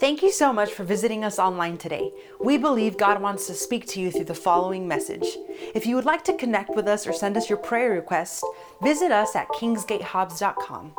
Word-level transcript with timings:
Thank 0.00 0.22
you 0.22 0.32
so 0.32 0.50
much 0.50 0.72
for 0.72 0.82
visiting 0.82 1.24
us 1.24 1.38
online 1.38 1.76
today. 1.76 2.10
We 2.40 2.56
believe 2.56 2.96
God 2.96 3.20
wants 3.20 3.46
to 3.48 3.54
speak 3.54 3.86
to 3.88 4.00
you 4.00 4.10
through 4.10 4.24
the 4.24 4.34
following 4.34 4.88
message. 4.88 5.26
If 5.74 5.84
you 5.84 5.94
would 5.94 6.06
like 6.06 6.24
to 6.24 6.32
connect 6.38 6.74
with 6.74 6.88
us 6.88 7.06
or 7.06 7.12
send 7.12 7.36
us 7.36 7.50
your 7.50 7.58
prayer 7.58 7.90
request, 7.90 8.42
visit 8.82 9.12
us 9.12 9.36
at 9.36 9.46
kingsgatehobbs.com. 9.48 10.94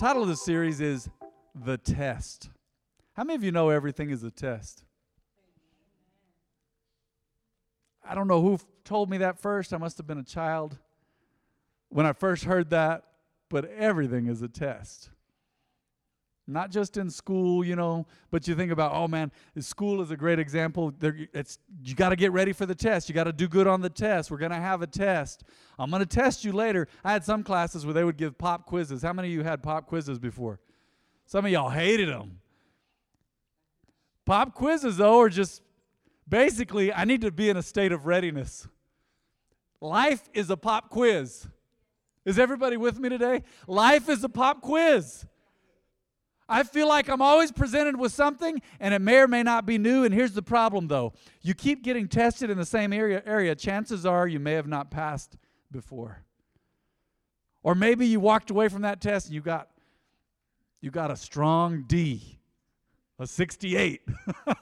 Title 0.00 0.22
of 0.24 0.28
the 0.28 0.36
series 0.36 0.80
is 0.80 1.08
The 1.54 1.78
Test. 1.78 2.50
How 3.12 3.22
many 3.22 3.36
of 3.36 3.44
you 3.44 3.52
know 3.52 3.68
everything 3.68 4.10
is 4.10 4.24
a 4.24 4.32
test? 4.32 4.82
I 8.04 8.16
don't 8.16 8.26
know 8.26 8.42
who 8.42 8.58
told 8.84 9.10
me 9.10 9.18
that 9.18 9.38
first. 9.38 9.72
I 9.72 9.76
must 9.76 9.96
have 9.98 10.08
been 10.08 10.18
a 10.18 10.24
child 10.24 10.76
when 11.88 12.04
I 12.04 12.12
first 12.12 12.42
heard 12.42 12.70
that, 12.70 13.04
but 13.48 13.70
everything 13.70 14.26
is 14.26 14.42
a 14.42 14.48
test 14.48 15.10
not 16.52 16.70
just 16.70 16.96
in 16.96 17.08
school, 17.10 17.64
you 17.64 17.76
know, 17.76 18.06
but 18.30 18.46
you 18.48 18.54
think 18.54 18.72
about, 18.72 18.92
oh 18.92 19.08
man, 19.08 19.30
school 19.58 20.02
is 20.02 20.10
a 20.10 20.16
great 20.16 20.38
example. 20.38 20.92
There, 20.98 21.16
it's 21.32 21.58
you 21.84 21.94
got 21.94 22.10
to 22.10 22.16
get 22.16 22.32
ready 22.32 22.52
for 22.52 22.66
the 22.66 22.74
test. 22.74 23.08
You 23.08 23.14
got 23.14 23.24
to 23.24 23.32
do 23.32 23.48
good 23.48 23.66
on 23.66 23.80
the 23.80 23.90
test. 23.90 24.30
We're 24.30 24.38
going 24.38 24.50
to 24.50 24.56
have 24.56 24.82
a 24.82 24.86
test. 24.86 25.44
I'm 25.78 25.90
going 25.90 26.00
to 26.00 26.06
test 26.06 26.44
you 26.44 26.52
later. 26.52 26.88
I 27.04 27.12
had 27.12 27.24
some 27.24 27.42
classes 27.42 27.84
where 27.84 27.94
they 27.94 28.04
would 28.04 28.16
give 28.16 28.36
pop 28.36 28.66
quizzes. 28.66 29.02
How 29.02 29.12
many 29.12 29.28
of 29.28 29.34
you 29.34 29.42
had 29.42 29.62
pop 29.62 29.86
quizzes 29.86 30.18
before? 30.18 30.60
Some 31.26 31.44
of 31.44 31.50
y'all 31.50 31.70
hated 31.70 32.08
them. 32.08 32.40
Pop 34.26 34.54
quizzes 34.54 34.96
though 34.96 35.20
are 35.20 35.28
just 35.28 35.62
basically 36.28 36.92
I 36.92 37.04
need 37.04 37.20
to 37.22 37.30
be 37.30 37.48
in 37.48 37.56
a 37.56 37.62
state 37.62 37.92
of 37.92 38.06
readiness. 38.06 38.68
Life 39.80 40.28
is 40.34 40.50
a 40.50 40.56
pop 40.56 40.90
quiz. 40.90 41.46
Is 42.24 42.38
everybody 42.38 42.76
with 42.76 42.98
me 42.98 43.08
today? 43.08 43.42
Life 43.66 44.08
is 44.08 44.22
a 44.22 44.28
pop 44.28 44.60
quiz. 44.60 45.24
I 46.50 46.64
feel 46.64 46.88
like 46.88 47.08
I'm 47.08 47.22
always 47.22 47.52
presented 47.52 47.96
with 47.96 48.10
something 48.12 48.60
and 48.80 48.92
it 48.92 48.98
may 48.98 49.18
or 49.18 49.28
may 49.28 49.44
not 49.44 49.66
be 49.66 49.78
new. 49.78 50.02
And 50.02 50.12
here's 50.12 50.32
the 50.32 50.42
problem 50.42 50.88
though 50.88 51.12
you 51.40 51.54
keep 51.54 51.84
getting 51.84 52.08
tested 52.08 52.50
in 52.50 52.58
the 52.58 52.66
same 52.66 52.92
area, 52.92 53.22
area 53.24 53.54
chances 53.54 54.04
are 54.04 54.26
you 54.26 54.40
may 54.40 54.54
have 54.54 54.66
not 54.66 54.90
passed 54.90 55.36
before. 55.70 56.24
Or 57.62 57.76
maybe 57.76 58.06
you 58.06 58.18
walked 58.18 58.50
away 58.50 58.68
from 58.68 58.82
that 58.82 59.00
test 59.00 59.26
and 59.26 59.34
you 59.34 59.40
got 59.40 59.68
you 60.80 60.90
got 60.90 61.12
a 61.12 61.16
strong 61.16 61.84
D, 61.86 62.40
a 63.18 63.26
68. 63.26 64.00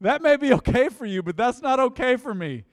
that 0.00 0.22
may 0.22 0.36
be 0.36 0.54
okay 0.54 0.88
for 0.88 1.04
you, 1.04 1.22
but 1.22 1.36
that's 1.36 1.60
not 1.60 1.78
okay 1.78 2.16
for 2.16 2.32
me. 2.32 2.64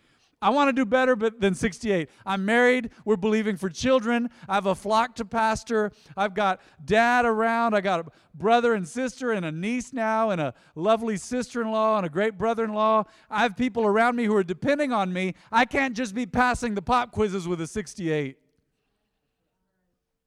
I 0.41 0.51
want 0.51 0.69
to 0.69 0.73
do 0.73 0.85
better 0.85 1.15
but 1.15 1.41
than 1.41 1.53
68. 1.53 2.09
I'm 2.25 2.45
married. 2.45 2.91
We're 3.03 3.17
believing 3.17 3.57
for 3.57 3.69
children. 3.69 4.29
I 4.47 4.55
have 4.55 4.67
a 4.67 4.75
flock 4.75 5.15
to 5.15 5.25
pastor. 5.25 5.91
I've 6.15 6.33
got 6.33 6.61
dad 6.83 7.25
around. 7.25 7.73
I 7.73 7.81
got 7.81 7.99
a 7.99 8.05
brother 8.33 8.73
and 8.73 8.87
sister 8.87 9.33
and 9.33 9.45
a 9.45 9.51
niece 9.51 9.91
now 9.91 10.29
and 10.29 10.39
a 10.39 10.53
lovely 10.75 11.17
sister-in-law 11.17 11.97
and 11.97 12.05
a 12.05 12.09
great 12.09 12.37
brother-in-law. 12.37 13.03
I 13.29 13.39
have 13.39 13.57
people 13.57 13.85
around 13.85 14.15
me 14.15 14.25
who 14.25 14.35
are 14.35 14.43
depending 14.43 14.93
on 14.93 15.11
me. 15.11 15.35
I 15.51 15.65
can't 15.65 15.95
just 15.95 16.15
be 16.15 16.25
passing 16.25 16.73
the 16.73 16.81
pop 16.81 17.11
quizzes 17.11 17.45
with 17.45 17.59
a 17.59 17.67
68. 17.67 18.37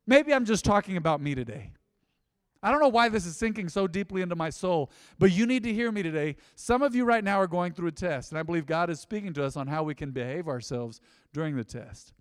Maybe 0.06 0.34
I'm 0.34 0.44
just 0.44 0.64
talking 0.64 0.98
about 0.98 1.22
me 1.22 1.34
today. 1.34 1.72
I 2.62 2.70
don't 2.70 2.80
know 2.80 2.88
why 2.88 3.08
this 3.08 3.26
is 3.26 3.36
sinking 3.36 3.68
so 3.68 3.86
deeply 3.86 4.22
into 4.22 4.36
my 4.36 4.50
soul, 4.50 4.90
but 5.18 5.32
you 5.32 5.46
need 5.46 5.64
to 5.64 5.74
hear 5.74 5.90
me 5.90 6.02
today. 6.02 6.36
Some 6.54 6.82
of 6.82 6.94
you 6.94 7.04
right 7.04 7.24
now 7.24 7.40
are 7.40 7.48
going 7.48 7.72
through 7.72 7.88
a 7.88 7.92
test, 7.92 8.30
and 8.30 8.38
I 8.38 8.42
believe 8.42 8.66
God 8.66 8.88
is 8.88 9.00
speaking 9.00 9.32
to 9.34 9.44
us 9.44 9.56
on 9.56 9.66
how 9.66 9.82
we 9.82 9.94
can 9.94 10.12
behave 10.12 10.46
ourselves 10.46 11.00
during 11.32 11.56
the 11.56 11.64
test. 11.64 12.12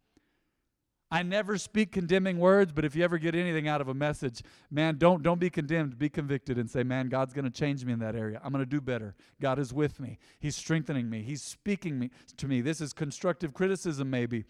I 1.14 1.24
never 1.24 1.58
speak 1.58 1.92
condemning 1.92 2.40
words, 2.40 2.72
but 2.72 2.86
if 2.86 2.96
you 2.96 3.04
ever 3.04 3.18
get 3.18 3.36
anything 3.36 3.68
out 3.68 3.82
of 3.82 3.90
a 3.90 3.94
message, 3.94 4.42
man, 4.72 4.98
don't 4.98 5.22
don't 5.22 5.42
be 5.42 5.50
condemned, 5.50 6.00
be 6.00 6.08
convicted 6.08 6.58
and 6.58 6.70
say, 6.70 6.84
"Man, 6.84 7.10
God's 7.10 7.34
going 7.34 7.44
to 7.44 7.52
change 7.52 7.84
me 7.84 7.92
in 7.92 8.00
that 8.00 8.16
area. 8.16 8.40
I'm 8.42 8.54
going 8.54 8.64
to 8.64 8.70
do 8.70 8.80
better. 8.80 9.14
God 9.42 9.60
is 9.60 9.74
with 9.74 10.00
me. 10.00 10.20
He's 10.40 10.56
strengthening 10.56 11.10
me. 11.10 11.22
He's 11.22 11.42
speaking 11.42 12.00
me 12.00 12.12
to 12.38 12.48
me." 12.48 12.62
This 12.62 12.80
is 12.80 12.94
constructive 12.94 13.54
criticism 13.54 14.10
maybe. 14.10 14.46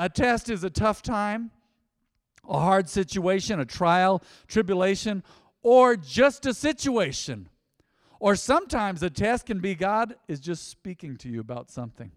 A 0.00 0.08
test 0.08 0.50
is 0.50 0.64
a 0.64 0.70
tough 0.70 1.00
time 1.00 1.52
a 2.48 2.58
hard 2.58 2.88
situation, 2.88 3.60
a 3.60 3.64
trial, 3.64 4.22
tribulation, 4.46 5.22
or 5.62 5.96
just 5.96 6.46
a 6.46 6.54
situation. 6.54 7.48
Or 8.20 8.34
sometimes 8.34 9.02
a 9.02 9.10
test 9.10 9.46
can 9.46 9.60
be 9.60 9.74
God 9.74 10.16
is 10.26 10.40
just 10.40 10.68
speaking 10.68 11.16
to 11.18 11.28
you 11.28 11.40
about 11.40 11.70
something. 11.70 12.10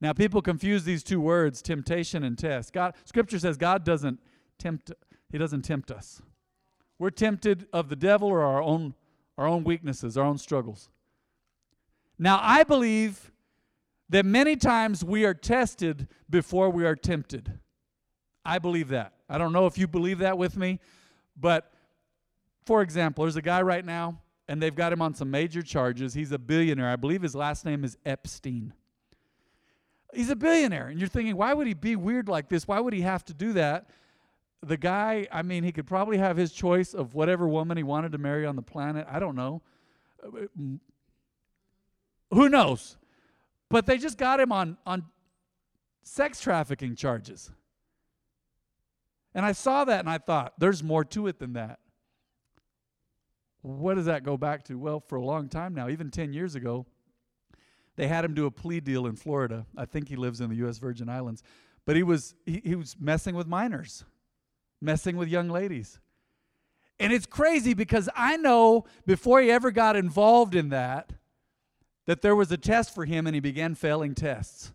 Now, 0.00 0.12
people 0.12 0.40
confuse 0.40 0.84
these 0.84 1.02
two 1.02 1.20
words, 1.20 1.60
temptation 1.60 2.24
and 2.24 2.36
test. 2.36 2.72
God, 2.72 2.94
Scripture 3.04 3.38
says 3.38 3.56
God 3.56 3.84
doesn't 3.84 4.18
tempt, 4.58 4.92
He 5.30 5.38
doesn't 5.38 5.62
tempt 5.62 5.90
us. 5.90 6.22
We're 6.98 7.10
tempted 7.10 7.66
of 7.72 7.88
the 7.88 7.96
devil 7.96 8.28
or 8.28 8.42
our 8.42 8.62
own, 8.62 8.94
our 9.36 9.46
own 9.46 9.62
weaknesses, 9.64 10.16
our 10.16 10.24
own 10.24 10.38
struggles. 10.38 10.88
Now, 12.18 12.40
I 12.42 12.64
believe 12.64 13.30
that 14.08 14.26
many 14.26 14.56
times 14.56 15.04
we 15.04 15.24
are 15.24 15.34
tested 15.34 16.08
before 16.28 16.68
we 16.70 16.84
are 16.84 16.96
tempted. 16.96 17.58
I 18.44 18.58
believe 18.58 18.88
that. 18.88 19.12
I 19.28 19.38
don't 19.38 19.52
know 19.52 19.66
if 19.66 19.78
you 19.78 19.86
believe 19.86 20.18
that 20.18 20.38
with 20.38 20.56
me, 20.56 20.80
but 21.36 21.72
for 22.66 22.82
example, 22.82 23.24
there's 23.24 23.36
a 23.36 23.42
guy 23.42 23.62
right 23.62 23.84
now, 23.84 24.20
and 24.48 24.62
they've 24.62 24.74
got 24.74 24.92
him 24.92 25.02
on 25.02 25.14
some 25.14 25.30
major 25.30 25.62
charges. 25.62 26.14
He's 26.14 26.32
a 26.32 26.38
billionaire. 26.38 26.88
I 26.88 26.96
believe 26.96 27.22
his 27.22 27.34
last 27.34 27.64
name 27.64 27.84
is 27.84 27.96
Epstein. 28.04 28.72
He's 30.12 30.30
a 30.30 30.36
billionaire, 30.36 30.88
and 30.88 30.98
you're 30.98 31.08
thinking, 31.08 31.36
why 31.36 31.54
would 31.54 31.66
he 31.66 31.74
be 31.74 31.94
weird 31.96 32.28
like 32.28 32.48
this? 32.48 32.66
Why 32.66 32.80
would 32.80 32.92
he 32.92 33.02
have 33.02 33.24
to 33.26 33.34
do 33.34 33.52
that? 33.52 33.88
The 34.62 34.76
guy, 34.76 35.26
I 35.30 35.42
mean, 35.42 35.62
he 35.64 35.72
could 35.72 35.86
probably 35.86 36.18
have 36.18 36.36
his 36.36 36.52
choice 36.52 36.94
of 36.94 37.14
whatever 37.14 37.48
woman 37.48 37.76
he 37.76 37.82
wanted 37.82 38.12
to 38.12 38.18
marry 38.18 38.44
on 38.44 38.56
the 38.56 38.62
planet. 38.62 39.06
I 39.08 39.18
don't 39.20 39.36
know. 39.36 39.62
Who 42.30 42.48
knows? 42.48 42.96
But 43.68 43.86
they 43.86 43.98
just 43.98 44.18
got 44.18 44.40
him 44.40 44.52
on, 44.52 44.76
on 44.84 45.04
sex 46.02 46.40
trafficking 46.40 46.96
charges. 46.96 47.50
And 49.34 49.46
I 49.46 49.52
saw 49.52 49.84
that 49.84 50.00
and 50.00 50.10
I 50.10 50.18
thought, 50.18 50.54
there's 50.58 50.82
more 50.82 51.04
to 51.04 51.26
it 51.26 51.38
than 51.38 51.52
that. 51.54 51.78
What 53.62 53.94
does 53.94 54.06
that 54.06 54.24
go 54.24 54.36
back 54.36 54.64
to? 54.64 54.78
Well, 54.78 55.00
for 55.00 55.16
a 55.16 55.24
long 55.24 55.48
time 55.48 55.74
now, 55.74 55.88
even 55.88 56.10
10 56.10 56.32
years 56.32 56.54
ago, 56.54 56.86
they 57.96 58.08
had 58.08 58.24
him 58.24 58.34
do 58.34 58.46
a 58.46 58.50
plea 58.50 58.80
deal 58.80 59.06
in 59.06 59.16
Florida. 59.16 59.66
I 59.76 59.84
think 59.84 60.08
he 60.08 60.16
lives 60.16 60.40
in 60.40 60.48
the 60.48 60.56
U.S. 60.56 60.78
Virgin 60.78 61.08
Islands. 61.08 61.42
But 61.84 61.96
he 61.96 62.02
was, 62.02 62.34
he, 62.46 62.62
he 62.64 62.74
was 62.74 62.96
messing 62.98 63.34
with 63.34 63.46
minors, 63.46 64.04
messing 64.80 65.16
with 65.16 65.28
young 65.28 65.48
ladies. 65.48 66.00
And 66.98 67.12
it's 67.12 67.26
crazy 67.26 67.74
because 67.74 68.08
I 68.14 68.36
know 68.36 68.84
before 69.06 69.40
he 69.40 69.50
ever 69.50 69.70
got 69.70 69.96
involved 69.96 70.54
in 70.54 70.70
that, 70.70 71.12
that 72.06 72.22
there 72.22 72.36
was 72.36 72.50
a 72.52 72.56
test 72.56 72.94
for 72.94 73.04
him 73.04 73.26
and 73.26 73.34
he 73.34 73.40
began 73.40 73.74
failing 73.74 74.14
tests. 74.14 74.72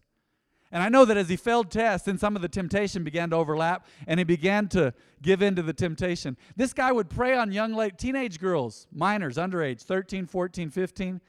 And 0.76 0.84
I 0.84 0.90
know 0.90 1.06
that 1.06 1.16
as 1.16 1.30
he 1.30 1.38
failed 1.38 1.72
tests, 1.72 2.06
then 2.06 2.18
some 2.18 2.36
of 2.36 2.42
the 2.42 2.50
temptation 2.50 3.06
began 3.06 3.30
to 3.30 3.38
overlap 3.38 3.88
and 4.08 4.20
he 4.20 4.26
began 4.26 4.68
to 4.70 4.94
give 5.22 5.42
in 5.42 5.56
to 5.56 5.62
the 5.62 5.72
temptation. 5.72 6.36
This 6.58 6.74
guy 6.74 6.92
would 6.92 7.10
prey 7.10 7.38
on 7.38 7.54
young 7.54 7.74
late 7.74 7.98
teenage 7.98 8.42
girls, 8.42 8.86
minors, 8.92 9.38
underage, 9.38 9.84
13, 9.84 10.26
14, 10.26 10.70
15. 10.70 11.22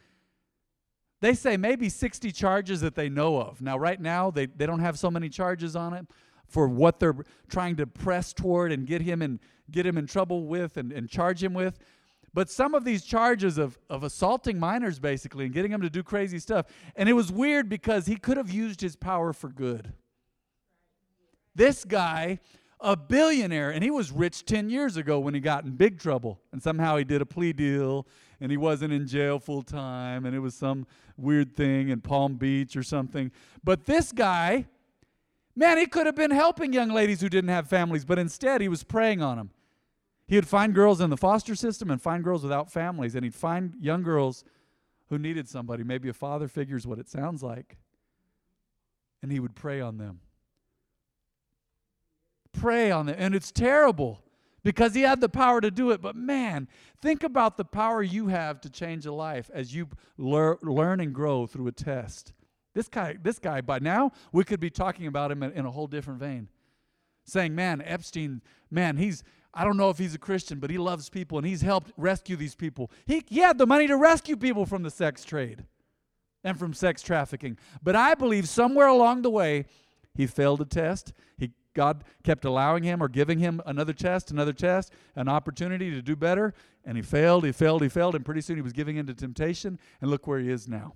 They 1.20 1.32
say 1.32 1.56
maybe 1.56 1.88
60 1.88 2.32
charges 2.32 2.80
that 2.80 2.96
they 2.96 3.08
know 3.08 3.40
of. 3.40 3.62
Now, 3.62 3.78
right 3.78 4.00
now, 4.00 4.32
they, 4.32 4.46
they 4.46 4.66
don't 4.66 4.80
have 4.80 4.98
so 4.98 5.12
many 5.12 5.28
charges 5.28 5.76
on 5.76 5.94
it 5.94 6.06
for 6.48 6.66
what 6.66 6.98
they're 6.98 7.14
trying 7.48 7.76
to 7.76 7.86
press 7.86 8.32
toward 8.32 8.72
and 8.72 8.84
get 8.84 9.00
him 9.00 9.22
in, 9.22 9.38
get 9.70 9.86
him 9.86 9.96
in 9.96 10.08
trouble 10.08 10.48
with 10.48 10.76
and, 10.76 10.90
and 10.90 11.08
charge 11.08 11.40
him 11.40 11.54
with. 11.54 11.78
But 12.36 12.50
some 12.50 12.74
of 12.74 12.84
these 12.84 13.02
charges 13.02 13.56
of, 13.56 13.78
of 13.88 14.04
assaulting 14.04 14.58
minors, 14.58 14.98
basically, 14.98 15.46
and 15.46 15.54
getting 15.54 15.70
them 15.70 15.80
to 15.80 15.88
do 15.88 16.02
crazy 16.02 16.38
stuff. 16.38 16.66
And 16.94 17.08
it 17.08 17.14
was 17.14 17.32
weird 17.32 17.70
because 17.70 18.04
he 18.04 18.16
could 18.16 18.36
have 18.36 18.50
used 18.50 18.82
his 18.82 18.94
power 18.94 19.32
for 19.32 19.48
good. 19.48 19.94
This 21.54 21.82
guy, 21.86 22.40
a 22.78 22.94
billionaire, 22.94 23.70
and 23.70 23.82
he 23.82 23.90
was 23.90 24.12
rich 24.12 24.44
10 24.44 24.68
years 24.68 24.98
ago 24.98 25.18
when 25.18 25.32
he 25.32 25.40
got 25.40 25.64
in 25.64 25.76
big 25.76 25.98
trouble. 25.98 26.38
And 26.52 26.62
somehow 26.62 26.98
he 26.98 27.04
did 27.04 27.22
a 27.22 27.26
plea 27.26 27.54
deal 27.54 28.06
and 28.38 28.50
he 28.50 28.58
wasn't 28.58 28.92
in 28.92 29.06
jail 29.06 29.38
full 29.38 29.62
time 29.62 30.26
and 30.26 30.36
it 30.36 30.40
was 30.40 30.54
some 30.54 30.86
weird 31.16 31.56
thing 31.56 31.88
in 31.88 32.02
Palm 32.02 32.34
Beach 32.34 32.76
or 32.76 32.82
something. 32.82 33.32
But 33.64 33.86
this 33.86 34.12
guy, 34.12 34.66
man, 35.54 35.78
he 35.78 35.86
could 35.86 36.04
have 36.04 36.16
been 36.16 36.32
helping 36.32 36.74
young 36.74 36.90
ladies 36.90 37.22
who 37.22 37.30
didn't 37.30 37.48
have 37.48 37.66
families, 37.66 38.04
but 38.04 38.18
instead 38.18 38.60
he 38.60 38.68
was 38.68 38.82
preying 38.82 39.22
on 39.22 39.38
them. 39.38 39.50
He 40.26 40.34
would 40.34 40.48
find 40.48 40.74
girls 40.74 41.00
in 41.00 41.10
the 41.10 41.16
foster 41.16 41.54
system 41.54 41.90
and 41.90 42.02
find 42.02 42.24
girls 42.24 42.42
without 42.42 42.72
families, 42.72 43.14
and 43.14 43.24
he'd 43.24 43.34
find 43.34 43.74
young 43.80 44.02
girls 44.02 44.44
who 45.08 45.18
needed 45.18 45.48
somebody, 45.48 45.84
maybe 45.84 46.08
a 46.08 46.12
father 46.12 46.48
figure 46.48 46.76
is 46.76 46.86
what 46.86 46.98
it 46.98 47.08
sounds 47.08 47.42
like, 47.42 47.76
and 49.22 49.30
he 49.30 49.38
would 49.38 49.54
prey 49.54 49.80
on 49.80 49.98
them. 49.98 50.20
Prey 52.52 52.90
on 52.90 53.06
them. 53.06 53.16
And 53.18 53.34
it's 53.34 53.52
terrible 53.52 54.22
because 54.64 54.94
he 54.94 55.02
had 55.02 55.20
the 55.20 55.28
power 55.28 55.60
to 55.60 55.70
do 55.70 55.90
it. 55.90 56.02
But 56.02 56.16
man, 56.16 56.66
think 57.00 57.22
about 57.22 57.56
the 57.56 57.64
power 57.64 58.02
you 58.02 58.26
have 58.28 58.60
to 58.62 58.70
change 58.70 59.06
a 59.06 59.12
life 59.12 59.48
as 59.54 59.72
you 59.72 59.88
lear- 60.18 60.58
learn 60.62 61.00
and 61.00 61.14
grow 61.14 61.46
through 61.46 61.68
a 61.68 61.72
test. 61.72 62.32
This 62.74 62.88
guy, 62.88 63.16
this 63.22 63.38
guy, 63.38 63.60
by 63.60 63.78
now, 63.78 64.10
we 64.32 64.42
could 64.42 64.58
be 64.58 64.70
talking 64.70 65.06
about 65.06 65.30
him 65.30 65.42
in, 65.42 65.52
in 65.52 65.66
a 65.66 65.70
whole 65.70 65.86
different 65.86 66.18
vein. 66.18 66.48
Saying, 67.24 67.54
man, 67.54 67.80
Epstein, 67.84 68.42
man, 68.70 68.96
he's 68.96 69.22
I 69.56 69.64
don't 69.64 69.78
know 69.78 69.88
if 69.88 69.96
he's 69.96 70.14
a 70.14 70.18
Christian, 70.18 70.60
but 70.60 70.68
he 70.68 70.76
loves 70.76 71.08
people 71.08 71.38
and 71.38 71.46
he's 71.46 71.62
helped 71.62 71.90
rescue 71.96 72.36
these 72.36 72.54
people. 72.54 72.90
He, 73.06 73.24
he 73.26 73.40
had 73.40 73.56
the 73.56 73.66
money 73.66 73.86
to 73.86 73.96
rescue 73.96 74.36
people 74.36 74.66
from 74.66 74.82
the 74.82 74.90
sex 74.90 75.24
trade 75.24 75.64
and 76.44 76.58
from 76.58 76.74
sex 76.74 77.00
trafficking. 77.00 77.56
But 77.82 77.96
I 77.96 78.14
believe 78.14 78.50
somewhere 78.50 78.86
along 78.86 79.22
the 79.22 79.30
way, 79.30 79.64
he 80.14 80.26
failed 80.26 80.60
a 80.60 80.66
test. 80.66 81.14
He, 81.38 81.52
God 81.72 82.04
kept 82.22 82.44
allowing 82.44 82.82
him 82.82 83.02
or 83.02 83.08
giving 83.08 83.38
him 83.38 83.62
another 83.64 83.94
test, 83.94 84.30
another 84.30 84.52
test, 84.52 84.92
an 85.14 85.26
opportunity 85.26 85.90
to 85.90 86.02
do 86.02 86.16
better. 86.16 86.52
And 86.84 86.98
he 86.98 87.02
failed, 87.02 87.44
he 87.44 87.52
failed, 87.52 87.80
he 87.80 87.88
failed. 87.88 88.14
And 88.14 88.26
pretty 88.26 88.42
soon 88.42 88.56
he 88.56 88.62
was 88.62 88.74
giving 88.74 88.98
in 88.98 89.06
to 89.06 89.14
temptation. 89.14 89.78
And 90.02 90.10
look 90.10 90.26
where 90.26 90.38
he 90.38 90.50
is 90.50 90.68
now 90.68 90.92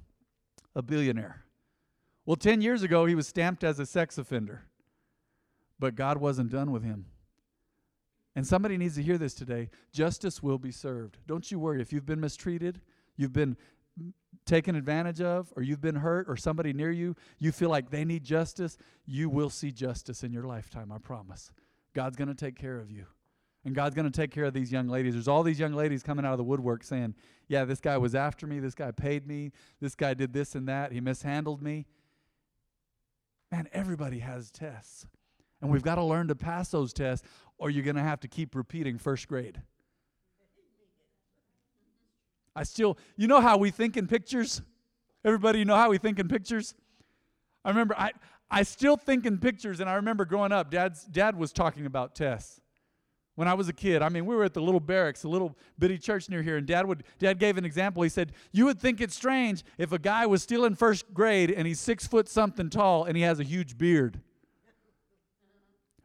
a 0.76 0.82
billionaire. 0.82 1.44
Well, 2.26 2.36
10 2.36 2.60
years 2.60 2.82
ago, 2.82 3.06
he 3.06 3.14
was 3.14 3.26
stamped 3.26 3.64
as 3.64 3.78
a 3.78 3.86
sex 3.86 4.18
offender. 4.18 4.66
But 5.78 5.94
God 5.94 6.18
wasn't 6.18 6.50
done 6.50 6.70
with 6.70 6.84
him. 6.84 7.06
And 8.36 8.46
somebody 8.46 8.76
needs 8.76 8.94
to 8.94 9.02
hear 9.02 9.18
this 9.18 9.34
today. 9.34 9.70
Justice 9.92 10.42
will 10.42 10.58
be 10.58 10.70
served. 10.70 11.18
Don't 11.26 11.50
you 11.50 11.58
worry. 11.58 11.82
If 11.82 11.92
you've 11.92 12.06
been 12.06 12.20
mistreated, 12.20 12.80
you've 13.16 13.32
been 13.32 13.56
taken 14.46 14.76
advantage 14.76 15.20
of, 15.20 15.52
or 15.56 15.62
you've 15.62 15.80
been 15.80 15.96
hurt, 15.96 16.26
or 16.28 16.36
somebody 16.36 16.72
near 16.72 16.90
you, 16.90 17.16
you 17.38 17.52
feel 17.52 17.70
like 17.70 17.90
they 17.90 18.04
need 18.04 18.24
justice, 18.24 18.78
you 19.04 19.28
will 19.28 19.50
see 19.50 19.72
justice 19.72 20.22
in 20.22 20.32
your 20.32 20.44
lifetime, 20.44 20.92
I 20.92 20.98
promise. 20.98 21.52
God's 21.92 22.16
going 22.16 22.28
to 22.28 22.34
take 22.34 22.56
care 22.56 22.78
of 22.78 22.90
you. 22.90 23.06
And 23.64 23.74
God's 23.74 23.94
going 23.94 24.10
to 24.10 24.16
take 24.16 24.30
care 24.30 24.44
of 24.44 24.54
these 24.54 24.72
young 24.72 24.88
ladies. 24.88 25.14
There's 25.14 25.28
all 25.28 25.42
these 25.42 25.58
young 25.58 25.74
ladies 25.74 26.02
coming 26.02 26.24
out 26.24 26.32
of 26.32 26.38
the 26.38 26.44
woodwork 26.44 26.82
saying, 26.82 27.14
Yeah, 27.46 27.66
this 27.66 27.80
guy 27.80 27.98
was 27.98 28.14
after 28.14 28.46
me. 28.46 28.58
This 28.58 28.74
guy 28.74 28.90
paid 28.90 29.26
me. 29.26 29.52
This 29.80 29.94
guy 29.94 30.14
did 30.14 30.32
this 30.32 30.54
and 30.54 30.66
that. 30.68 30.92
He 30.92 31.00
mishandled 31.00 31.60
me. 31.60 31.86
Man, 33.52 33.68
everybody 33.72 34.20
has 34.20 34.50
tests. 34.50 35.06
And 35.60 35.70
we've 35.70 35.82
got 35.82 35.96
to 35.96 36.04
learn 36.04 36.28
to 36.28 36.34
pass 36.34 36.70
those 36.70 36.92
tests, 36.92 37.26
or 37.58 37.70
you're 37.70 37.84
going 37.84 37.96
to 37.96 38.02
have 38.02 38.20
to 38.20 38.28
keep 38.28 38.54
repeating 38.54 38.98
first 38.98 39.28
grade. 39.28 39.60
I 42.56 42.64
still, 42.64 42.98
you 43.16 43.28
know 43.28 43.40
how 43.40 43.58
we 43.58 43.70
think 43.70 43.96
in 43.96 44.06
pictures? 44.06 44.62
Everybody, 45.24 45.60
you 45.60 45.64
know 45.64 45.76
how 45.76 45.90
we 45.90 45.98
think 45.98 46.18
in 46.18 46.28
pictures? 46.28 46.74
I 47.64 47.68
remember, 47.68 47.94
I, 47.96 48.12
I 48.50 48.62
still 48.62 48.96
think 48.96 49.26
in 49.26 49.38
pictures, 49.38 49.80
and 49.80 49.88
I 49.88 49.94
remember 49.94 50.24
growing 50.24 50.50
up, 50.50 50.70
Dad's, 50.70 51.04
Dad 51.04 51.36
was 51.36 51.52
talking 51.52 51.86
about 51.86 52.14
tests. 52.14 52.60
When 53.36 53.46
I 53.46 53.54
was 53.54 53.68
a 53.68 53.72
kid, 53.72 54.02
I 54.02 54.08
mean, 54.08 54.26
we 54.26 54.34
were 54.34 54.44
at 54.44 54.54
the 54.54 54.60
little 54.60 54.80
barracks, 54.80 55.24
a 55.24 55.28
little 55.28 55.56
bitty 55.78 55.98
church 55.98 56.28
near 56.28 56.42
here, 56.42 56.56
and 56.56 56.66
Dad 56.66 56.86
would, 56.86 57.04
Dad 57.18 57.38
gave 57.38 57.56
an 57.56 57.64
example. 57.64 58.02
He 58.02 58.08
said, 58.08 58.32
"You 58.52 58.66
would 58.66 58.78
think 58.78 59.00
it's 59.00 59.14
strange 59.14 59.64
if 59.78 59.92
a 59.92 59.98
guy 59.98 60.26
was 60.26 60.42
still 60.42 60.64
in 60.64 60.74
first 60.74 61.14
grade 61.14 61.50
and 61.50 61.66
he's 61.66 61.80
six 61.80 62.06
foot 62.06 62.28
something 62.28 62.68
tall 62.68 63.04
and 63.04 63.16
he 63.16 63.22
has 63.22 63.40
a 63.40 63.44
huge 63.44 63.78
beard." 63.78 64.20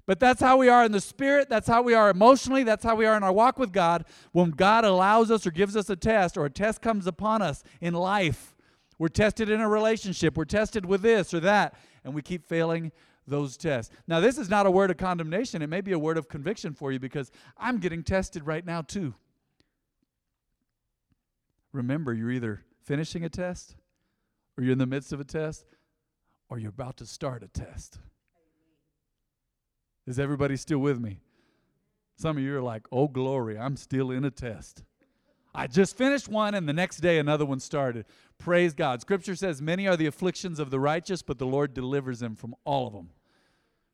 But 0.07 0.19
that's 0.19 0.41
how 0.41 0.57
we 0.57 0.69
are 0.69 0.85
in 0.85 0.91
the 0.91 1.01
spirit. 1.01 1.49
That's 1.49 1.67
how 1.67 1.81
we 1.81 1.95
are 1.95 2.09
emotionally. 2.09 2.63
That's 2.63 2.83
how 2.83 2.95
we 2.95 3.05
are 3.05 3.17
in 3.17 3.23
our 3.23 3.31
walk 3.31 3.57
with 3.57 3.71
God. 3.71 4.05
When 4.33 4.51
God 4.51 4.85
allows 4.85 5.31
us 5.31 5.47
or 5.47 5.51
gives 5.51 5.75
us 5.75 5.89
a 5.89 5.95
test 5.95 6.37
or 6.37 6.45
a 6.45 6.49
test 6.49 6.81
comes 6.81 7.07
upon 7.07 7.41
us 7.41 7.63
in 7.81 7.93
life, 7.93 8.55
we're 8.99 9.07
tested 9.07 9.49
in 9.49 9.61
a 9.61 9.67
relationship, 9.67 10.37
we're 10.37 10.45
tested 10.45 10.85
with 10.85 11.01
this 11.01 11.33
or 11.33 11.39
that, 11.41 11.75
and 12.03 12.13
we 12.13 12.21
keep 12.21 12.45
failing 12.47 12.91
those 13.27 13.57
tests. 13.57 13.93
Now, 14.07 14.19
this 14.19 14.37
is 14.37 14.49
not 14.49 14.67
a 14.67 14.71
word 14.71 14.91
of 14.91 14.97
condemnation. 14.97 15.61
It 15.61 15.67
may 15.67 15.81
be 15.81 15.91
a 15.91 15.99
word 15.99 16.17
of 16.17 16.29
conviction 16.29 16.73
for 16.73 16.91
you 16.91 16.99
because 16.99 17.31
I'm 17.57 17.79
getting 17.79 18.03
tested 18.03 18.45
right 18.45 18.65
now, 18.65 18.83
too. 18.83 19.15
Remember, 21.73 22.13
you're 22.13 22.31
either 22.31 22.63
finishing 22.83 23.25
a 23.25 23.29
test, 23.29 23.75
or 24.57 24.63
you're 24.63 24.73
in 24.73 24.77
the 24.77 24.85
midst 24.85 25.11
of 25.11 25.19
a 25.19 25.25
test, 25.25 25.65
or 26.47 26.59
you're 26.59 26.69
about 26.69 26.97
to 26.97 27.05
start 27.05 27.43
a 27.43 27.47
test. 27.47 27.99
Is 30.07 30.19
everybody 30.19 30.55
still 30.55 30.79
with 30.79 30.99
me? 30.99 31.19
Some 32.15 32.37
of 32.37 32.43
you 32.43 32.55
are 32.55 32.61
like, 32.61 32.87
oh, 32.91 33.07
glory, 33.07 33.57
I'm 33.57 33.75
still 33.75 34.11
in 34.11 34.23
a 34.23 34.31
test. 34.31 34.83
I 35.53 35.67
just 35.67 35.97
finished 35.97 36.27
one, 36.27 36.53
and 36.53 36.67
the 36.67 36.73
next 36.73 36.97
day 36.97 37.17
another 37.17 37.45
one 37.45 37.59
started. 37.59 38.05
Praise 38.37 38.73
God. 38.73 39.01
Scripture 39.01 39.35
says, 39.35 39.61
Many 39.61 39.87
are 39.87 39.95
the 39.95 40.05
afflictions 40.05 40.59
of 40.59 40.69
the 40.69 40.79
righteous, 40.79 41.21
but 41.21 41.39
the 41.39 41.45
Lord 41.45 41.73
delivers 41.73 42.19
them 42.19 42.35
from 42.35 42.55
all 42.65 42.87
of 42.87 42.93
them. 42.93 43.09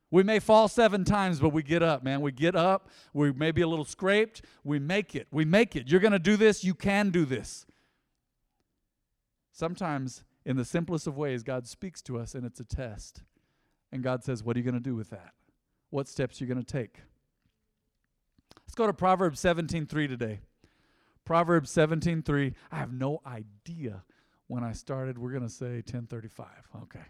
We 0.10 0.24
may 0.24 0.40
fall 0.40 0.68
seven 0.68 1.06
times, 1.06 1.40
but 1.40 1.50
we 1.50 1.63
get 1.63 1.84
up, 1.84 2.04
man. 2.04 2.19
We 2.22 2.31
get 2.31 2.56
up. 2.56 2.90
We 3.14 3.31
may 3.31 3.52
be 3.52 3.62
a 3.62 3.68
little 3.68 3.86
scraped. 3.86 4.42
We 4.64 4.80
make 4.80 5.16
it. 5.16 5.28
We 5.31 5.46
make 5.46 5.75
it. 5.75 5.88
You're 5.88 6.02
going 6.02 6.12
to 6.12 6.19
do 6.19 6.36
this. 6.36 6.64
You 6.64 6.74
can 6.74 7.12
do 7.12 7.25
this. 7.25 7.66
Sometimes, 9.54 10.24
in 10.46 10.57
the 10.57 10.66
simplest 10.66 11.07
of 11.07 11.16
ways, 11.16 11.44
God 11.44 11.68
speaks 11.68 12.02
to 12.04 12.18
us, 12.18 12.36
and 12.36 12.46
it's 12.46 12.60
a 12.60 12.66
test. 12.66 13.22
And 13.92 14.04
God 14.04 14.24
says, 14.24 14.44
What 14.44 14.56
are 14.56 14.60
you 14.60 14.66
going 14.66 14.74
to 14.74 14.81
do 14.81 14.96
with 14.96 15.12
that? 15.12 15.34
What 15.92 16.08
steps 16.08 16.42
you're 16.42 16.48
going 16.48 16.64
to 16.64 16.64
take. 16.64 16.98
Let's 18.62 18.74
go 18.74 18.88
to 18.88 18.94
Proverbs 18.94 19.40
17:3 19.40 20.08
today. 20.08 20.40
Proverbs 21.26 21.72
17:3. 21.72 22.56
I 22.72 22.78
have 22.78 22.92
no 22.92 23.22
idea 23.26 24.04
when 24.48 24.64
I 24.64 24.72
started. 24.72 25.18
We're 25.18 25.32
going 25.32 25.44
to 25.44 25.50
say 25.50 25.76
1035. 25.76 26.48
Okay. 26.84 27.06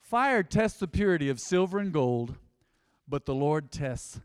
Fire 0.00 0.42
tests 0.42 0.80
the 0.80 0.88
purity 0.88 1.28
of 1.28 1.38
silver 1.38 1.78
and 1.78 1.92
gold, 1.92 2.36
but 3.06 3.26
the 3.26 3.34
Lord 3.34 3.70
tests 3.70 4.20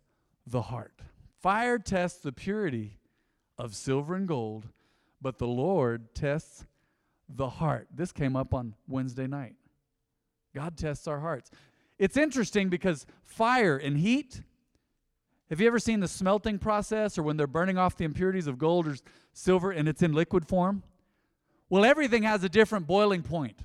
the 0.47 0.63
heart. 0.63 1.01
Fire 1.41 1.77
tests 1.77 2.21
the 2.21 2.31
purity 2.31 2.99
of 3.57 3.75
silver 3.75 4.15
and 4.15 4.27
gold, 4.27 4.69
but 5.21 5.39
the 5.39 5.47
Lord 5.47 6.15
tests 6.15 6.65
the 7.27 7.49
heart. 7.49 7.87
This 7.93 8.11
came 8.13 8.35
up 8.35 8.53
on 8.53 8.75
Wednesday 8.87 9.27
night. 9.27 9.55
God 10.55 10.77
tests 10.77 11.07
our 11.07 11.19
hearts. 11.19 11.51
It's 11.99 12.17
interesting 12.17 12.69
because 12.69 13.05
fire 13.21 13.77
and 13.77 13.97
heat. 13.97 14.41
Have 15.49 15.61
you 15.61 15.67
ever 15.67 15.79
seen 15.79 15.99
the 15.99 16.07
smelting 16.07 16.57
process 16.57 17.17
or 17.17 17.23
when 17.23 17.37
they're 17.37 17.47
burning 17.47 17.77
off 17.77 17.95
the 17.95 18.05
impurities 18.05 18.47
of 18.47 18.57
gold 18.57 18.87
or 18.87 18.95
silver 19.33 19.71
and 19.71 19.87
it's 19.87 20.01
in 20.01 20.13
liquid 20.13 20.47
form? 20.47 20.83
Well, 21.69 21.85
everything 21.85 22.23
has 22.23 22.43
a 22.43 22.49
different 22.49 22.87
boiling 22.87 23.23
point. 23.23 23.59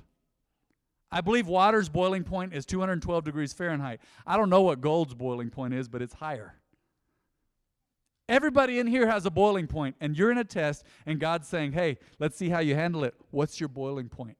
I 1.11 1.21
believe 1.21 1.47
water's 1.47 1.89
boiling 1.89 2.23
point 2.23 2.53
is 2.53 2.65
212 2.65 3.23
degrees 3.23 3.53
Fahrenheit. 3.53 3.99
I 4.27 4.37
don't 4.37 4.49
know 4.49 4.61
what 4.61 4.81
gold's 4.81 5.15
boiling 5.15 5.49
point 5.49 5.73
is, 5.73 5.87
but 5.87 6.01
it's 6.01 6.13
higher. 6.13 6.55
Everybody 8.27 8.77
in 8.77 8.85
here 8.85 9.07
has 9.07 9.25
a 9.25 9.31
boiling 9.31 9.65
point, 9.65 9.95
and 9.99 10.15
you're 10.15 10.29
in 10.29 10.37
a 10.37 10.43
test, 10.43 10.85
and 11.07 11.19
God's 11.19 11.47
saying, 11.47 11.71
Hey, 11.71 11.97
let's 12.19 12.37
see 12.37 12.49
how 12.49 12.59
you 12.59 12.75
handle 12.75 13.03
it. 13.03 13.15
What's 13.31 13.59
your 13.59 13.69
boiling 13.69 14.07
point? 14.07 14.37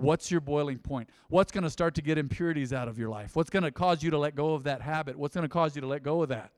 What's 0.00 0.30
your 0.30 0.40
boiling 0.40 0.78
point? 0.78 1.10
What's 1.28 1.52
going 1.52 1.64
to 1.64 1.70
start 1.70 1.94
to 1.96 2.02
get 2.02 2.18
impurities 2.18 2.72
out 2.72 2.88
of 2.88 2.98
your 2.98 3.08
life? 3.08 3.36
What's 3.36 3.50
going 3.50 3.62
to 3.62 3.70
cause 3.70 4.02
you 4.02 4.10
to 4.10 4.18
let 4.18 4.34
go 4.34 4.54
of 4.54 4.64
that 4.64 4.80
habit? 4.80 5.16
What's 5.16 5.34
going 5.34 5.44
to 5.44 5.52
cause 5.52 5.74
you 5.74 5.82
to 5.82 5.86
let 5.86 6.02
go 6.02 6.22
of 6.22 6.28
that? 6.30 6.52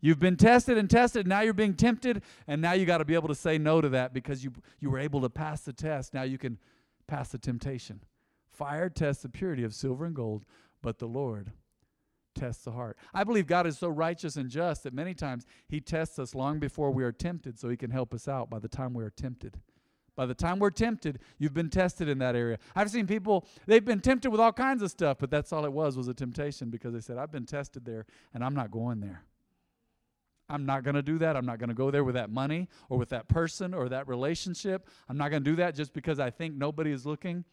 You've 0.00 0.18
been 0.18 0.36
tested 0.36 0.78
and 0.78 0.88
tested, 0.88 1.26
now 1.26 1.42
you're 1.42 1.52
being 1.52 1.74
tempted, 1.74 2.22
and 2.46 2.62
now 2.62 2.72
you 2.72 2.86
got 2.86 2.98
to 2.98 3.04
be 3.04 3.14
able 3.14 3.28
to 3.28 3.34
say 3.34 3.58
no 3.58 3.82
to 3.82 3.90
that 3.90 4.14
because 4.14 4.42
you, 4.42 4.52
you 4.78 4.90
were 4.90 4.98
able 4.98 5.20
to 5.20 5.28
pass 5.28 5.60
the 5.60 5.74
test. 5.74 6.14
Now 6.14 6.22
you 6.22 6.38
can 6.38 6.58
pass 7.06 7.28
the 7.28 7.38
temptation. 7.38 8.00
Fire 8.48 8.88
tests 8.88 9.22
the 9.22 9.28
purity 9.28 9.62
of 9.62 9.74
silver 9.74 10.06
and 10.06 10.14
gold, 10.14 10.44
but 10.80 10.98
the 10.98 11.06
Lord 11.06 11.52
tests 12.34 12.64
the 12.64 12.72
heart. 12.72 12.96
I 13.12 13.24
believe 13.24 13.46
God 13.46 13.66
is 13.66 13.78
so 13.78 13.88
righteous 13.88 14.36
and 14.36 14.48
just 14.48 14.84
that 14.84 14.94
many 14.94 15.12
times 15.12 15.44
He 15.68 15.80
tests 15.80 16.18
us 16.18 16.34
long 16.34 16.58
before 16.58 16.90
we 16.90 17.04
are 17.04 17.12
tempted 17.12 17.58
so 17.58 17.68
He 17.68 17.76
can 17.76 17.90
help 17.90 18.14
us 18.14 18.26
out 18.26 18.48
by 18.48 18.58
the 18.58 18.68
time 18.68 18.94
we 18.94 19.04
are 19.04 19.10
tempted. 19.10 19.60
By 20.20 20.26
the 20.26 20.34
time 20.34 20.58
we're 20.58 20.68
tempted, 20.68 21.18
you've 21.38 21.54
been 21.54 21.70
tested 21.70 22.06
in 22.06 22.18
that 22.18 22.36
area. 22.36 22.58
I've 22.76 22.90
seen 22.90 23.06
people, 23.06 23.46
they've 23.64 23.82
been 23.82 24.00
tempted 24.00 24.28
with 24.28 24.38
all 24.38 24.52
kinds 24.52 24.82
of 24.82 24.90
stuff, 24.90 25.16
but 25.18 25.30
that's 25.30 25.50
all 25.50 25.64
it 25.64 25.72
was, 25.72 25.96
was 25.96 26.08
a 26.08 26.12
temptation 26.12 26.68
because 26.68 26.92
they 26.92 27.00
said, 27.00 27.16
I've 27.16 27.32
been 27.32 27.46
tested 27.46 27.86
there 27.86 28.04
and 28.34 28.44
I'm 28.44 28.52
not 28.52 28.70
going 28.70 29.00
there. 29.00 29.24
I'm 30.46 30.66
not 30.66 30.84
going 30.84 30.96
to 30.96 31.00
do 31.00 31.16
that. 31.20 31.36
I'm 31.36 31.46
not 31.46 31.58
going 31.58 31.70
to 31.70 31.74
go 31.74 31.90
there 31.90 32.04
with 32.04 32.16
that 32.16 32.28
money 32.28 32.68
or 32.90 32.98
with 32.98 33.08
that 33.08 33.28
person 33.28 33.72
or 33.72 33.88
that 33.88 34.08
relationship. 34.08 34.86
I'm 35.08 35.16
not 35.16 35.30
going 35.30 35.42
to 35.42 35.50
do 35.52 35.56
that 35.56 35.74
just 35.74 35.94
because 35.94 36.20
I 36.20 36.28
think 36.28 36.54
nobody 36.54 36.92
is 36.92 37.06
looking. 37.06 37.46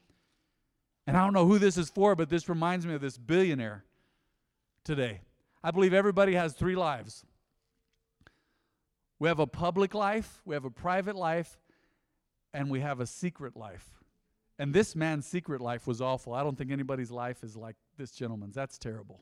And 1.08 1.16
I 1.16 1.24
don't 1.24 1.34
know 1.34 1.46
who 1.46 1.60
this 1.60 1.78
is 1.78 1.90
for, 1.90 2.18
but 2.18 2.28
this 2.28 2.50
reminds 2.50 2.86
me 2.86 2.96
of 2.96 3.00
this 3.00 3.18
billionaire 3.18 3.86
today. 4.84 5.22
I 5.64 5.72
believe 5.72 5.94
everybody 5.94 6.34
has 6.34 6.52
three 6.52 6.76
lives. 6.76 7.24
We 9.20 9.30
have 9.30 9.40
a 9.40 9.48
public 9.48 9.94
life, 9.94 10.42
we 10.44 10.54
have 10.54 10.66
a 10.66 10.70
private 10.70 11.16
life, 11.16 11.58
and 12.54 12.70
we 12.70 12.80
have 12.82 13.00
a 13.00 13.06
secret 13.06 13.56
life. 13.56 13.90
And 14.60 14.74
this 14.74 14.96
man's 14.96 15.28
secret 15.28 15.62
life 15.62 15.86
was 15.86 16.02
awful. 16.02 16.34
I 16.34 16.44
don't 16.44 16.58
think 16.58 16.72
anybody's 16.72 17.12
life 17.12 17.44
is 17.44 17.56
like 17.56 17.76
this 17.98 18.12
gentleman's. 18.12 18.56
That's 18.56 18.78
terrible. 18.78 19.22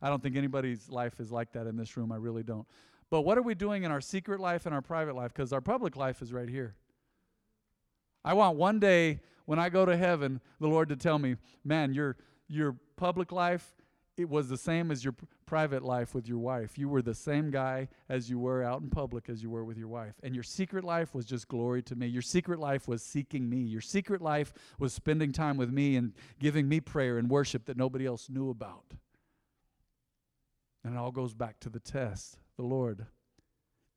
I 0.00 0.08
don't 0.08 0.22
think 0.22 0.36
anybody's 0.36 0.88
life 0.88 1.20
is 1.20 1.30
like 1.30 1.52
that 1.52 1.66
in 1.66 1.76
this 1.76 1.96
room. 1.96 2.12
I 2.12 2.16
really 2.16 2.42
don't. 2.42 2.66
But 3.10 3.22
what 3.22 3.36
are 3.36 3.42
we 3.42 3.54
doing 3.54 3.82
in 3.82 3.90
our 3.90 4.00
secret 4.00 4.40
life 4.40 4.66
and 4.66 4.74
our 4.74 4.82
private 4.82 5.16
life? 5.16 5.32
Because 5.34 5.52
our 5.52 5.60
public 5.60 5.96
life 5.96 6.22
is 6.22 6.32
right 6.32 6.48
here. 6.48 6.74
I 8.24 8.34
want 8.34 8.56
one 8.56 8.78
day 8.78 9.20
when 9.46 9.58
I 9.58 9.70
go 9.70 9.86
to 9.86 9.96
heaven, 9.96 10.40
the 10.60 10.68
Lord 10.68 10.88
to 10.90 10.96
tell 10.96 11.18
me, 11.18 11.36
man, 11.64 11.94
your, 11.94 12.16
your 12.48 12.76
public 12.96 13.32
life 13.32 13.74
it 14.18 14.28
was 14.28 14.48
the 14.48 14.56
same 14.56 14.90
as 14.90 15.04
your 15.04 15.14
private 15.46 15.84
life 15.84 16.12
with 16.12 16.28
your 16.28 16.38
wife. 16.38 16.76
You 16.76 16.88
were 16.88 17.02
the 17.02 17.14
same 17.14 17.50
guy 17.50 17.88
as 18.08 18.28
you 18.28 18.38
were 18.38 18.64
out 18.64 18.82
in 18.82 18.90
public 18.90 19.28
as 19.28 19.42
you 19.42 19.48
were 19.48 19.64
with 19.64 19.78
your 19.78 19.88
wife. 19.88 20.14
And 20.24 20.34
your 20.34 20.42
secret 20.42 20.82
life 20.82 21.14
was 21.14 21.24
just 21.24 21.46
glory 21.46 21.82
to 21.82 21.94
me. 21.94 22.08
Your 22.08 22.22
secret 22.22 22.58
life 22.58 22.88
was 22.88 23.02
seeking 23.02 23.48
me. 23.48 23.58
Your 23.58 23.80
secret 23.80 24.20
life 24.20 24.52
was 24.78 24.92
spending 24.92 25.30
time 25.30 25.56
with 25.56 25.70
me 25.70 25.94
and 25.94 26.12
giving 26.40 26.68
me 26.68 26.80
prayer 26.80 27.16
and 27.16 27.30
worship 27.30 27.66
that 27.66 27.76
nobody 27.76 28.06
else 28.06 28.28
knew 28.28 28.50
about. 28.50 28.94
And 30.82 30.94
it 30.94 30.98
all 30.98 31.12
goes 31.12 31.32
back 31.32 31.60
to 31.60 31.68
the 31.68 31.80
test. 31.80 32.38
The 32.56 32.64
Lord 32.64 33.06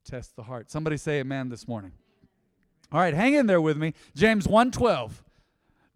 tests 0.06 0.34
the 0.34 0.44
heart. 0.44 0.70
Somebody 0.70 0.98
say 0.98 1.20
amen 1.20 1.50
this 1.50 1.68
morning. 1.68 1.94
All 2.92 3.00
right, 3.00 3.14
hang 3.14 3.34
in 3.34 3.48
there 3.48 3.62
with 3.62 3.78
me. 3.78 3.94
James 4.16 4.46
1:12. 4.46 5.24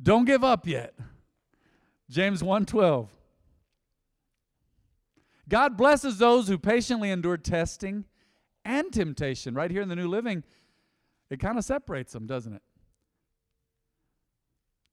Don't 0.02 0.26
give 0.26 0.44
up 0.44 0.66
yet. 0.66 0.96
James 2.10 2.42
1:12. 2.42 3.10
God 5.48 5.78
blesses 5.78 6.18
those 6.18 6.48
who 6.48 6.58
patiently 6.58 7.12
endure 7.12 7.38
testing 7.38 8.06
and 8.64 8.92
temptation. 8.92 9.54
Right 9.54 9.70
here 9.70 9.82
in 9.82 9.90
the 9.90 9.96
New 9.96 10.08
Living, 10.08 10.44
it 11.30 11.40
kind 11.40 11.58
of 11.58 11.66
separates 11.66 12.14
them, 12.14 12.26
doesn't 12.26 12.54
it? 12.54 12.62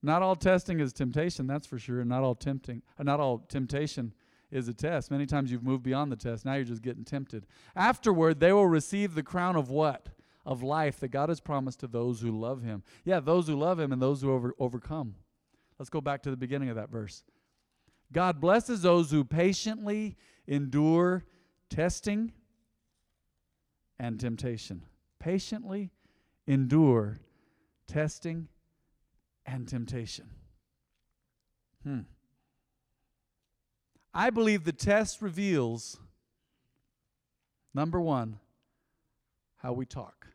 Not 0.02 0.22
all 0.22 0.34
testing 0.34 0.80
is 0.80 0.92
temptation, 0.92 1.46
that's 1.46 1.66
for 1.66 1.78
sure, 1.78 2.00
and 2.00 2.08
not 2.08 2.22
all 2.22 2.34
tempting, 2.34 2.82
uh, 2.98 3.04
not 3.04 3.20
all 3.20 3.38
temptation 3.38 4.12
is 4.50 4.68
a 4.68 4.74
test. 4.74 5.10
Many 5.10 5.26
times 5.26 5.50
you've 5.50 5.62
moved 5.62 5.84
beyond 5.84 6.10
the 6.12 6.16
test. 6.16 6.44
Now 6.44 6.54
you're 6.54 6.64
just 6.64 6.82
getting 6.82 7.04
tempted. 7.04 7.46
Afterward, 7.74 8.40
they 8.40 8.52
will 8.52 8.66
receive 8.66 9.14
the 9.14 9.22
crown 9.22 9.56
of 9.56 9.70
what? 9.70 10.08
Of 10.44 10.62
life 10.62 10.98
that 11.00 11.08
God 11.08 11.28
has 11.28 11.40
promised 11.40 11.80
to 11.80 11.86
those 11.86 12.20
who 12.20 12.32
love 12.32 12.62
him. 12.62 12.82
Yeah, 13.04 13.20
those 13.20 13.46
who 13.46 13.54
love 13.54 13.78
him 13.78 13.92
and 13.92 14.02
those 14.02 14.20
who 14.20 14.32
over, 14.32 14.52
overcome. 14.58 15.14
Let's 15.78 15.88
go 15.88 16.00
back 16.00 16.22
to 16.24 16.30
the 16.30 16.36
beginning 16.36 16.68
of 16.68 16.76
that 16.76 16.90
verse. 16.90 17.22
God 18.12 18.40
blesses 18.40 18.82
those 18.82 19.10
who 19.10 19.24
patiently 19.24 20.16
endure 20.46 21.24
testing 21.70 22.32
and 23.98 24.20
temptation. 24.20 24.82
Patiently 25.18 25.90
endure 26.46 27.18
testing 27.86 28.48
and 29.46 29.66
temptation. 29.66 30.28
Hmm. 31.82 32.00
I 34.14 34.30
believe 34.30 34.64
the 34.64 34.72
test 34.72 35.22
reveals 35.22 35.98
number 37.74 38.00
one, 38.00 38.38
how 39.56 39.72
we 39.72 39.86
talk. 39.86 40.31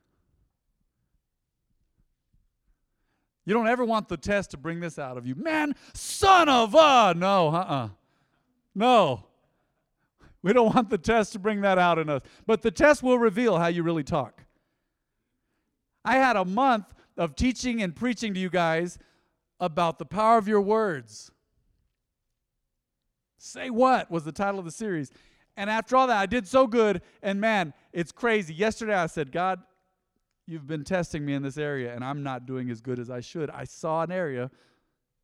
You 3.47 3.53
don't 3.53 3.69
ever 3.69 3.85
want 3.85 4.09
the 4.09 4.17
test 4.17 4.51
to 4.51 4.57
bring 4.57 4.81
this 4.81 4.99
out 4.99 5.17
of 5.17 5.25
you. 5.25 5.33
Man, 5.33 5.73
son 5.93 6.49
of 6.49 6.75
a. 6.75 7.13
No, 7.15 7.47
uh 7.47 7.51
uh-uh. 7.51 7.85
uh. 7.85 7.89
No. 8.75 9.23
We 10.43 10.51
don't 10.51 10.75
want 10.75 10.89
the 10.89 10.97
test 10.97 11.31
to 11.31 11.39
bring 11.39 11.61
that 11.61 11.79
out 11.79 11.97
in 11.97 12.09
us. 12.09 12.23
But 12.45 12.61
the 12.61 12.71
test 12.71 13.01
will 13.01 13.17
reveal 13.17 13.57
how 13.57 13.67
you 13.67 13.83
really 13.83 14.03
talk. 14.03 14.43
I 16.03 16.17
had 16.17 16.35
a 16.35 16.43
month 16.43 16.93
of 17.15 17.37
teaching 17.37 17.81
and 17.81 17.95
preaching 17.95 18.33
to 18.33 18.39
you 18.39 18.49
guys 18.49 18.99
about 19.61 19.97
the 19.97 20.05
power 20.05 20.37
of 20.37 20.49
your 20.49 20.61
words. 20.61 21.31
Say 23.37 23.69
What 23.69 24.11
was 24.11 24.25
the 24.25 24.33
title 24.33 24.59
of 24.59 24.65
the 24.65 24.71
series. 24.71 25.09
And 25.55 25.69
after 25.69 25.95
all 25.95 26.07
that, 26.07 26.17
I 26.17 26.25
did 26.25 26.49
so 26.49 26.67
good. 26.67 27.01
And 27.23 27.39
man, 27.39 27.73
it's 27.93 28.11
crazy. 28.11 28.53
Yesterday 28.53 28.93
I 28.93 29.05
said, 29.05 29.31
God, 29.31 29.61
you've 30.47 30.67
been 30.67 30.83
testing 30.83 31.25
me 31.25 31.33
in 31.33 31.43
this 31.43 31.57
area, 31.57 31.93
and 31.93 32.03
I'm 32.03 32.23
not 32.23 32.45
doing 32.45 32.69
as 32.69 32.81
good 32.81 32.99
as 32.99 33.09
I 33.09 33.19
should. 33.19 33.49
I 33.49 33.65
saw 33.65 34.01
an 34.01 34.11
area 34.11 34.49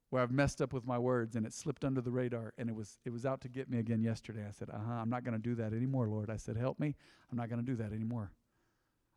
where 0.10 0.22
I've 0.22 0.32
messed 0.32 0.62
up 0.62 0.74
with 0.74 0.86
my 0.86 1.00
words 1.00 1.36
and 1.36 1.44
it 1.44 1.54
slipped 1.54 1.84
under 1.84 2.00
the 2.00 2.12
radar 2.12 2.54
and 2.60 2.70
it 2.70 2.76
was 2.76 3.00
it 3.04 3.10
was 3.10 3.26
out 3.26 3.42
to 3.42 3.50
get 3.50 3.68
me 3.68 3.80
again 3.80 4.04
yesterday. 4.04 4.46
I 4.48 4.52
said, 4.52 4.70
"Uh-huh, 4.70 4.94
I'm 4.94 5.10
not 5.10 5.24
going 5.24 5.34
to 5.34 5.42
do 5.42 5.56
that 5.56 5.74
anymore, 5.74 6.08
Lord." 6.08 6.30
I 6.30 6.38
said, 6.38 6.56
"Help 6.56 6.80
me. 6.80 6.96
I'm 7.32 7.38
not 7.38 7.50
going 7.50 7.60
to 7.60 7.66
do 7.66 7.76
that 7.78 7.92
anymore. 7.92 8.32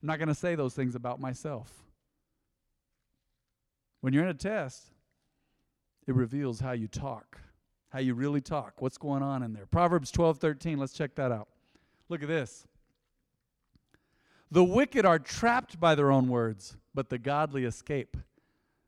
I'm 0.02 0.06
not 0.06 0.18
going 0.18 0.28
to 0.28 0.34
say 0.34 0.54
those 0.54 0.75
things 0.75 0.94
about 0.94 1.20
myself." 1.20 1.84
When 4.00 4.12
you're 4.12 4.22
in 4.22 4.30
a 4.30 4.34
test, 4.34 4.92
it 6.06 6.14
reveals 6.14 6.60
how 6.60 6.72
you 6.72 6.86
talk 6.86 7.40
how 7.90 8.00
you 8.00 8.12
really 8.12 8.40
talk, 8.42 8.82
what's 8.82 8.98
going 8.98 9.22
on 9.22 9.42
in 9.42 9.52
there. 9.52 9.66
Proverbs 9.66 10.10
12 10.10 10.38
13, 10.38 10.78
let's 10.78 10.92
check 10.92 11.14
that 11.14 11.32
out. 11.32 11.48
Look 12.08 12.22
at 12.22 12.28
this. 12.28 12.66
The 14.50 14.64
wicked 14.64 15.04
are 15.04 15.18
trapped 15.18 15.80
by 15.80 15.94
their 15.94 16.10
own 16.10 16.28
words, 16.28 16.76
but 16.94 17.08
the 17.08 17.18
godly 17.18 17.64
escape 17.64 18.16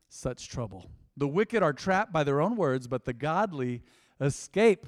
such 0.07 0.49
trouble. 0.49 0.89
The 1.17 1.27
wicked 1.27 1.61
are 1.61 1.73
trapped 1.73 2.13
by 2.13 2.23
their 2.23 2.41
own 2.41 2.55
words, 2.55 2.87
but 2.87 3.05
the 3.05 3.13
godly 3.13 3.83
escape 4.21 4.85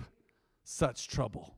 such 0.63 1.07
trouble. 1.07 1.55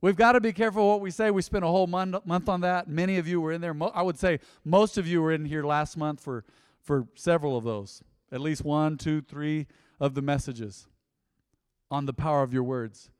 We've 0.00 0.16
got 0.16 0.32
to 0.32 0.40
be 0.40 0.52
careful 0.52 0.86
what 0.86 1.00
we 1.00 1.10
say. 1.10 1.30
We 1.30 1.42
spent 1.42 1.64
a 1.64 1.68
whole 1.68 1.86
month, 1.86 2.24
month 2.24 2.48
on 2.48 2.60
that. 2.60 2.86
Many 2.86 3.18
of 3.18 3.26
you 3.26 3.40
were 3.40 3.52
in 3.52 3.60
there. 3.60 3.74
Mo- 3.74 3.92
I 3.94 4.02
would 4.02 4.18
say 4.18 4.40
most 4.64 4.98
of 4.98 5.06
you 5.06 5.20
were 5.20 5.32
in 5.32 5.44
here 5.44 5.64
last 5.64 5.96
month 5.96 6.20
for, 6.20 6.44
for 6.82 7.08
several 7.14 7.56
of 7.56 7.64
those, 7.64 8.02
at 8.30 8.40
least 8.40 8.64
one, 8.64 8.98
two, 8.98 9.20
three 9.22 9.66
of 9.98 10.14
the 10.14 10.22
messages 10.22 10.86
on 11.90 12.06
the 12.06 12.12
power 12.12 12.42
of 12.42 12.52
your 12.52 12.62
words. 12.62 13.10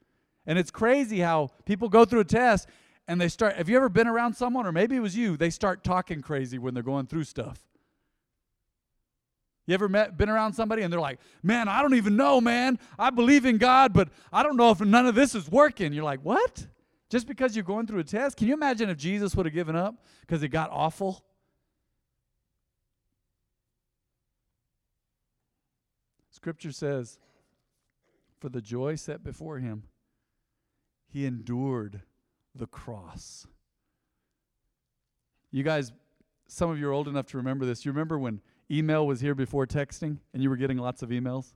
And 0.47 0.59
it's 0.59 0.71
crazy 0.71 1.21
how 1.21 1.51
people 1.65 1.89
go 1.89 2.05
through 2.05 2.21
a 2.21 2.25
test 2.25 2.69
and 3.09 3.21
they 3.21 3.29
start. 3.29 3.57
Have 3.57 3.69
you 3.69 3.77
ever 3.77 3.89
been 3.89 4.09
around 4.09 4.35
someone, 4.35 4.67
or 4.67 4.73
maybe 4.73 4.97
it 4.97 5.01
was 5.01 5.17
you, 5.17 5.37
they 5.37 5.51
start 5.51 5.85
talking 5.85 6.23
crazy 6.23 6.59
when 6.59 6.75
they're 6.75 6.83
going 6.83 7.07
through 7.07 7.25
stuff? 7.25 7.61
You 9.67 9.75
ever 9.75 9.89
met, 9.89 10.17
been 10.17 10.29
around 10.29 10.53
somebody 10.53 10.83
and 10.83 10.93
they're 10.93 11.01
like, 11.01 11.19
man, 11.43 11.69
I 11.69 11.83
don't 11.83 11.95
even 11.95 12.17
know, 12.17 12.41
man. 12.41 12.79
I 12.99 13.11
believe 13.11 13.45
in 13.45 13.59
God, 13.59 13.93
but 13.93 14.09
I 14.33 14.45
don't 14.45 14.57
know 14.57 14.71
if 14.71 14.81
none 14.81 15.07
of 15.07 15.17
this 15.17 15.35
is 15.35 15.51
working. 15.51 15.93
You're 15.93 16.05
like, 16.05 16.21
what? 16.21 16.67
Just 17.11 17.27
because 17.27 17.57
you're 17.57 17.65
going 17.65 17.87
through 17.87 18.01
a 18.01 18.05
test? 18.05 18.37
Can 18.37 18.47
you 18.47 18.55
imagine 18.55 18.89
if 18.91 18.97
Jesus 18.97 19.35
would 19.35 19.47
have 19.47 19.55
given 19.55 19.75
up 19.75 19.97
because 20.21 20.43
it 20.45 20.49
got 20.49 20.71
awful? 20.71 21.25
Scripture 26.31 26.71
says, 26.71 27.19
for 28.39 28.49
the 28.49 28.61
joy 28.61 28.95
set 28.95 29.25
before 29.25 29.59
him, 29.59 29.85
he 31.09 31.27
endured 31.27 32.03
the 32.59 32.67
cross. 32.67 33.47
You 35.51 35.63
guys, 35.63 35.93
some 36.49 36.71
of 36.71 36.79
you 36.79 36.89
are 36.89 36.93
old 36.93 37.09
enough 37.09 37.27
to 37.29 37.37
remember 37.37 37.65
this. 37.65 37.85
You 37.85 37.93
remember 37.93 38.19
when 38.19 38.41
email 38.71 39.07
was 39.07 39.21
here 39.21 39.35
before 39.35 39.67
texting 39.67 40.19
and 40.35 40.43
you 40.43 40.51
were 40.51 40.57
getting 40.57 40.79
lots 40.79 41.03
of 41.03 41.11
emails? 41.11 41.55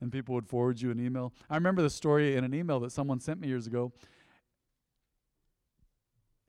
And 0.00 0.10
people 0.10 0.34
would 0.34 0.48
forward 0.48 0.80
you 0.80 0.90
an 0.90 0.98
email. 1.04 1.32
I 1.48 1.54
remember 1.54 1.82
the 1.82 1.90
story 1.90 2.34
in 2.36 2.42
an 2.42 2.54
email 2.54 2.80
that 2.80 2.90
someone 2.90 3.20
sent 3.20 3.40
me 3.40 3.48
years 3.48 3.66
ago 3.68 3.92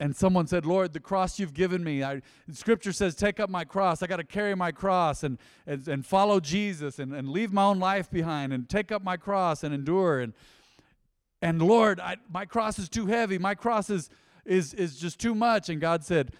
and 0.00 0.14
someone 0.14 0.46
said, 0.48 0.66
Lord, 0.66 0.92
the 0.92 1.00
cross 1.00 1.38
you've 1.38 1.54
given 1.54 1.84
me, 1.84 2.02
I, 2.02 2.20
scripture 2.50 2.92
says, 2.92 3.14
take 3.14 3.38
up 3.38 3.48
my 3.48 3.64
cross. 3.64 4.02
I 4.02 4.08
got 4.08 4.16
to 4.16 4.24
carry 4.24 4.56
my 4.56 4.72
cross 4.72 5.22
and, 5.22 5.38
and, 5.66 5.86
and 5.86 6.04
follow 6.04 6.40
Jesus 6.40 6.98
and, 6.98 7.14
and 7.14 7.28
leave 7.28 7.52
my 7.52 7.62
own 7.62 7.78
life 7.78 8.10
behind 8.10 8.52
and 8.52 8.68
take 8.68 8.90
up 8.90 9.04
my 9.04 9.16
cross 9.16 9.62
and 9.62 9.72
endure. 9.72 10.18
And, 10.18 10.32
and 11.44 11.60
Lord, 11.60 12.00
I, 12.00 12.16
my 12.32 12.46
cross 12.46 12.78
is 12.78 12.88
too 12.88 13.04
heavy. 13.04 13.36
My 13.36 13.54
cross 13.54 13.90
is, 13.90 14.08
is, 14.46 14.72
is 14.72 14.96
just 14.96 15.20
too 15.20 15.34
much. 15.34 15.68
And 15.68 15.78
God 15.78 16.02
said, 16.02 16.32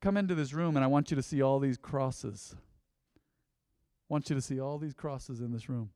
come 0.00 0.16
into 0.16 0.34
this 0.34 0.54
room 0.54 0.76
and 0.76 0.84
I 0.84 0.88
want 0.88 1.10
you 1.10 1.14
to 1.14 1.22
see 1.22 1.42
all 1.42 1.58
these 1.58 1.76
crosses. 1.76 2.56
I 2.56 3.18
want 4.08 4.30
you 4.30 4.34
to 4.34 4.40
see 4.40 4.58
all 4.58 4.78
these 4.78 4.94
crosses 4.94 5.40
in 5.40 5.52
this 5.52 5.68
room. 5.68 5.90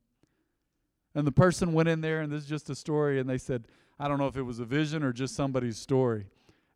And 1.15 1.25
the 1.25 1.31
person 1.31 1.73
went 1.73 1.89
in 1.89 2.01
there, 2.01 2.21
and 2.21 2.31
this 2.31 2.43
is 2.43 2.49
just 2.49 2.69
a 2.69 2.75
story, 2.75 3.19
and 3.19 3.27
they 3.27 3.39
said, 3.39 3.67
I 3.99 4.07
don't 4.07 4.19
know 4.19 4.27
if 4.27 4.37
it 4.37 4.43
was 4.43 4.59
a 4.59 4.65
vision 4.65 5.03
or 5.03 5.11
just 5.11 5.35
somebody's 5.35 5.77
story. 5.77 6.27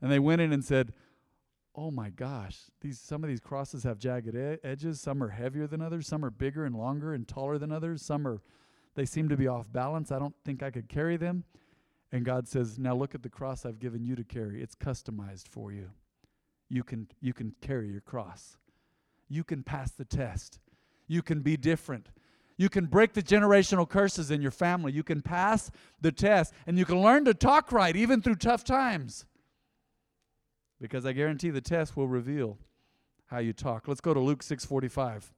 And 0.02 0.12
they 0.12 0.20
went 0.20 0.42
in 0.42 0.52
and 0.52 0.66
said, 0.66 0.92
"Oh 1.74 1.90
my 1.90 2.10
gosh, 2.10 2.58
these 2.82 3.00
some 3.00 3.24
of 3.24 3.30
these 3.30 3.40
crosses 3.40 3.84
have 3.84 3.98
jagged 3.98 4.36
ed- 4.36 4.60
edges. 4.64 5.00
Some 5.00 5.24
are 5.24 5.30
heavier 5.30 5.68
than 5.68 5.82
others. 5.82 6.06
Some 6.08 6.26
are 6.26 6.30
bigger 6.30 6.66
and 6.66 6.76
longer 6.76 7.14
and 7.14 7.26
taller 7.26 7.58
than 7.58 7.72
others. 7.72 8.02
Some 8.02 8.28
are 8.28 8.42
they 8.96 9.06
seem 9.06 9.30
to 9.30 9.38
be 9.38 9.48
off 9.48 9.72
balance. 9.72 10.12
I 10.12 10.20
don't 10.20 10.36
think 10.44 10.62
I 10.62 10.70
could 10.70 10.90
carry 10.90 11.16
them." 11.16 11.46
And 12.12 12.24
God 12.24 12.48
says, 12.48 12.80
"Now 12.80 12.96
look 12.96 13.16
at 13.16 13.24
the 13.24 13.30
cross 13.30 13.66
I've 13.66 13.80
given 13.80 14.04
you 14.04 14.16
to 14.16 14.24
carry. 14.24 14.62
It's 14.62 14.76
customized 14.76 15.48
for 15.48 15.72
you. 15.72 15.92
You 16.70 16.84
can 16.84 17.08
you 17.20 17.34
can 17.34 17.56
carry 17.62 17.90
your 17.90 18.02
cross. 18.02 18.58
You 19.28 19.44
can 19.44 19.64
pass 19.64 19.92
the 19.92 20.06
test. 20.06 20.60
You 21.08 21.22
can 21.22 21.42
be 21.42 21.58
different." 21.58 22.10
You 22.58 22.70
can 22.70 22.86
break 22.86 23.14
the 23.14 23.22
generational 23.22 23.88
curses 23.88 24.32
in 24.32 24.42
your 24.42 24.52
family. 24.52 24.94
You 24.94 25.04
can 25.04 25.22
pass 25.22 25.72
the 26.00 26.12
test 26.12 26.54
and 26.66 26.80
you 26.80 26.86
can 26.86 27.02
learn 27.02 27.26
to 27.26 27.34
talk 27.34 27.72
right 27.72 27.94
even 27.96 28.22
through 28.22 28.36
tough 28.36 28.64
times 28.64 29.26
because 30.80 31.06
I 31.06 31.14
guarantee 31.14 31.50
the 31.50 31.62
test 31.62 31.98
will 31.98 32.08
reveal 32.08 32.58
how 33.28 33.40
you 33.40 33.54
talk. 33.54 33.88
Let's 33.88 34.02
go 34.02 34.14
to 34.14 34.20
Luke 34.20 34.44
6:45. 34.44 35.34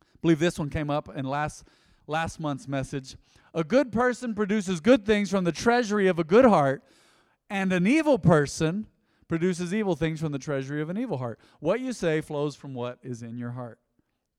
I 0.00 0.04
believe 0.20 0.38
this 0.38 0.58
one 0.58 0.70
came 0.70 0.88
up 0.88 1.08
in 1.14 1.26
last 1.26 1.64
last 2.06 2.40
month's 2.40 2.68
message. 2.68 3.16
A 3.54 3.64
good 3.64 3.92
person 3.92 4.34
produces 4.34 4.80
good 4.80 5.04
things 5.04 5.30
from 5.30 5.44
the 5.44 5.52
treasury 5.52 6.08
of 6.08 6.18
a 6.18 6.24
good 6.24 6.44
heart, 6.44 6.82
and 7.50 7.72
an 7.72 7.86
evil 7.86 8.18
person 8.18 8.86
produces 9.28 9.72
evil 9.72 9.96
things 9.96 10.20
from 10.20 10.32
the 10.32 10.38
treasury 10.38 10.82
of 10.82 10.90
an 10.90 10.98
evil 10.98 11.18
heart. 11.18 11.38
What 11.60 11.80
you 11.80 11.92
say 11.92 12.20
flows 12.20 12.54
from 12.54 12.74
what 12.74 12.98
is 13.02 13.22
in 13.22 13.38
your 13.38 13.50
heart. 13.50 13.78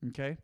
Okay? 0.10 0.38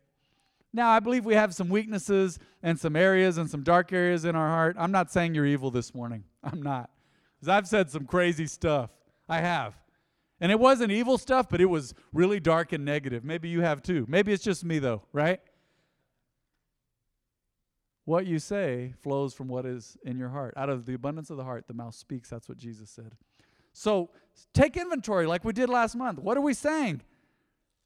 Now, 0.72 0.90
I 0.90 1.00
believe 1.00 1.24
we 1.24 1.34
have 1.34 1.54
some 1.54 1.68
weaknesses 1.68 2.38
and 2.62 2.78
some 2.78 2.94
areas 2.94 3.38
and 3.38 3.50
some 3.50 3.62
dark 3.62 3.92
areas 3.92 4.24
in 4.24 4.36
our 4.36 4.48
heart. 4.48 4.76
I'm 4.78 4.92
not 4.92 5.10
saying 5.10 5.34
you're 5.34 5.46
evil 5.46 5.70
this 5.70 5.94
morning. 5.94 6.24
I'm 6.44 6.62
not. 6.62 6.90
Because 7.38 7.48
I've 7.48 7.66
said 7.66 7.90
some 7.90 8.06
crazy 8.06 8.46
stuff. 8.46 8.90
I 9.28 9.40
have. 9.40 9.74
And 10.40 10.50
it 10.50 10.58
wasn't 10.58 10.90
evil 10.90 11.18
stuff, 11.18 11.48
but 11.48 11.60
it 11.60 11.66
was 11.66 11.92
really 12.12 12.40
dark 12.40 12.72
and 12.72 12.84
negative. 12.84 13.24
Maybe 13.24 13.48
you 13.48 13.60
have 13.60 13.82
too. 13.82 14.06
Maybe 14.08 14.32
it's 14.32 14.44
just 14.44 14.64
me, 14.64 14.78
though, 14.78 15.02
right? 15.12 15.40
What 18.10 18.26
you 18.26 18.40
say 18.40 18.92
flows 19.02 19.32
from 19.32 19.46
what 19.46 19.64
is 19.64 19.96
in 20.02 20.18
your 20.18 20.30
heart. 20.30 20.52
Out 20.56 20.68
of 20.68 20.84
the 20.84 20.94
abundance 20.94 21.30
of 21.30 21.36
the 21.36 21.44
heart, 21.44 21.68
the 21.68 21.74
mouth 21.74 21.94
speaks. 21.94 22.28
That's 22.28 22.48
what 22.48 22.58
Jesus 22.58 22.90
said. 22.90 23.12
So 23.72 24.10
take 24.52 24.76
inventory 24.76 25.28
like 25.28 25.44
we 25.44 25.52
did 25.52 25.68
last 25.68 25.94
month. 25.94 26.18
What 26.18 26.36
are 26.36 26.40
we 26.40 26.52
saying? 26.52 27.02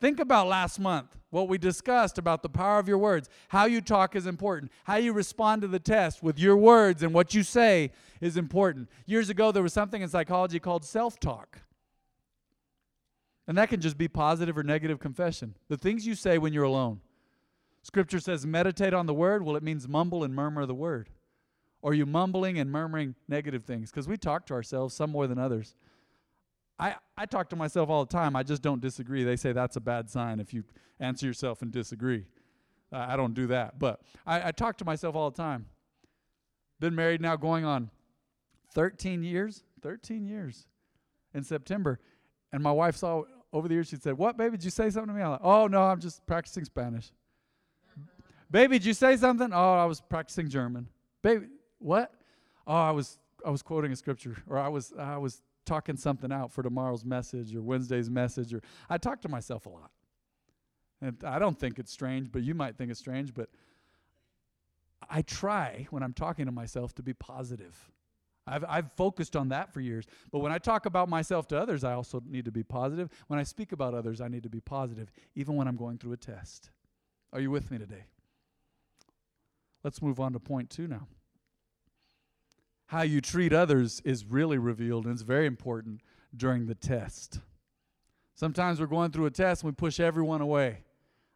Think 0.01 0.21
about 0.21 0.47
last 0.47 0.81
month, 0.81 1.19
what 1.29 1.47
we 1.47 1.59
discussed 1.59 2.17
about 2.17 2.43
the 2.43 2.49
power 2.49 2.79
of 2.79 2.89
your 2.89 2.97
words. 2.97 3.29
How 3.49 3.67
you 3.67 3.83
talk 3.83 4.17
is 4.17 4.27
important. 4.27 4.73
How 4.85 4.97
you 4.97 5.13
respond 5.13 5.61
to 5.61 5.69
the 5.69 5.79
test 5.79 6.23
with 6.23 6.39
your 6.39 6.57
words 6.57 7.03
and 7.03 7.13
what 7.13 7.35
you 7.35 7.43
say 7.43 7.91
is 8.23 8.39
important. 8.39 8.89
Years 9.05 9.29
ago, 9.29 9.53
there 9.53 9.63
was 9.63 9.75
something 9.75 10.01
in 10.01 10.09
psychology 10.09 10.59
called 10.59 10.87
self 10.87 11.21
talk. 11.21 11.61
And 13.47 13.59
that 13.59 13.69
can 13.69 13.83
just 13.83 13.99
be 13.99 14.09
positive 14.09 14.57
or 14.57 14.63
negative 14.63 15.01
confession. 15.01 15.55
The 15.69 15.77
things 15.77 16.07
you 16.07 16.15
say 16.15 16.39
when 16.39 16.55
you're 16.55 16.65
alone. 16.65 17.03
Scripture 17.85 18.19
says, 18.19 18.47
meditate 18.47 18.95
on 18.95 19.05
the 19.05 19.13
word. 19.13 19.45
Well, 19.45 19.57
it 19.57 19.63
means 19.63 19.87
mumble 19.87 20.25
and 20.25 20.35
murmur 20.35 20.65
the 20.65 20.75
word. 20.75 21.11
Or 21.83 21.91
are 21.91 21.95
you 21.95 22.07
mumbling 22.07 22.59
and 22.59 22.73
murmuring 22.73 23.15
negative 23.29 23.65
things? 23.65 23.91
Because 23.91 24.09
we 24.09 24.17
talk 24.17 24.47
to 24.47 24.55
ourselves, 24.55 24.95
some 24.95 25.11
more 25.11 25.27
than 25.27 25.39
others. 25.39 25.75
I, 26.79 26.95
I 27.15 27.27
talk 27.27 27.51
to 27.51 27.57
myself 27.57 27.91
all 27.91 28.07
the 28.07 28.11
time. 28.11 28.37
I 28.37 28.43
just 28.43 28.63
don't 28.63 28.81
disagree. 28.81 29.23
They 29.23 29.37
say 29.37 29.53
that's 29.53 29.77
a 29.77 29.83
bad 29.83 30.09
sign 30.09 30.41
if 30.41 30.55
you 30.55 30.65
answer 30.99 31.27
yourself 31.27 31.61
and 31.61 31.71
disagree. 31.71 32.25
Uh, 32.91 33.05
I 33.07 33.17
don't 33.17 33.35
do 33.35 33.49
that. 33.49 33.79
But 33.79 34.01
I, 34.27 34.49
I 34.49 34.53
talk 34.53 34.79
to 34.79 34.87
myself 34.87 35.15
all 35.15 35.31
the 35.31 35.37
time. 35.37 35.67
Been 36.81 36.95
married 36.95 37.21
now 37.21 37.37
going 37.37 37.67
on 37.67 37.91
13 38.73 39.23
years. 39.23 39.63
13 39.83 40.25
years 40.25 40.69
in 41.35 41.45
September. 41.45 42.01
And 42.51 42.63
my 42.63 42.73
wife 42.73 42.97
saw 42.97 43.25
over 43.53 43.69
the 43.69 43.75
years, 43.75 43.89
she 43.89 43.97
said, 43.97 44.17
What, 44.17 44.39
baby? 44.39 44.57
Did 44.57 44.65
you 44.65 44.71
say 44.71 44.89
something 44.89 45.09
to 45.09 45.19
me? 45.19 45.23
I'm 45.23 45.33
like, 45.33 45.41
Oh, 45.45 45.67
no, 45.67 45.83
I'm 45.83 46.01
just 46.01 46.25
practicing 46.27 46.65
Spanish. 46.65 47.13
Baby, 48.55 48.79
did 48.79 48.87
you 48.87 48.95
say 48.95 49.17
something? 49.17 49.51
Oh, 49.53 49.75
I 49.75 49.85
was 49.85 50.01
practicing 50.01 50.49
German. 50.49 50.89
Baby, 51.23 51.47
what? 51.81 52.15
Oh, 52.67 52.73
I 52.73 52.93
was 52.93 53.19
I 53.45 53.51
was 53.51 53.61
quoting 53.63 53.93
a 53.93 53.97
scripture, 53.97 54.37
or 54.49 54.59
I 54.59 54.69
was 54.69 54.95
I 54.99 55.19
was 55.19 55.43
talking 55.67 55.97
something 55.97 56.31
out 56.33 56.53
for 56.53 56.63
tomorrow's 56.63 57.05
message 57.05 57.55
or 57.55 57.63
Wednesday's 57.63 58.09
message, 58.09 58.55
or 58.55 58.63
I 58.89 58.97
talk 58.97 59.21
to 59.23 59.29
myself 59.29 59.67
a 59.67 59.71
lot. 59.71 59.91
And 61.03 61.23
I 61.25 61.39
don't 61.39 61.59
think 61.59 61.79
it's 61.79 61.93
strange, 61.93 62.31
but 62.31 62.43
you 62.43 62.55
might 62.55 62.79
think 62.79 62.91
it's 62.91 63.01
strange, 63.01 63.35
but 63.35 63.49
I 65.11 65.23
try 65.23 65.87
when 65.91 66.03
I'm 66.03 66.15
talking 66.15 66.47
to 66.47 66.53
myself 66.53 66.95
to 66.95 67.03
be 67.03 67.13
positive. 67.13 67.77
I've, 68.47 68.65
I've 68.69 68.93
focused 68.93 69.37
on 69.37 69.49
that 69.49 69.73
for 69.73 69.81
years. 69.81 70.05
But 70.31 70.39
when 70.41 70.53
I 70.53 70.59
talk 70.59 70.87
about 70.87 71.09
myself 71.09 71.49
to 71.49 71.59
others, 71.59 71.83
I 71.83 71.95
also 71.95 72.23
need 72.27 72.45
to 72.45 72.53
be 72.53 72.63
positive. 72.63 73.11
When 73.27 73.41
I 73.41 73.43
speak 73.43 73.73
about 73.73 73.95
others, 73.95 74.21
I 74.21 74.29
need 74.29 74.43
to 74.45 74.51
be 74.51 74.61
positive, 74.61 75.11
even 75.35 75.57
when 75.57 75.67
I'm 75.67 75.77
going 75.77 75.99
through 75.99 76.13
a 76.13 76.19
test. 76.19 76.71
Are 77.33 77.41
you 77.41 77.51
with 77.51 77.71
me 77.71 77.79
today? 77.79 78.05
Let's 79.85 80.01
move 80.01 80.19
on 80.19 80.33
to 80.33 80.41
point 80.41 80.71
two 80.71 80.89
now. 80.89 81.07
How 82.87 83.03
you 83.03 83.21
treat 83.21 83.53
others 83.53 84.01
is 84.05 84.25
really 84.25 84.59
revealed, 84.59 85.05
and 85.05 85.13
it's 85.13 85.23
very 85.23 85.47
important 85.47 86.01
during 86.35 86.67
the 86.67 86.75
test. 86.75 87.41
Sometimes 88.35 88.81
we're 88.81 88.87
going 88.87 89.11
through 89.11 89.27
a 89.27 89.31
test 89.31 89.63
and 89.63 89.71
we 89.71 89.75
push 89.75 90.01
everyone 90.01 90.41
away. 90.41 90.79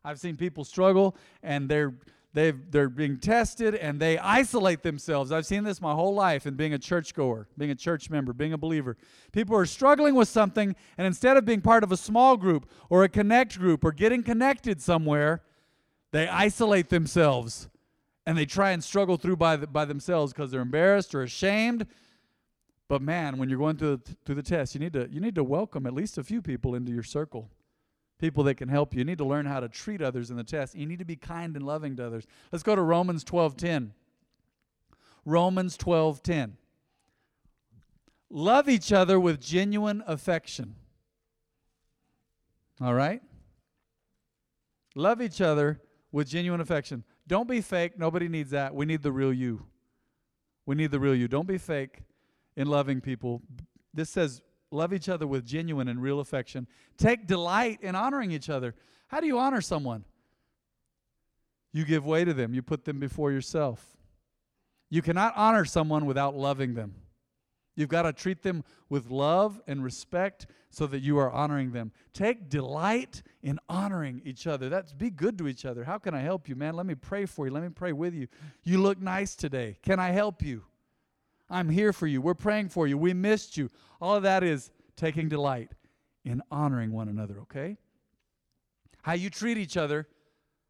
I've 0.05 0.19
seen 0.19 0.37
people 0.37 0.65
struggle 0.65 1.17
and 1.43 1.69
they're 1.69 1.95
they 2.35 2.51
they're 2.51 2.89
being 2.89 3.19
tested 3.19 3.75
and 3.75 4.01
they 4.01 4.19
isolate 4.19 4.83
themselves. 4.83 5.31
I've 5.31 5.47
seen 5.47 5.65
this 5.65 5.81
my 5.81 5.95
whole 5.95 6.15
life 6.15 6.47
in 6.47 6.55
being 6.55 6.75
a 6.75 6.79
churchgoer, 6.79 7.49
being 7.57 7.71
a 7.71 7.75
church 7.77 8.11
member, 8.11 8.33
being 8.33 8.53
a 8.53 8.59
believer. 8.59 8.97
People 9.33 9.57
are 9.57 9.67
struggling 9.67 10.15
with 10.15 10.29
something, 10.29 10.75
and 10.97 11.07
instead 11.07 11.37
of 11.37 11.45
being 11.45 11.61
part 11.61 11.85
of 11.85 11.93
a 11.93 11.97
small 11.97 12.37
group 12.37 12.69
or 12.91 13.05
a 13.05 13.09
connect 13.09 13.59
group 13.59 13.85
or 13.85 13.93
getting 13.93 14.23
connected 14.23 14.83
somewhere, 14.83 15.43
they 16.11 16.29
isolate 16.29 16.89
themselves 16.89 17.69
and 18.29 18.37
they 18.37 18.45
try 18.45 18.73
and 18.73 18.85
struggle 18.85 19.17
through 19.17 19.37
by, 19.37 19.57
the, 19.57 19.67
by 19.67 19.87
themselves 19.87 20.35
because 20.35 20.51
they're 20.51 20.61
embarrassed 20.61 21.15
or 21.15 21.23
ashamed. 21.23 21.87
But 22.87 23.01
man, 23.01 23.39
when 23.39 23.49
you're 23.49 23.59
going 23.59 23.79
through 23.79 23.97
the, 23.97 24.17
through 24.27 24.35
the 24.35 24.43
test, 24.43 24.75
you 24.75 24.81
need 24.81 24.93
to 24.93 25.09
you 25.11 25.19
need 25.19 25.35
to 25.37 25.43
welcome 25.43 25.87
at 25.87 25.95
least 25.95 26.19
a 26.19 26.23
few 26.23 26.43
people 26.43 26.75
into 26.75 26.93
your 26.93 27.03
circle 27.03 27.51
people 28.19 28.45
that 28.45 28.57
can 28.57 28.69
help 28.69 28.93
you. 28.93 28.99
You 28.99 29.05
need 29.05 29.19
to 29.19 29.25
learn 29.25 29.47
how 29.47 29.61
to 29.61 29.69
treat 29.69 30.03
others 30.03 30.31
in 30.31 30.37
the 30.37 30.45
test. 30.45 30.75
You 30.75 30.85
need 30.85 30.99
to 30.99 31.07
be 31.07 31.17
kind 31.17 31.57
and 31.57 31.65
loving 31.65 31.97
to 31.97 32.07
others. 32.07 32.27
Let's 32.53 32.63
go 32.63 32.77
to 32.77 32.83
Romans 32.83 33.25
12:10. 33.25 33.93
Romans 35.25 35.79
12:10. 35.79 36.59
Love 38.29 38.69
each 38.69 38.93
other 38.93 39.19
with 39.19 39.41
genuine 39.41 40.03
affection. 40.07 40.75
All 42.79 42.93
right? 42.93 43.23
Love 44.95 45.23
each 45.23 45.41
other 45.41 45.81
with 46.13 46.29
genuine 46.29 46.61
affection. 46.61 47.05
Don't 47.29 47.49
be 47.49 47.61
fake. 47.61 47.97
Nobody 47.97 48.29
needs 48.29 48.51
that. 48.51 48.75
We 48.75 48.85
need 48.85 49.03
the 49.03 49.13
real 49.13 49.33
you. 49.33 49.67
We 50.67 50.75
need 50.75 50.91
the 50.91 50.99
real 50.99 51.15
you. 51.15 51.29
Don't 51.29 51.47
be 51.47 51.59
fake 51.59 52.03
in 52.57 52.67
loving 52.69 53.01
people. 53.01 53.43
This 53.95 54.11
says 54.11 54.43
Love 54.71 54.93
each 54.93 55.09
other 55.09 55.27
with 55.27 55.47
genuine 55.47 55.89
and 55.89 56.03
real 56.03 56.21
affection. 56.21 56.67
Take 56.97 57.27
delight 57.27 57.79
in 57.83 57.95
honoring 57.95 58.31
each 58.31 58.51
other. 58.51 58.75
How 59.09 59.21
do 59.21 59.27
you 59.27 59.39
honor 59.39 59.61
someone? 59.61 60.05
You 61.73 61.85
give 61.85 62.05
way 62.05 62.25
to 62.25 62.35
them, 62.35 62.55
you 62.55 62.63
put 62.63 62.85
them 62.85 62.99
before 62.99 63.33
yourself. 63.33 63.97
You 64.91 65.03
cannot 65.03 65.35
honor 65.37 65.65
someone 65.65 66.07
without 66.07 66.37
loving 66.37 66.75
them. 66.75 66.95
You've 67.79 67.89
got 67.89 68.03
to 68.03 68.13
treat 68.13 68.43
them 68.43 68.65
with 68.89 69.09
love 69.09 69.61
and 69.69 69.85
respect 69.85 70.49
so 70.69 70.85
that 70.89 70.99
you 70.99 71.17
are 71.19 71.31
honoring 71.31 71.71
them. 71.71 71.93
Take 72.13 72.51
delight 72.51 73.23
in 73.41 73.61
honoring 73.69 74.21
each 74.25 74.49
other. 74.49 74.69
That's 74.69 74.93
be 74.93 75.11
good 75.11 75.39
to 75.39 75.47
each 75.47 75.65
other. 75.65 75.85
How 75.85 75.97
can 75.97 76.13
I 76.13 76.19
help 76.19 76.49
you, 76.49 76.57
man? 76.57 76.75
Let 76.75 76.87
me 76.87 76.97
pray 76.97 77.25
for 77.25 77.47
you. 77.47 77.53
Let 77.53 77.63
me 77.63 77.69
pray 77.69 77.93
with 77.93 78.15
you. 78.15 78.27
You 78.65 78.83
look 78.83 79.01
nice 79.01 79.37
today. 79.37 79.79
Can 79.83 80.01
I 80.01 80.11
help 80.11 80.43
you? 80.43 80.65
I'm 81.49 81.69
here 81.69 81.93
for 81.93 82.09
you. 82.09 82.21
We're 82.21 82.35
praying 82.35 82.71
for 82.71 82.89
you. 82.89 82.99
We 82.99 83.15
missed 83.15 83.57
you. 83.57 83.71
All 84.01 84.17
of 84.17 84.25
that 84.25 84.43
is 84.43 84.73
taking 84.97 85.29
delight 85.29 85.71
in 86.25 86.43
honoring 86.51 86.91
one 86.91 87.09
another, 87.09 87.39
okay? 87.43 87.77
How 89.03 89.13
you 89.13 89.31
treat 89.31 89.57
each 89.57 89.77
other, 89.77 90.09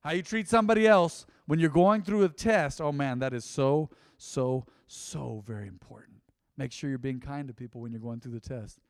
how 0.00 0.10
you 0.10 0.22
treat 0.22 0.46
somebody 0.46 0.86
else 0.86 1.24
when 1.46 1.58
you're 1.58 1.70
going 1.70 2.02
through 2.02 2.24
a 2.24 2.28
test, 2.28 2.82
oh 2.82 2.92
man, 2.92 3.20
that 3.20 3.32
is 3.32 3.46
so, 3.46 3.88
so, 4.18 4.66
so 4.86 5.42
very 5.46 5.66
important. 5.66 6.17
Make 6.58 6.72
sure 6.72 6.90
you're 6.90 6.98
being 6.98 7.20
kind 7.20 7.46
to 7.48 7.54
people 7.54 7.80
when 7.80 7.92
you're 7.92 8.00
going 8.00 8.20
through 8.20 8.32
the 8.32 8.40
test. 8.40 8.80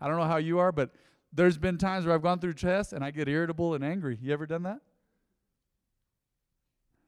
I 0.00 0.08
don't 0.08 0.18
know 0.18 0.24
how 0.24 0.36
you 0.36 0.58
are, 0.58 0.72
but 0.72 0.90
there's 1.32 1.56
been 1.56 1.78
times 1.78 2.04
where 2.04 2.14
I've 2.14 2.22
gone 2.22 2.40
through 2.40 2.54
tests 2.54 2.92
and 2.92 3.04
I 3.04 3.12
get 3.12 3.28
irritable 3.28 3.74
and 3.74 3.84
angry. 3.84 4.18
You 4.20 4.32
ever 4.32 4.46
done 4.46 4.64
that? 4.64 4.80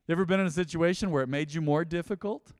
You 0.06 0.12
ever 0.12 0.24
been 0.24 0.38
in 0.38 0.46
a 0.46 0.50
situation 0.50 1.10
where 1.10 1.24
it 1.24 1.28
made 1.28 1.52
you 1.52 1.60
more 1.60 1.84
difficult? 1.84 2.52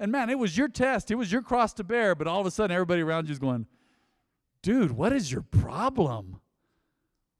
And 0.00 0.10
man, 0.10 0.28
it 0.28 0.38
was 0.38 0.58
your 0.58 0.68
test, 0.68 1.10
it 1.10 1.14
was 1.14 1.30
your 1.30 1.42
cross 1.42 1.72
to 1.74 1.84
bear, 1.84 2.16
but 2.16 2.26
all 2.26 2.40
of 2.40 2.46
a 2.46 2.50
sudden 2.50 2.74
everybody 2.74 3.02
around 3.02 3.28
you 3.28 3.32
is 3.32 3.38
going, 3.38 3.66
dude, 4.62 4.90
what 4.90 5.12
is 5.12 5.30
your 5.30 5.42
problem? 5.42 6.40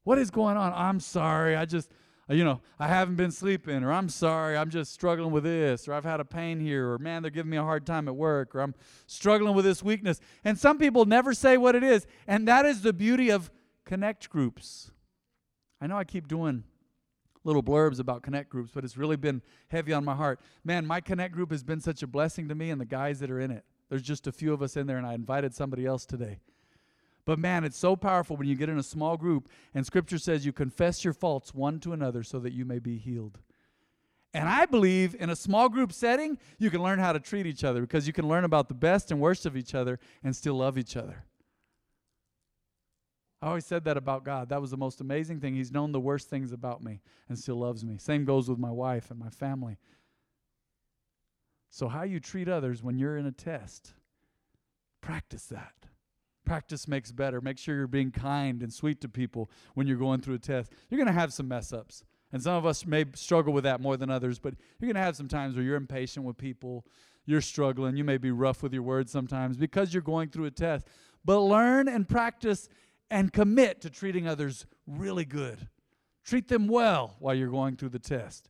What 0.04 0.18
is 0.18 0.30
going 0.30 0.56
on? 0.56 0.72
I'm 0.74 1.00
sorry. 1.00 1.56
I 1.56 1.64
just, 1.64 1.90
Uh, 2.30 2.34
you 2.34 2.44
know, 2.44 2.60
I 2.78 2.86
haven't 2.86 3.16
been 3.16 3.32
sleeping, 3.32 3.82
or 3.82 3.92
I'm 3.92 4.08
sorry, 4.08 4.56
I'm 4.56 4.70
just 4.70 4.92
struggling 4.92 5.32
with 5.32 5.44
this, 5.44 5.88
or 5.88 5.94
I've 5.94 6.04
had 6.04 6.20
a 6.20 6.24
pain 6.24 6.60
here, 6.60 6.92
or 6.92 6.98
man, 6.98 7.22
they're 7.22 7.30
giving 7.30 7.50
me 7.50 7.56
a 7.56 7.62
hard 7.62 7.84
time 7.84 8.06
at 8.06 8.14
work, 8.14 8.54
or 8.54 8.60
I'm 8.60 8.74
struggling 9.06 9.54
with 9.54 9.64
this 9.64 9.82
weakness. 9.82 10.20
And 10.44 10.56
some 10.58 10.78
people 10.78 11.04
never 11.04 11.34
say 11.34 11.56
what 11.56 11.74
it 11.74 11.82
is. 11.82 12.06
And 12.28 12.46
that 12.46 12.66
is 12.66 12.82
the 12.82 12.92
beauty 12.92 13.30
of 13.30 13.50
connect 13.84 14.30
groups. 14.30 14.92
I 15.80 15.86
know 15.88 15.96
I 15.96 16.04
keep 16.04 16.28
doing 16.28 16.64
little 17.42 17.62
blurbs 17.62 17.98
about 17.98 18.22
connect 18.22 18.50
groups, 18.50 18.70
but 18.72 18.84
it's 18.84 18.96
really 18.96 19.16
been 19.16 19.42
heavy 19.68 19.92
on 19.92 20.04
my 20.04 20.14
heart. 20.14 20.40
Man, 20.62 20.86
my 20.86 21.00
connect 21.00 21.34
group 21.34 21.50
has 21.50 21.64
been 21.64 21.80
such 21.80 22.02
a 22.02 22.06
blessing 22.06 22.48
to 22.48 22.54
me 22.54 22.70
and 22.70 22.80
the 22.80 22.84
guys 22.86 23.18
that 23.20 23.30
are 23.30 23.40
in 23.40 23.50
it. 23.50 23.64
There's 23.88 24.02
just 24.02 24.26
a 24.26 24.32
few 24.32 24.52
of 24.52 24.62
us 24.62 24.76
in 24.76 24.86
there, 24.86 24.98
and 24.98 25.06
I 25.06 25.14
invited 25.14 25.54
somebody 25.54 25.84
else 25.84 26.06
today. 26.06 26.38
But 27.30 27.38
man, 27.38 27.62
it's 27.62 27.78
so 27.78 27.94
powerful 27.94 28.36
when 28.36 28.48
you 28.48 28.56
get 28.56 28.68
in 28.68 28.76
a 28.76 28.82
small 28.82 29.16
group 29.16 29.48
and 29.72 29.86
scripture 29.86 30.18
says 30.18 30.44
you 30.44 30.52
confess 30.52 31.04
your 31.04 31.14
faults 31.14 31.54
one 31.54 31.78
to 31.78 31.92
another 31.92 32.24
so 32.24 32.40
that 32.40 32.52
you 32.52 32.64
may 32.64 32.80
be 32.80 32.98
healed. 32.98 33.38
And 34.34 34.48
I 34.48 34.66
believe 34.66 35.14
in 35.14 35.30
a 35.30 35.36
small 35.36 35.68
group 35.68 35.92
setting, 35.92 36.38
you 36.58 36.70
can 36.70 36.82
learn 36.82 36.98
how 36.98 37.12
to 37.12 37.20
treat 37.20 37.46
each 37.46 37.62
other 37.62 37.82
because 37.82 38.08
you 38.08 38.12
can 38.12 38.26
learn 38.26 38.42
about 38.42 38.66
the 38.66 38.74
best 38.74 39.12
and 39.12 39.20
worst 39.20 39.46
of 39.46 39.56
each 39.56 39.76
other 39.76 40.00
and 40.24 40.34
still 40.34 40.54
love 40.54 40.76
each 40.76 40.96
other. 40.96 41.22
I 43.40 43.46
always 43.46 43.64
said 43.64 43.84
that 43.84 43.96
about 43.96 44.24
God. 44.24 44.48
That 44.48 44.60
was 44.60 44.72
the 44.72 44.76
most 44.76 45.00
amazing 45.00 45.38
thing. 45.38 45.54
He's 45.54 45.70
known 45.70 45.92
the 45.92 46.00
worst 46.00 46.28
things 46.28 46.50
about 46.50 46.82
me 46.82 47.00
and 47.28 47.38
still 47.38 47.60
loves 47.60 47.84
me. 47.84 47.96
Same 47.98 48.24
goes 48.24 48.48
with 48.48 48.58
my 48.58 48.72
wife 48.72 49.08
and 49.08 49.20
my 49.20 49.30
family. 49.30 49.78
So, 51.70 51.86
how 51.86 52.02
you 52.02 52.18
treat 52.18 52.48
others 52.48 52.82
when 52.82 52.98
you're 52.98 53.16
in 53.16 53.26
a 53.26 53.30
test, 53.30 53.92
practice 55.00 55.44
that. 55.44 55.89
Practice 56.44 56.88
makes 56.88 57.12
better. 57.12 57.40
Make 57.40 57.58
sure 57.58 57.76
you're 57.76 57.86
being 57.86 58.10
kind 58.10 58.62
and 58.62 58.72
sweet 58.72 59.00
to 59.02 59.08
people 59.08 59.50
when 59.74 59.86
you're 59.86 59.96
going 59.96 60.20
through 60.20 60.34
a 60.34 60.38
test. 60.38 60.72
You're 60.88 60.98
going 60.98 61.06
to 61.06 61.12
have 61.12 61.32
some 61.32 61.48
mess 61.48 61.72
ups. 61.72 62.04
And 62.32 62.42
some 62.42 62.54
of 62.54 62.64
us 62.64 62.86
may 62.86 63.04
struggle 63.14 63.52
with 63.52 63.64
that 63.64 63.80
more 63.80 63.96
than 63.96 64.10
others, 64.10 64.38
but 64.38 64.54
you're 64.78 64.86
going 64.86 65.00
to 65.00 65.02
have 65.02 65.16
some 65.16 65.28
times 65.28 65.56
where 65.56 65.64
you're 65.64 65.76
impatient 65.76 66.24
with 66.24 66.36
people. 66.36 66.86
You're 67.26 67.40
struggling. 67.40 67.96
You 67.96 68.04
may 68.04 68.18
be 68.18 68.30
rough 68.30 68.62
with 68.62 68.72
your 68.72 68.82
words 68.82 69.10
sometimes 69.10 69.56
because 69.56 69.92
you're 69.92 70.02
going 70.02 70.30
through 70.30 70.46
a 70.46 70.50
test. 70.50 70.86
But 71.24 71.40
learn 71.40 71.88
and 71.88 72.08
practice 72.08 72.68
and 73.10 73.32
commit 73.32 73.80
to 73.82 73.90
treating 73.90 74.26
others 74.28 74.66
really 74.86 75.24
good. 75.24 75.68
Treat 76.24 76.48
them 76.48 76.68
well 76.68 77.16
while 77.18 77.34
you're 77.34 77.50
going 77.50 77.76
through 77.76 77.88
the 77.90 77.98
test. 77.98 78.48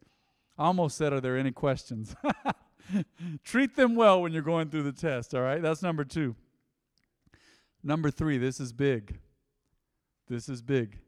I 0.59 0.65
almost 0.65 0.99
said, 0.99 1.13
Are 1.13 1.21
there 1.21 1.39
any 1.39 1.53
questions? 1.53 2.15
Treat 3.45 3.77
them 3.77 3.95
well 3.95 4.21
when 4.21 4.33
you're 4.33 4.43
going 4.43 4.69
through 4.69 4.83
the 4.83 4.93
test, 4.93 5.35
all 5.35 5.43
right? 5.43 5.63
That's 5.63 5.83
number 5.83 6.05
two. 6.05 6.37
Number 7.83 8.11
three, 8.11 8.39
this 8.39 8.61
is 8.61 8.73
big. 8.73 9.19
This 10.29 10.49
is 10.49 10.63
big. 10.63 10.99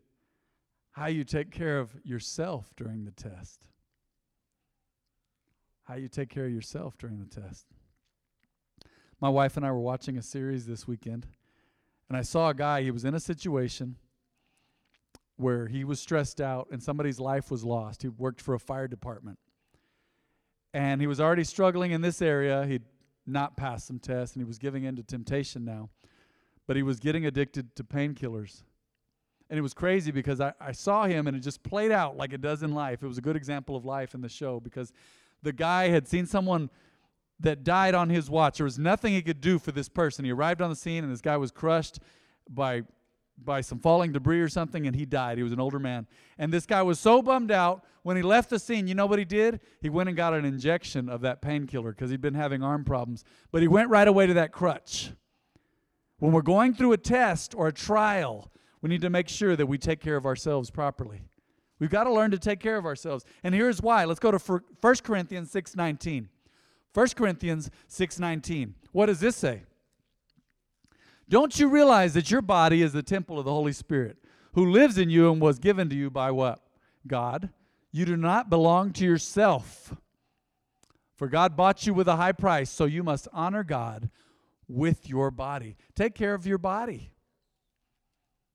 How 0.93 1.07
you 1.07 1.25
take 1.25 1.51
care 1.51 1.79
of 1.79 1.93
yourself 2.05 2.71
during 2.77 3.05
the 3.05 3.11
test. 3.11 3.67
How 5.85 5.95
you 5.95 6.09
take 6.09 6.29
care 6.29 6.47
of 6.47 6.53
yourself 6.53 6.97
during 6.99 7.19
the 7.19 7.41
test. 7.41 7.67
My 9.21 9.29
wife 9.29 9.57
and 9.57 9.65
I 9.65 9.71
were 9.71 9.81
watching 9.81 10.19
a 10.19 10.23
series 10.23 10.67
this 10.67 10.89
weekend, 10.89 11.27
and 12.09 12.17
I 12.17 12.23
saw 12.23 12.49
a 12.49 12.55
guy, 12.55 12.83
he 12.83 12.91
was 12.91 13.05
in 13.05 13.15
a 13.15 13.21
situation 13.21 13.97
where 15.37 15.67
he 15.67 15.85
was 15.85 16.01
stressed 16.01 16.41
out 16.41 16.69
and 16.71 16.83
somebody's 16.83 17.21
life 17.21 17.51
was 17.51 17.65
lost. 17.65 18.03
He 18.03 18.09
worked 18.09 18.41
for 18.41 18.55
a 18.55 18.61
fire 18.61 18.89
department. 18.89 19.39
And 20.75 21.01
he 21.01 21.07
was 21.07 21.21
already 21.21 21.45
struggling 21.45 21.93
in 21.93 22.01
this 22.01 22.23
area. 22.23 22.65
He'd 22.67 22.85
not 23.27 23.57
passed 23.57 23.87
some 23.87 23.99
tests 23.99 24.37
and 24.37 24.43
he 24.43 24.47
was 24.47 24.59
giving 24.59 24.85
in 24.85 24.97
to 24.97 25.03
temptation 25.03 25.65
now. 25.65 25.91
But 26.73 26.79
he 26.79 26.83
was 26.83 27.01
getting 27.01 27.27
addicted 27.27 27.77
to 27.77 27.85
painkillers. 27.85 28.63
And 29.51 29.59
it 29.59 29.61
was 29.61 29.75
crazy 29.75 30.11
because 30.11 30.41
I, 30.41 30.55
I 30.59 30.73
saw 30.73 31.05
him 31.05 31.27
and 31.27 31.37
it 31.37 31.41
just 31.41 31.63
played 31.63 31.93
out 31.93 32.17
like 32.17 32.33
it 32.33 32.41
does 32.41 32.63
in 32.63 32.73
life. 32.73 33.03
It 33.03 33.07
was 33.07 33.19
a 33.19 33.21
good 33.21 33.37
example 33.37 33.77
of 33.77 33.85
life 33.85 34.15
in 34.15 34.23
the 34.23 34.29
show 34.31 34.59
because 34.59 34.91
the 35.43 35.53
guy 35.53 35.89
had 35.89 36.09
seen 36.09 36.25
someone 36.25 36.71
that 37.41 37.63
died 37.63 37.95
on 37.95 38.09
his 38.09 38.31
watch. 38.31 38.57
There 38.57 38.65
was 38.65 38.79
nothing 38.79 39.13
he 39.13 39.21
could 39.21 39.43
do 39.43 39.59
for 39.59 39.71
this 39.71 39.91
person. 39.91 40.25
He 40.25 40.33
arrived 40.33 40.63
on 40.63 40.71
the 40.71 40.75
scene 40.75 41.05
and 41.05 41.13
this 41.13 41.21
guy 41.21 41.37
was 41.37 41.51
crushed 41.51 41.99
by 42.49 42.85
by 43.37 43.61
some 43.61 43.79
falling 43.79 44.13
debris 44.13 44.41
or 44.41 44.49
something 44.49 44.87
and 44.87 44.97
he 44.97 45.05
died. 45.05 45.37
He 45.37 45.45
was 45.45 45.53
an 45.53 45.61
older 45.61 45.79
man. 45.79 46.07
And 46.39 46.51
this 46.51 46.65
guy 46.65 46.81
was 46.81 46.99
so 46.99 47.21
bummed 47.21 47.53
out 47.53 47.85
when 48.03 48.17
he 48.17 48.23
left 48.23 48.49
the 48.49 48.59
scene. 48.59 48.87
You 48.87 48.95
know 48.95 49.05
what 49.05 49.19
he 49.19 49.27
did? 49.27 49.61
He 49.83 49.91
went 49.91 50.09
and 50.09 50.17
got 50.17 50.33
an 50.33 50.47
injection 50.47 51.11
of 51.11 51.21
that 51.21 51.43
painkiller 51.43 51.91
because 51.91 52.11
he'd 52.11 52.23
been 52.23 52.33
having 52.33 52.63
arm 52.63 52.83
problems. 52.83 53.25
But 53.51 53.61
he 53.61 53.69
went 53.69 53.91
right 53.91 54.09
away 54.09 54.27
to 54.27 54.33
that 54.33 54.53
crutch. 54.53 55.13
When 56.23 56.31
we're 56.31 56.43
going 56.43 56.73
through 56.73 56.93
a 56.93 56.99
test 56.99 57.53
or 57.53 57.67
a 57.67 57.73
trial, 57.73 58.53
we 58.81 58.89
need 58.89 59.01
to 59.01 59.11
make 59.11 59.29
sure 59.29 59.57
that 59.57 59.67
we 59.67 59.77
take 59.77 59.99
care 59.99 60.15
of 60.15 60.25
ourselves 60.25 60.71
properly. 60.71 61.25
We've 61.81 61.91
got 61.91 62.05
to 62.05 62.13
learn 62.13 62.31
to 62.31 62.39
take 62.39 62.61
care 62.61 62.77
of 62.77 62.87
ourselves. 62.87 63.25
And 63.43 63.53
here's 63.53 63.83
why. 63.83 64.05
Let's 64.05 64.21
go 64.21 64.31
to 64.31 64.39
1 64.39 65.03
Corinthians 65.03 65.51
6:19. 65.51 66.29
1 66.95 67.17
Corinthians 67.17 67.71
6:19. 67.89 68.75
What 68.93 69.07
does 69.07 69.19
this 69.19 69.35
say? 69.35 69.65
Don't 71.29 71.59
you 71.59 71.69
realize 71.69 72.15
that 72.15 72.31
your 72.31 72.41
body 72.41 72.83
is 72.83 72.93
the 72.93 73.03
temple 73.03 73.41
of 73.41 73.45
the 73.45 73.51
Holy 73.51 73.73
Spirit 73.73 74.17
who 74.55 74.71
lives 74.71 74.99
in 74.99 75.11
you 75.11 75.33
and 75.33 75.43
was 75.43 75.59
given 75.59 75.89
to 75.89 75.97
you 75.97 76.09
by 76.09 76.31
what? 76.31 76.61
God. 77.05 77.51
You 77.91 78.05
do 78.05 78.17
not 78.17 78.49
belong 78.49 78.93
to 78.93 79.05
yourself. 79.05 79.93
For 81.17 81.27
God 81.27 81.57
bought 81.57 81.85
you 81.85 81.93
with 81.93 82.07
a 82.07 82.15
high 82.15 82.31
price, 82.31 82.71
so 82.71 82.85
you 82.85 83.03
must 83.03 83.27
honor 83.33 83.65
God 83.65 84.09
with 84.73 85.09
your 85.09 85.31
body. 85.31 85.77
Take 85.95 86.15
care 86.15 86.35
of 86.35 86.47
your 86.47 86.59
body. 86.59 87.13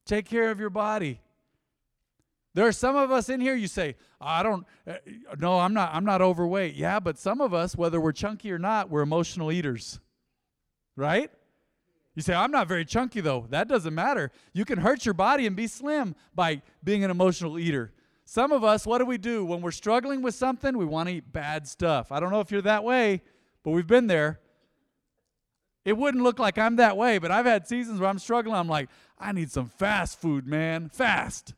Take 0.06 0.26
care 0.26 0.52
of 0.52 0.60
your 0.60 0.70
body. 0.70 1.22
There 2.54 2.66
are 2.66 2.72
some 2.72 2.96
of 2.96 3.12
us 3.12 3.30
in 3.30 3.40
here 3.40 3.54
you 3.56 3.68
say, 3.68 3.96
"I 4.20 4.42
don't 4.42 4.66
uh, 4.88 4.96
no, 5.38 5.60
I'm 5.60 5.74
not 5.74 5.94
I'm 5.94 6.06
not 6.06 6.22
overweight." 6.22 6.76
Yeah, 6.76 7.00
but 7.00 7.20
some 7.20 7.40
of 7.40 7.54
us 7.54 7.76
whether 7.76 8.02
we're 8.02 8.14
chunky 8.14 8.52
or 8.52 8.58
not, 8.58 8.90
we're 8.90 9.02
emotional 9.02 9.52
eaters. 9.52 10.00
Right? 10.96 11.30
You 12.16 12.24
say, 12.24 12.34
I'm 12.34 12.50
not 12.50 12.68
very 12.68 12.84
chunky 12.84 13.22
though. 13.22 13.46
That 13.52 13.68
doesn't 13.68 13.94
matter. 13.94 14.32
You 14.52 14.66
can 14.66 14.80
hurt 14.80 15.06
your 15.06 15.14
body 15.14 15.46
and 15.46 15.56
be 15.56 15.68
slim 15.68 16.16
by 16.34 16.64
being 16.84 17.04
an 17.04 17.12
emotional 17.12 17.60
eater. 17.60 17.94
Some 18.26 18.52
of 18.52 18.64
us, 18.64 18.88
what 18.88 18.98
do 18.98 19.06
we 19.06 19.20
do? 19.20 19.46
When 19.46 19.62
we're 19.62 19.70
struggling 19.70 20.24
with 20.24 20.34
something, 20.34 20.76
we 20.76 20.84
want 20.84 21.10
to 21.10 21.16
eat 21.16 21.32
bad 21.32 21.68
stuff. 21.68 22.12
I 22.12 22.20
don't 22.20 22.32
know 22.32 22.40
if 22.40 22.50
you're 22.50 22.64
that 22.64 22.84
way, 22.84 23.22
but 23.64 23.70
we've 23.70 23.86
been 23.86 24.08
there. 24.08 24.40
It 25.88 25.96
wouldn't 25.96 26.22
look 26.22 26.38
like 26.38 26.58
I'm 26.58 26.76
that 26.76 26.98
way, 26.98 27.18
but 27.18 27.32
I've 27.32 27.46
had 27.46 27.66
seasons 27.66 28.02
where 28.02 28.10
I'm 28.10 28.20
struggling. 28.20 28.58
I'm 28.58 28.68
like, 28.68 28.90
I 29.18 29.32
need 29.32 29.50
some 29.50 29.70
fast 29.70 30.20
food, 30.20 30.46
man. 30.46 30.90
Fast. 30.90 31.54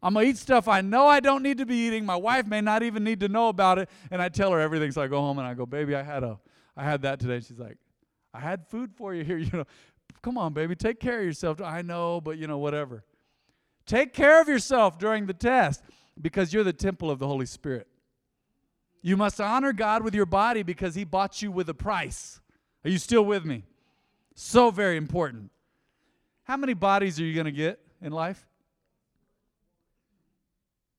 I'm 0.00 0.14
going 0.14 0.26
to 0.26 0.30
eat 0.30 0.36
stuff 0.36 0.68
I 0.68 0.82
know 0.82 1.08
I 1.08 1.18
don't 1.18 1.42
need 1.42 1.58
to 1.58 1.66
be 1.66 1.74
eating. 1.74 2.06
My 2.06 2.14
wife 2.14 2.46
may 2.46 2.60
not 2.60 2.84
even 2.84 3.02
need 3.02 3.18
to 3.20 3.28
know 3.28 3.48
about 3.48 3.80
it. 3.80 3.90
And 4.12 4.22
I 4.22 4.28
tell 4.28 4.52
her 4.52 4.60
everything. 4.60 4.92
So 4.92 5.02
I 5.02 5.08
go 5.08 5.20
home 5.20 5.40
and 5.40 5.48
I 5.48 5.54
go, 5.54 5.66
baby, 5.66 5.96
I 5.96 6.04
had 6.04 6.22
a, 6.22 6.38
I 6.76 6.84
had 6.84 7.02
that 7.02 7.18
today. 7.18 7.40
She's 7.40 7.58
like, 7.58 7.76
I 8.32 8.38
had 8.38 8.68
food 8.68 8.92
for 8.94 9.12
you 9.12 9.24
here, 9.24 9.38
you 9.38 9.50
know. 9.52 9.64
Come 10.22 10.38
on, 10.38 10.52
baby, 10.52 10.76
take 10.76 11.00
care 11.00 11.18
of 11.18 11.24
yourself. 11.24 11.60
I 11.60 11.82
know, 11.82 12.20
but 12.20 12.38
you 12.38 12.46
know, 12.46 12.58
whatever. 12.58 13.02
Take 13.84 14.12
care 14.12 14.40
of 14.40 14.46
yourself 14.46 14.96
during 14.96 15.26
the 15.26 15.34
test 15.34 15.82
because 16.22 16.54
you're 16.54 16.62
the 16.62 16.72
temple 16.72 17.10
of 17.10 17.18
the 17.18 17.26
Holy 17.26 17.46
Spirit. 17.46 17.88
You 19.06 19.16
must 19.16 19.40
honor 19.40 19.72
God 19.72 20.02
with 20.02 20.16
your 20.16 20.26
body 20.26 20.64
because 20.64 20.96
He 20.96 21.04
bought 21.04 21.40
you 21.40 21.52
with 21.52 21.68
a 21.68 21.74
price. 21.74 22.40
Are 22.84 22.90
you 22.90 22.98
still 22.98 23.24
with 23.24 23.44
me? 23.44 23.62
So 24.34 24.72
very 24.72 24.96
important. 24.96 25.52
How 26.42 26.56
many 26.56 26.74
bodies 26.74 27.20
are 27.20 27.24
you 27.24 27.32
going 27.32 27.44
to 27.44 27.52
get 27.52 27.78
in 28.02 28.10
life? 28.10 28.48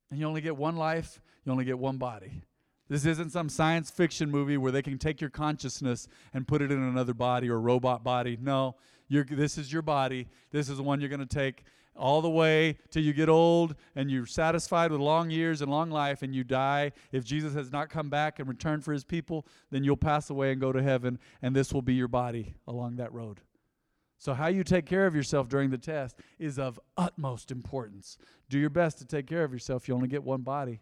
And 0.09 0.17
you 0.21 0.25
only 0.25 0.39
get 0.39 0.55
one 0.55 0.77
life, 0.77 1.19
you 1.43 1.51
only 1.51 1.65
get 1.65 1.79
one 1.79 1.97
body. 1.97 2.43
This 2.87 3.05
isn't 3.05 3.33
some 3.33 3.49
science 3.49 3.91
fiction 3.91 4.31
movie 4.31 4.55
where 4.55 4.71
they 4.71 4.81
can 4.81 4.97
take 4.97 5.19
your 5.19 5.29
consciousness 5.29 6.07
and 6.33 6.47
put 6.47 6.61
it 6.61 6.71
in 6.71 6.81
another 6.81 7.13
body 7.13 7.49
or 7.49 7.59
robot 7.59 8.05
body. 8.05 8.37
No, 8.39 8.77
this 9.09 9.57
is 9.57 9.73
your 9.73 9.81
body. 9.81 10.29
This 10.51 10.69
is 10.69 10.77
the 10.77 10.83
one 10.83 11.01
you're 11.01 11.09
going 11.09 11.19
to 11.19 11.25
take 11.25 11.65
all 11.97 12.21
the 12.21 12.29
way 12.29 12.77
till 12.91 13.03
you 13.03 13.13
get 13.13 13.29
old 13.29 13.75
and 13.95 14.09
you're 14.09 14.25
satisfied 14.25 14.91
with 14.91 14.99
long 14.99 15.29
years 15.29 15.61
and 15.61 15.71
long 15.71 15.89
life 15.89 16.21
and 16.21 16.33
you 16.33 16.43
die. 16.43 16.91
If 17.11 17.23
Jesus 17.23 17.53
has 17.53 17.71
not 17.71 17.89
come 17.89 18.09
back 18.09 18.39
and 18.39 18.47
returned 18.47 18.83
for 18.83 18.93
his 18.93 19.03
people, 19.03 19.45
then 19.71 19.83
you'll 19.83 19.97
pass 19.97 20.29
away 20.29 20.51
and 20.51 20.61
go 20.61 20.71
to 20.71 20.81
heaven, 20.81 21.19
and 21.41 21.55
this 21.55 21.73
will 21.73 21.81
be 21.81 21.93
your 21.93 22.07
body 22.07 22.55
along 22.67 22.97
that 22.97 23.13
road. 23.13 23.41
So, 24.19 24.33
how 24.33 24.47
you 24.47 24.63
take 24.63 24.85
care 24.85 25.05
of 25.05 25.15
yourself 25.15 25.47
during 25.47 25.69
the 25.69 25.77
test 25.77 26.19
is 26.39 26.57
of 26.57 26.79
utmost 26.97 27.51
importance. 27.51 28.17
Do 28.49 28.57
your 28.57 28.71
best 28.71 28.97
to 28.99 29.05
take 29.05 29.27
care 29.27 29.43
of 29.43 29.53
yourself. 29.53 29.87
You 29.87 29.93
only 29.93 30.07
get 30.07 30.23
one 30.23 30.41
body. 30.41 30.81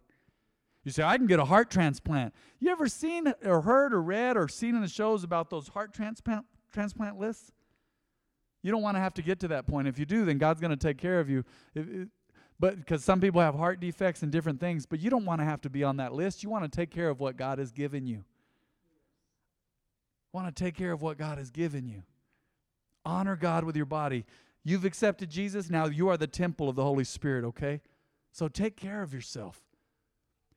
You 0.85 0.91
say, 0.91 1.03
I 1.03 1.17
can 1.17 1.25
get 1.25 1.39
a 1.39 1.45
heart 1.45 1.69
transplant. 1.69 2.33
You 2.59 2.71
ever 2.71 2.87
seen 2.87 3.33
or 3.43 3.61
heard 3.61 3.93
or 3.93 4.01
read 4.01 4.37
or 4.37 4.47
seen 4.47 4.75
in 4.75 4.81
the 4.81 4.87
shows 4.87 5.23
about 5.23 5.49
those 5.49 5.67
heart 5.67 5.93
transplant, 5.93 6.45
transplant 6.71 7.19
lists? 7.19 7.51
You 8.65 8.71
don't 8.71 8.81
want 8.81 8.97
to 8.97 9.01
have 9.01 9.13
to 9.15 9.21
get 9.21 9.39
to 9.41 9.47
that 9.49 9.67
point. 9.67 9.87
If 9.87 9.99
you 9.99 10.05
do, 10.05 10.25
then 10.25 10.37
God's 10.37 10.59
going 10.59 10.71
to 10.71 10.77
take 10.77 10.97
care 10.97 11.19
of 11.19 11.29
you. 11.29 11.43
If, 11.73 11.87
it, 11.87 12.07
but 12.59 12.77
because 12.77 13.03
some 13.03 13.21
people 13.21 13.41
have 13.41 13.53
heart 13.55 13.79
defects 13.79 14.23
and 14.23 14.31
different 14.31 14.59
things, 14.59 14.85
but 14.85 14.99
you 14.99 15.09
don't 15.09 15.25
want 15.25 15.41
to 15.41 15.45
have 15.45 15.61
to 15.61 15.69
be 15.69 15.83
on 15.83 15.97
that 15.97 16.13
list. 16.13 16.41
You 16.41 16.49
want 16.49 16.63
to 16.63 16.75
take 16.75 16.89
care 16.89 17.09
of 17.09 17.19
what 17.19 17.37
God 17.37 17.59
has 17.59 17.71
given 17.71 18.07
you. 18.07 18.23
Want 20.33 20.53
to 20.53 20.63
take 20.63 20.75
care 20.75 20.91
of 20.91 21.01
what 21.01 21.17
God 21.17 21.37
has 21.37 21.51
given 21.51 21.87
you. 21.87 22.03
Honor 23.05 23.35
God 23.35 23.65
with 23.65 23.75
your 23.75 23.85
body. 23.85 24.25
You've 24.63 24.85
accepted 24.85 25.29
Jesus, 25.29 25.69
now 25.69 25.85
you 25.85 26.09
are 26.09 26.17
the 26.17 26.27
temple 26.27 26.67
of 26.67 26.75
the 26.75 26.83
Holy 26.83 27.03
Spirit, 27.03 27.45
okay? 27.45 27.81
So 28.31 28.47
take 28.47 28.75
care 28.75 29.03
of 29.03 29.13
yourself 29.13 29.61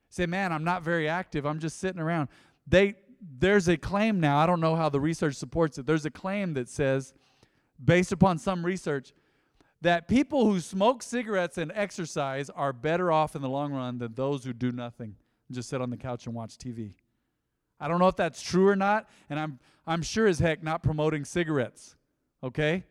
say, 0.09 0.27
man, 0.27 0.53
I'm 0.53 0.65
not 0.65 0.83
very 0.83 1.09
active. 1.09 1.47
I'm 1.47 1.59
just 1.59 1.79
sitting 1.79 2.01
around. 2.01 2.29
They 2.67 2.97
there's 3.21 3.69
a 3.69 3.77
claim 3.77 4.21
now. 4.21 4.39
I 4.39 4.47
don't 4.47 4.61
know 4.61 4.77
how 4.77 4.89
the 4.89 5.01
research 5.01 5.35
supports 5.35 5.77
it. 5.77 5.87
There's 5.87 6.05
a 6.05 6.11
claim 6.11 6.55
that 6.55 6.69
says, 6.69 7.13
based 7.83 8.13
upon 8.13 8.39
some 8.39 8.65
research, 8.65 9.13
that 9.81 10.09
people 10.09 10.47
who 10.47 10.61
smoke 10.61 11.03
cigarettes 11.03 11.59
and 11.59 11.71
exercise 11.75 12.51
are 12.51 12.73
better 12.73 13.13
off 13.13 13.37
in 13.37 13.43
the 13.43 13.49
long 13.49 13.73
run 13.73 13.99
than 13.99 14.15
those 14.15 14.45
who 14.45 14.53
do 14.53 14.73
nothing 14.73 15.15
and 15.49 15.55
just 15.55 15.69
sit 15.69 15.81
on 15.81 15.91
the 15.91 15.97
couch 15.97 16.27
and 16.27 16.35
watch 16.35 16.59
TV. 16.59 16.95
I 17.81 17.87
don't 17.87 18.01
know 18.01 18.09
if 18.09 18.17
that's 18.17 18.43
true 18.43 18.69
or 18.69 18.77
not, 18.77 19.09
and 19.31 19.39
I'm 19.39 19.59
I'm 19.87 20.03
sure 20.03 20.27
as 20.27 20.39
heck 20.39 20.63
not 20.63 20.83
promoting 20.83 21.25
cigarettes. 21.25 21.97
Okay? 22.43 22.85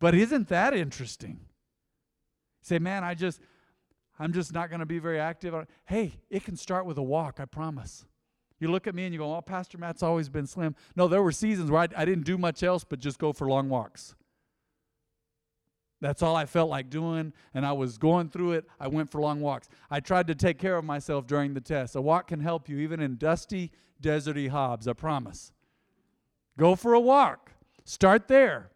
But 0.00 0.14
isn't 0.14 0.48
that 0.48 0.74
interesting? 0.74 1.40
Say, 2.60 2.78
man, 2.78 3.04
I 3.04 3.14
just 3.14 3.40
I'm 4.18 4.32
just 4.32 4.52
not 4.52 4.68
going 4.68 4.80
to 4.80 4.86
be 4.86 4.98
very 4.98 5.20
active. 5.20 5.54
Hey, 5.84 6.20
it 6.28 6.44
can 6.44 6.56
start 6.56 6.86
with 6.86 6.98
a 6.98 7.02
walk, 7.02 7.38
I 7.38 7.44
promise. 7.44 8.04
You 8.60 8.68
look 8.68 8.86
at 8.86 8.94
me 8.94 9.04
and 9.04 9.12
you 9.12 9.18
go, 9.18 9.34
oh, 9.34 9.40
Pastor 9.40 9.78
Matt's 9.78 10.02
always 10.02 10.28
been 10.28 10.46
slim. 10.46 10.74
No, 10.96 11.06
there 11.08 11.22
were 11.22 11.32
seasons 11.32 11.70
where 11.70 11.82
I, 11.82 11.88
I 11.96 12.04
didn't 12.04 12.24
do 12.24 12.36
much 12.36 12.62
else 12.62 12.84
but 12.84 12.98
just 12.98 13.18
go 13.18 13.32
for 13.32 13.48
long 13.48 13.68
walks. 13.68 14.14
That's 16.00 16.22
all 16.22 16.36
I 16.36 16.46
felt 16.46 16.70
like 16.70 16.90
doing, 16.90 17.32
and 17.54 17.66
I 17.66 17.72
was 17.72 17.98
going 17.98 18.28
through 18.28 18.52
it. 18.52 18.66
I 18.78 18.86
went 18.86 19.10
for 19.10 19.20
long 19.20 19.40
walks. 19.40 19.68
I 19.90 19.98
tried 19.98 20.28
to 20.28 20.34
take 20.34 20.58
care 20.58 20.76
of 20.76 20.84
myself 20.84 21.26
during 21.26 21.54
the 21.54 21.60
test. 21.60 21.96
A 21.96 22.00
walk 22.00 22.28
can 22.28 22.38
help 22.38 22.68
you 22.68 22.78
even 22.78 23.00
in 23.00 23.16
dusty, 23.16 23.72
deserty 24.00 24.48
Hobbs, 24.48 24.86
I 24.86 24.92
promise. 24.92 25.50
Go 26.56 26.76
for 26.76 26.94
a 26.94 27.00
walk. 27.00 27.52
Start 27.84 28.28
there. 28.28 28.70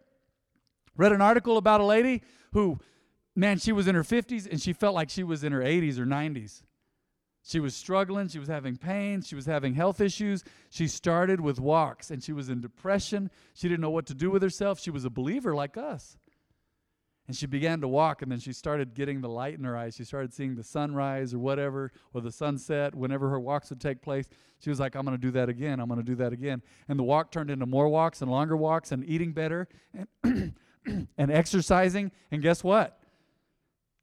Read 0.97 1.13
an 1.13 1.21
article 1.21 1.59
about 1.59 1.81
a 1.81 1.85
lady 1.85 2.23
who 2.53 2.81
man, 3.35 3.59
she 3.59 3.73
was 3.73 3.87
in 3.87 3.95
her 3.95 4.03
50s 4.03 4.51
and 4.51 4.61
she 4.61 4.73
felt 4.73 4.95
like 4.95 5.11
she 5.11 5.23
was 5.23 5.45
in 5.45 5.53
her 5.53 5.61
80s 5.61 5.99
or 5.99 6.07
90s. 6.07 6.63
She 7.45 7.59
was 7.59 7.75
struggling. 7.75 8.29
She 8.29 8.39
was 8.39 8.49
having 8.49 8.77
pain. 8.77 9.21
She 9.21 9.35
was 9.35 9.47
having 9.47 9.75
health 9.75 10.01
issues. 10.01 10.45
She 10.71 10.87
started 10.87 11.41
with 11.41 11.59
walks 11.59 12.11
and 12.11 12.23
she 12.23 12.33
was 12.33 12.49
in 12.49 12.61
depression. 12.61 13.31
She 13.55 13.69
didn't 13.69 13.81
know 13.81 13.91
what 13.91 14.07
to 14.07 14.15
do 14.15 14.31
with 14.31 14.43
herself. 14.43 14.81
She 14.81 14.91
was 14.91 15.05
a 15.05 15.11
believer 15.11 15.55
like 15.55 15.77
us. 15.77 16.17
And 17.29 17.37
she 17.37 17.47
began 17.47 17.81
to 17.83 17.89
walk, 17.89 18.21
and 18.21 18.33
then 18.33 18.41
she 18.41 18.53
started 18.53 18.95
getting 18.95 19.21
the 19.21 19.29
light 19.29 19.57
in 19.57 19.63
her 19.63 19.77
eyes. 19.77 19.95
She 19.95 20.03
started 20.03 20.35
seeing 20.35 20.57
the 20.57 20.65
sunrise 20.65 21.33
or 21.33 21.39
whatever, 21.39 21.93
or 22.13 22.21
the 22.21 22.33
sunset, 22.33 22.97
whenever 22.97 23.31
her 23.31 23.39
walks 23.39 23.71
would 23.71 23.81
take 23.81 24.03
place. 24.03 24.27
She 24.59 24.71
was 24.71 24.81
like, 24.81 24.97
I'm 24.97 25.05
going 25.05 25.17
to 25.17 25.21
do 25.21 25.31
that 25.31 25.49
again. 25.49 25.79
I'm 25.79 25.87
going 25.87 26.01
to 26.01 26.05
do 26.05 26.17
that 26.17 26.33
again. 26.33 26.63
And 26.89 26.99
the 26.99 27.05
walk 27.05 27.31
turned 27.31 27.49
into 27.49 27.65
more 27.65 27.89
walks 27.89 28.23
and 28.23 28.31
longer 28.31 28.57
walks 28.57 28.91
and 28.91 29.05
eating 29.09 29.33
better 29.33 29.69
and, 29.95 30.55
and 30.85 31.31
exercising. 31.31 32.11
And 32.33 32.43
guess 32.43 32.65
what? 32.65 32.99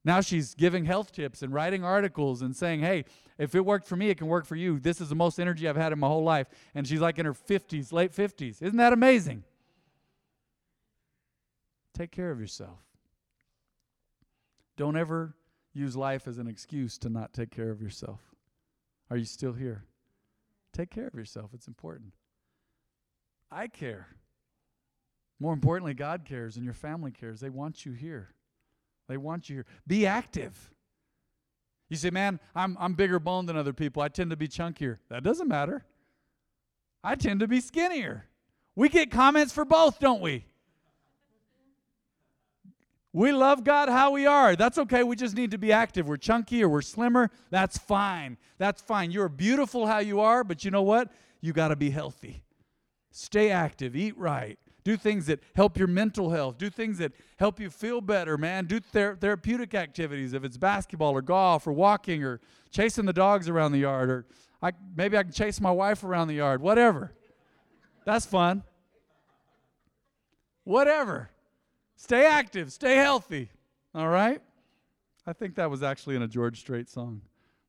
Now 0.06 0.22
she's 0.22 0.56
giving 0.56 0.86
health 0.86 1.12
tips 1.12 1.42
and 1.42 1.54
writing 1.54 1.84
articles 1.84 2.42
and 2.42 2.56
saying, 2.56 2.80
hey, 2.80 3.06
if 3.38 3.54
it 3.54 3.66
worked 3.66 3.88
for 3.88 3.96
me, 3.96 4.10
it 4.10 4.18
can 4.18 4.28
work 4.28 4.46
for 4.46 4.56
you. 4.56 4.80
This 4.80 5.02
is 5.02 5.10
the 5.10 5.16
most 5.16 5.40
energy 5.40 5.68
I've 5.68 5.76
had 5.76 5.92
in 5.92 6.00
my 6.00 6.08
whole 6.08 6.24
life. 6.24 6.48
And 6.74 6.88
she's 6.88 7.02
like 7.02 7.20
in 7.20 7.26
her 7.26 7.34
50s, 7.34 7.92
late 7.92 8.14
50s. 8.14 8.62
Isn't 8.62 8.78
that 8.78 8.94
amazing? 8.94 9.44
Take 11.94 12.12
care 12.12 12.32
of 12.32 12.40
yourself. 12.40 12.80
Don't 14.78 14.96
ever 14.96 15.36
use 15.74 15.98
life 15.98 16.28
as 16.28 16.38
an 16.38 16.48
excuse 16.48 16.98
to 17.00 17.10
not 17.10 17.34
take 17.34 17.52
care 17.52 17.70
of 17.70 17.82
yourself. 17.82 18.22
Are 19.10 19.18
you 19.18 19.26
still 19.26 19.54
here? 19.54 19.84
Take 20.72 20.92
care 20.92 21.08
of 21.08 21.16
yourself. 21.16 21.52
It's 21.54 21.68
important. 21.68 22.14
I 23.52 23.68
care. 23.68 24.08
More 25.40 25.54
importantly, 25.54 25.94
God 25.94 26.24
cares 26.24 26.56
and 26.56 26.64
your 26.64 26.74
family 26.74 27.12
cares. 27.12 27.40
They 27.42 27.50
want 27.50 27.86
you 27.86 27.92
here. 27.92 28.34
They 29.10 29.18
want 29.18 29.50
you 29.50 29.58
here. 29.58 29.66
Be 29.86 30.06
active. 30.06 30.72
You 31.90 31.98
say, 31.98 32.12
man, 32.12 32.40
I'm, 32.56 32.78
I'm 32.80 32.94
bigger 32.94 33.20
boned 33.20 33.50
than 33.50 33.58
other 33.58 33.74
people. 33.74 34.02
I 34.02 34.08
tend 34.08 34.30
to 34.30 34.38
be 34.38 34.48
chunkier. 34.48 35.00
That 35.10 35.24
doesn't 35.24 35.48
matter. 35.48 35.84
I 37.04 37.16
tend 37.16 37.42
to 37.42 37.48
be 37.48 37.60
skinnier. 37.60 38.26
We 38.76 38.88
get 38.88 39.12
comments 39.12 39.52
for 39.52 39.66
both, 39.66 40.00
don't 40.00 40.22
we? 40.22 40.46
We 43.12 43.32
love 43.32 43.64
God 43.64 43.90
how 43.90 44.12
we 44.12 44.28
are. 44.28 44.56
That's 44.56 44.78
okay. 44.78 45.02
We 45.02 45.16
just 45.16 45.36
need 45.36 45.52
to 45.52 45.58
be 45.58 45.72
active. 45.72 46.08
We're 46.08 46.18
chunky 46.18 46.64
or 46.64 46.70
we're 46.70 46.84
slimmer. 46.84 47.32
That's 47.50 47.78
fine. 47.78 48.38
That's 48.60 48.82
fine. 48.82 49.10
You're 49.10 49.30
beautiful 49.30 49.88
how 49.88 49.98
you 49.98 50.20
are, 50.20 50.44
but 50.44 50.64
you 50.64 50.70
know 50.70 50.84
what? 50.84 51.12
You 51.42 51.52
got 51.52 51.70
to 51.70 51.76
be 51.76 51.90
healthy. 51.90 52.44
Stay 53.12 53.50
active, 53.50 53.96
eat 53.96 54.16
right, 54.18 54.60
do 54.90 54.98
things 54.98 55.28
that 55.28 55.40
help 55.54 55.78
your 55.78 55.88
mental 55.88 56.32
health, 56.32 56.58
do 56.58 56.68
things 56.68 56.98
that 56.98 57.12
help 57.38 57.60
you 57.60 57.70
feel 57.70 58.02
better, 58.02 58.40
man. 58.40 58.66
Do 58.66 58.80
ther- 58.80 59.16
therapeutic 59.16 59.76
activities, 59.76 60.34
if 60.34 60.44
it's 60.44 60.58
basketball 60.58 61.14
or 61.14 61.22
golf 61.22 61.68
or 61.68 61.74
walking 61.74 62.24
or 62.24 62.42
chasing 62.72 63.06
the 63.06 63.14
dogs 63.14 63.48
around 63.48 63.72
the 63.72 63.78
yard, 63.78 64.10
or 64.10 64.26
I, 64.64 64.72
maybe 64.96 65.16
I 65.16 65.22
can 65.22 65.32
chase 65.32 65.62
my 65.62 65.70
wife 65.70 66.04
around 66.04 66.28
the 66.28 66.34
yard, 66.34 66.60
whatever. 66.60 67.14
That's 68.04 68.26
fun. 68.26 68.64
Whatever. 70.64 71.30
Stay 71.96 72.26
active, 72.26 72.72
stay 72.72 72.96
healthy. 72.96 73.52
All 73.94 74.10
right? 74.10 74.42
I 75.28 75.34
think 75.34 75.54
that 75.56 75.70
was 75.70 75.84
actually 75.84 76.16
in 76.16 76.24
a 76.24 76.28
George 76.28 76.60
Strait 76.60 76.90
song. 76.90 77.22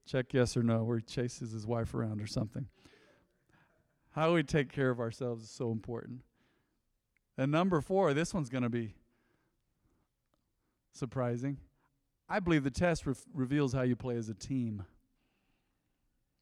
Check 0.06 0.33
yes 0.33 0.56
or 0.56 0.62
no, 0.62 0.85
where 0.85 0.96
he 0.96 1.02
chases 1.02 1.52
his 1.52 1.66
wife 1.66 1.92
around 1.92 2.22
or 2.22 2.26
something. 2.26 2.66
How 4.12 4.33
we 4.33 4.42
take 4.42 4.72
care 4.72 4.88
of 4.88 5.00
ourselves 5.00 5.42
is 5.44 5.50
so 5.50 5.70
important. 5.70 6.22
And 7.40 7.50
number 7.50 7.81
four, 7.81 8.12
this 8.12 8.35
one's 8.35 8.50
going 8.50 8.64
to 8.64 8.68
be 8.68 8.92
surprising. 10.92 11.57
I 12.29 12.38
believe 12.38 12.64
the 12.64 12.70
test 12.70 13.07
re- 13.07 13.14
reveals 13.33 13.72
how 13.72 13.81
you 13.81 13.96
play 13.96 14.16
as 14.16 14.29
a 14.29 14.35
team. 14.35 14.85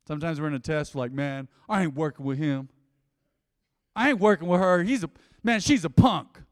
Sometimes 0.09 0.41
we're 0.41 0.49
in 0.49 0.55
a 0.55 0.59
test 0.59 0.97
like, 0.97 1.13
man, 1.13 1.47
I 1.69 1.85
ain't 1.85 1.95
working 1.95 2.27
with 2.27 2.39
him. 2.39 2.69
I 3.95 4.11
ain't 4.11 4.19
working 4.19 4.49
with 4.49 4.59
her. 4.59 4.83
He's 4.83 5.05
a 5.05 5.11
man, 5.45 5.61
she's 5.61 5.85
a 5.85 5.91
punk. 5.91 6.43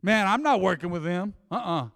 Man, 0.00 0.26
I'm 0.26 0.42
not 0.42 0.62
working 0.62 0.88
with. 0.88 1.06
Uh 1.06 1.26
uh-uh. 1.50 1.58
uh 1.58 1.88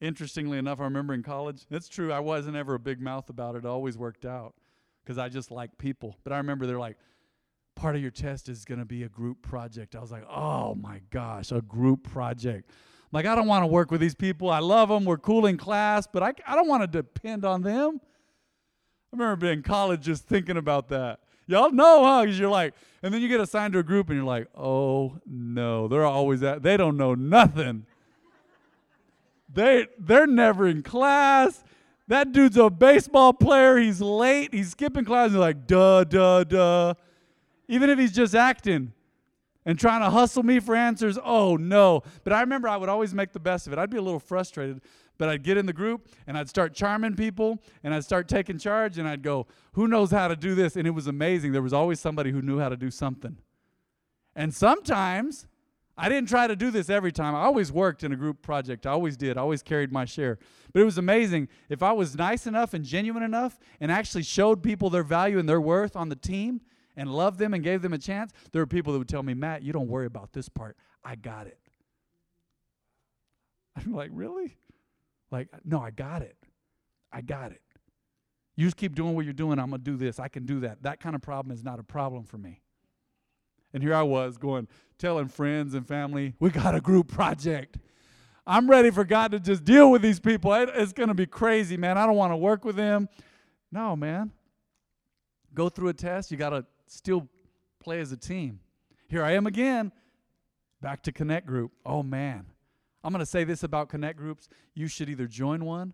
Interestingly 0.00 0.58
enough, 0.58 0.80
I 0.80 0.84
remember 0.84 1.14
in 1.14 1.22
college, 1.22 1.66
it's 1.70 1.88
true, 1.88 2.12
I 2.12 2.18
wasn't 2.18 2.56
ever 2.56 2.74
a 2.74 2.80
big 2.80 3.00
mouth 3.00 3.30
about 3.30 3.54
it. 3.54 3.58
It 3.58 3.66
always 3.66 3.96
worked 3.96 4.24
out 4.24 4.54
because 5.04 5.18
I 5.18 5.28
just 5.28 5.52
like 5.52 5.78
people. 5.78 6.16
But 6.24 6.32
I 6.32 6.38
remember 6.38 6.66
they're 6.66 6.80
like, 6.80 6.96
part 7.74 7.96
of 7.96 8.02
your 8.02 8.10
test 8.10 8.48
is 8.48 8.64
going 8.64 8.78
to 8.78 8.84
be 8.84 9.02
a 9.02 9.08
group 9.08 9.42
project. 9.42 9.96
I 9.96 10.00
was 10.00 10.10
like, 10.10 10.24
oh 10.28 10.74
my 10.74 11.00
gosh, 11.10 11.52
a 11.52 11.60
group 11.60 12.04
project. 12.04 12.70
like, 13.12 13.26
I 13.26 13.34
don't 13.34 13.46
want 13.46 13.62
to 13.62 13.66
work 13.66 13.90
with 13.90 14.00
these 14.00 14.14
people. 14.14 14.50
I 14.50 14.58
love 14.58 14.88
them. 14.88 15.04
We're 15.04 15.18
cool 15.18 15.46
in 15.46 15.56
class, 15.56 16.06
but 16.10 16.22
I, 16.22 16.32
I 16.46 16.54
don't 16.54 16.68
want 16.68 16.82
to 16.82 16.86
depend 16.86 17.44
on 17.44 17.62
them. 17.62 18.00
I 19.12 19.16
remember 19.16 19.36
being 19.36 19.58
in 19.58 19.62
college 19.62 20.00
just 20.02 20.24
thinking 20.24 20.56
about 20.56 20.88
that. 20.88 21.20
Y'all 21.46 21.70
know, 21.70 22.04
huh? 22.04 22.22
Because 22.22 22.38
you're 22.38 22.50
like, 22.50 22.74
and 23.02 23.12
then 23.12 23.20
you 23.20 23.28
get 23.28 23.40
assigned 23.40 23.74
to 23.74 23.78
a 23.78 23.82
group 23.82 24.08
and 24.08 24.16
you're 24.16 24.26
like, 24.26 24.48
oh 24.56 25.18
no, 25.26 25.88
they're 25.88 26.06
always 26.06 26.42
at, 26.42 26.62
they 26.62 26.76
don't 26.76 26.96
know 26.96 27.14
nothing. 27.14 27.86
they, 29.52 29.86
they're 29.98 30.26
never 30.26 30.66
in 30.66 30.82
class. 30.82 31.62
That 32.08 32.32
dude's 32.32 32.56
a 32.56 32.70
baseball 32.70 33.32
player. 33.32 33.78
He's 33.78 34.00
late. 34.00 34.52
He's 34.52 34.70
skipping 34.70 35.04
class. 35.04 35.30
He's 35.30 35.38
like, 35.38 35.66
duh, 35.66 36.04
duh, 36.04 36.44
duh. 36.44 36.94
Even 37.68 37.90
if 37.90 37.98
he's 37.98 38.12
just 38.12 38.34
acting 38.34 38.92
and 39.64 39.78
trying 39.78 40.02
to 40.02 40.10
hustle 40.10 40.42
me 40.42 40.60
for 40.60 40.74
answers, 40.74 41.18
oh 41.24 41.56
no. 41.56 42.02
But 42.22 42.32
I 42.32 42.40
remember 42.40 42.68
I 42.68 42.76
would 42.76 42.88
always 42.88 43.14
make 43.14 43.32
the 43.32 43.40
best 43.40 43.66
of 43.66 43.72
it. 43.72 43.78
I'd 43.78 43.90
be 43.90 43.96
a 43.96 44.02
little 44.02 44.20
frustrated 44.20 44.80
but 45.18 45.28
I'd 45.28 45.42
get 45.42 45.56
in 45.56 45.66
the 45.66 45.72
group 45.72 46.08
and 46.26 46.36
I'd 46.36 46.48
start 46.48 46.74
charming 46.74 47.14
people 47.14 47.62
and 47.82 47.94
I'd 47.94 48.04
start 48.04 48.28
taking 48.28 48.58
charge 48.58 48.98
and 48.98 49.08
I'd 49.08 49.22
go, 49.22 49.46
Who 49.72 49.88
knows 49.88 50.10
how 50.10 50.28
to 50.28 50.36
do 50.36 50.54
this? 50.54 50.76
And 50.76 50.86
it 50.86 50.90
was 50.90 51.06
amazing. 51.06 51.52
There 51.52 51.62
was 51.62 51.72
always 51.72 52.00
somebody 52.00 52.30
who 52.30 52.42
knew 52.42 52.58
how 52.58 52.68
to 52.68 52.76
do 52.76 52.90
something. 52.90 53.36
And 54.34 54.52
sometimes, 54.52 55.46
I 55.96 56.08
didn't 56.08 56.28
try 56.28 56.48
to 56.48 56.56
do 56.56 56.72
this 56.72 56.90
every 56.90 57.12
time. 57.12 57.36
I 57.36 57.42
always 57.42 57.70
worked 57.70 58.02
in 58.02 58.12
a 58.12 58.16
group 58.16 58.42
project. 58.42 58.84
I 58.84 58.90
always 58.90 59.16
did. 59.16 59.38
I 59.38 59.42
always 59.42 59.62
carried 59.62 59.92
my 59.92 60.04
share. 60.04 60.40
But 60.72 60.82
it 60.82 60.84
was 60.84 60.98
amazing. 60.98 61.48
If 61.68 61.84
I 61.84 61.92
was 61.92 62.16
nice 62.16 62.48
enough 62.48 62.74
and 62.74 62.84
genuine 62.84 63.22
enough 63.22 63.60
and 63.80 63.92
actually 63.92 64.24
showed 64.24 64.60
people 64.60 64.90
their 64.90 65.04
value 65.04 65.38
and 65.38 65.48
their 65.48 65.60
worth 65.60 65.94
on 65.94 66.08
the 66.08 66.16
team 66.16 66.62
and 66.96 67.12
loved 67.12 67.38
them 67.38 67.54
and 67.54 67.62
gave 67.62 67.82
them 67.82 67.92
a 67.92 67.98
chance, 67.98 68.32
there 68.52 68.62
were 68.62 68.66
people 68.66 68.92
that 68.92 68.98
would 68.98 69.08
tell 69.08 69.22
me, 69.22 69.34
Matt, 69.34 69.62
you 69.62 69.72
don't 69.72 69.88
worry 69.88 70.06
about 70.06 70.32
this 70.32 70.48
part. 70.48 70.76
I 71.04 71.16
got 71.16 71.46
it. 71.46 71.58
I'm 73.76 73.92
like, 73.92 74.10
really? 74.12 74.56
Like, 75.30 75.48
no, 75.64 75.80
I 75.80 75.90
got 75.90 76.22
it. 76.22 76.36
I 77.12 77.20
got 77.20 77.50
it. 77.50 77.60
You 78.56 78.66
just 78.66 78.76
keep 78.76 78.94
doing 78.94 79.14
what 79.14 79.24
you're 79.24 79.34
doing. 79.34 79.58
I'm 79.58 79.70
going 79.70 79.82
to 79.82 79.90
do 79.90 79.96
this. 79.96 80.20
I 80.20 80.28
can 80.28 80.46
do 80.46 80.60
that. 80.60 80.82
That 80.82 81.00
kind 81.00 81.16
of 81.16 81.22
problem 81.22 81.52
is 81.52 81.64
not 81.64 81.80
a 81.80 81.82
problem 81.82 82.24
for 82.24 82.38
me. 82.38 82.60
And 83.72 83.82
here 83.82 83.94
I 83.94 84.02
was 84.02 84.36
going, 84.36 84.68
telling 84.98 85.26
friends 85.26 85.74
and 85.74 85.86
family, 85.86 86.34
we 86.38 86.50
got 86.50 86.76
a 86.76 86.80
group 86.80 87.08
project. 87.08 87.78
I'm 88.46 88.70
ready 88.70 88.90
for 88.90 89.04
God 89.04 89.32
to 89.32 89.40
just 89.40 89.64
deal 89.64 89.90
with 89.90 90.02
these 90.02 90.20
people. 90.20 90.52
It's 90.54 90.92
going 90.92 91.08
to 91.08 91.14
be 91.14 91.26
crazy, 91.26 91.76
man. 91.76 91.98
I 91.98 92.06
don't 92.06 92.14
want 92.14 92.32
to 92.32 92.36
work 92.36 92.64
with 92.64 92.76
them. 92.76 93.08
No, 93.72 93.96
man. 93.96 94.30
Go 95.52 95.68
through 95.68 95.88
a 95.88 95.94
test. 95.94 96.30
You 96.30 96.36
got 96.36 96.50
to 96.50 96.64
still 96.94 97.28
play 97.80 98.00
as 98.00 98.12
a 98.12 98.16
team. 98.16 98.60
Here 99.08 99.22
I 99.22 99.32
am 99.32 99.46
again, 99.46 99.92
back 100.80 101.02
to 101.02 101.12
Connect 101.12 101.46
Group. 101.46 101.72
Oh, 101.84 102.02
man. 102.02 102.46
I'm 103.02 103.12
going 103.12 103.20
to 103.20 103.26
say 103.26 103.44
this 103.44 103.62
about 103.62 103.90
connect 103.90 104.16
groups 104.16 104.48
you 104.74 104.88
should 104.88 105.10
either 105.10 105.26
join 105.26 105.66
one 105.66 105.92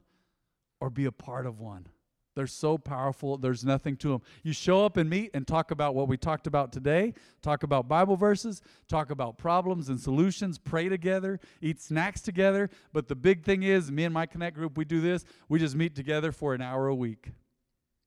or 0.81 0.91
be 0.91 1.07
a 1.07 1.13
part 1.13 1.45
of 1.45 1.59
one. 1.59 1.89
They're 2.37 2.47
so 2.47 2.79
powerful, 2.79 3.37
there's 3.37 3.65
nothing 3.65 3.97
to 3.99 4.11
them. 4.11 4.23
You 4.45 4.53
show 4.53 4.85
up 4.85 4.97
and 4.97 5.11
meet 5.11 5.33
and 5.35 5.47
talk 5.47 5.73
about 5.73 5.97
what 5.97 6.07
we 6.07 6.17
talked 6.17 6.47
about 6.47 6.73
today, 6.73 7.15
talk 7.43 7.65
about 7.65 7.89
Bible 7.89 8.15
verses, 8.15 8.63
talk 8.89 9.11
about 9.11 9.37
problems 9.37 9.89
and 9.89 10.01
solutions, 10.01 10.57
pray 10.57 10.89
together, 10.89 11.41
eat 11.61 11.83
snacks 11.83 12.21
together. 12.21 12.71
But 12.93 13.09
the 13.09 13.17
big 13.17 13.45
thing 13.45 13.65
is, 13.65 13.91
me 13.91 14.05
and 14.05 14.15
my 14.15 14.27
connect 14.27 14.57
group, 14.57 14.79
we 14.79 14.85
do 14.85 15.01
this 15.01 15.25
we 15.49 15.59
just 15.59 15.75
meet 15.75 15.97
together 15.97 16.31
for 16.31 16.55
an 16.55 16.63
hour 16.63 16.87
a 16.87 16.95
week. 16.95 17.33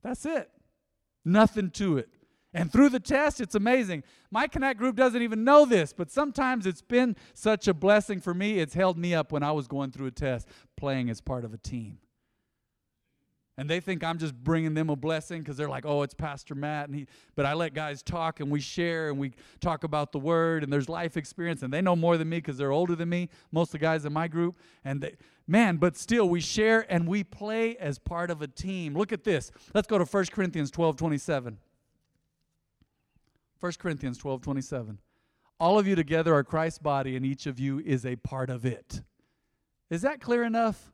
That's 0.02 0.26
it. 0.26 0.50
Nothing 1.26 1.70
to 1.72 1.98
it. 1.98 2.10
And 2.54 2.72
through 2.72 2.90
the 2.90 3.00
test, 3.00 3.42
it's 3.42 3.56
amazing. 3.56 4.04
My 4.30 4.48
Connect 4.48 4.78
group 4.78 4.96
doesn't 4.96 5.22
even 5.22 5.44
know 5.44 5.66
this, 5.66 5.92
but 5.92 6.12
sometimes 6.12 6.68
it's 6.68 6.84
been 6.84 7.16
such 7.34 7.68
a 7.68 7.74
blessing 7.74 8.20
for 8.20 8.34
me. 8.34 8.60
It's 8.60 8.76
held 8.76 8.98
me 8.98 9.16
up 9.16 9.32
when 9.32 9.42
I 9.42 9.52
was 9.52 9.68
going 9.68 9.92
through 9.92 10.08
a 10.08 10.12
test, 10.12 10.48
playing 10.78 11.10
as 11.10 11.20
part 11.20 11.46
of 11.46 11.54
a 11.54 11.58
team. 11.58 11.98
And 13.56 13.70
they 13.70 13.80
think 13.80 14.04
I'm 14.04 14.18
just 14.18 14.34
bringing 14.34 14.74
them 14.74 14.90
a 14.90 14.96
blessing 14.96 15.42
because 15.42 15.58
they're 15.58 15.70
like, 15.70 15.86
"Oh, 15.86 16.02
it's 16.02 16.16
Pastor 16.16 16.56
Matt." 16.56 16.88
And 16.88 16.96
he, 16.96 17.08
but 17.36 17.46
I 17.46 17.54
let 17.54 17.76
guys 17.76 18.02
talk 18.02 18.40
and 18.40 18.50
we 18.50 18.60
share 18.60 19.10
and 19.10 19.20
we 19.20 19.34
talk 19.62 19.84
about 19.84 20.12
the 20.12 20.18
Word 20.18 20.64
and 20.64 20.74
there's 20.74 20.90
life 20.90 21.18
experience 21.18 21.62
and 21.62 21.72
they 21.72 21.82
know 21.82 21.96
more 21.96 22.18
than 22.18 22.30
me 22.30 22.38
because 22.38 22.58
they're 22.58 22.72
older 22.72 22.96
than 22.96 23.10
me. 23.10 23.30
Most 23.52 23.68
of 23.68 23.74
the 23.74 23.78
guys 23.80 24.06
in 24.06 24.14
my 24.14 24.28
group 24.28 24.58
and 24.84 25.02
they, 25.02 25.18
man, 25.46 25.78
but 25.78 25.96
still 25.96 26.28
we 26.28 26.42
share 26.42 26.92
and 26.92 27.08
we 27.08 27.24
play 27.24 27.78
as 27.78 28.00
part 28.00 28.32
of 28.32 28.42
a 28.42 28.48
team. 28.48 28.96
Look 28.96 29.12
at 29.12 29.24
this. 29.24 29.52
Let's 29.76 29.88
go 29.88 30.00
to 30.00 30.06
1 30.06 30.26
Corinthians 30.32 30.72
12, 30.72 30.96
27. 30.98 31.60
1 33.64 33.72
Corinthians 33.80 34.18
12 34.18 34.42
27. 34.42 34.98
All 35.58 35.80
of 35.80 35.88
you 35.88 35.96
together 35.96 36.36
are 36.36 36.44
Christ's 36.44 36.80
body, 36.80 37.16
and 37.16 37.26
each 37.26 37.46
of 37.46 37.62
you 37.62 37.80
is 37.80 38.06
a 38.06 38.18
part 38.18 38.50
of 38.50 38.66
it. 38.66 39.02
Is 39.90 40.02
that 40.02 40.20
clear 40.20 40.44
enough? 40.44 40.92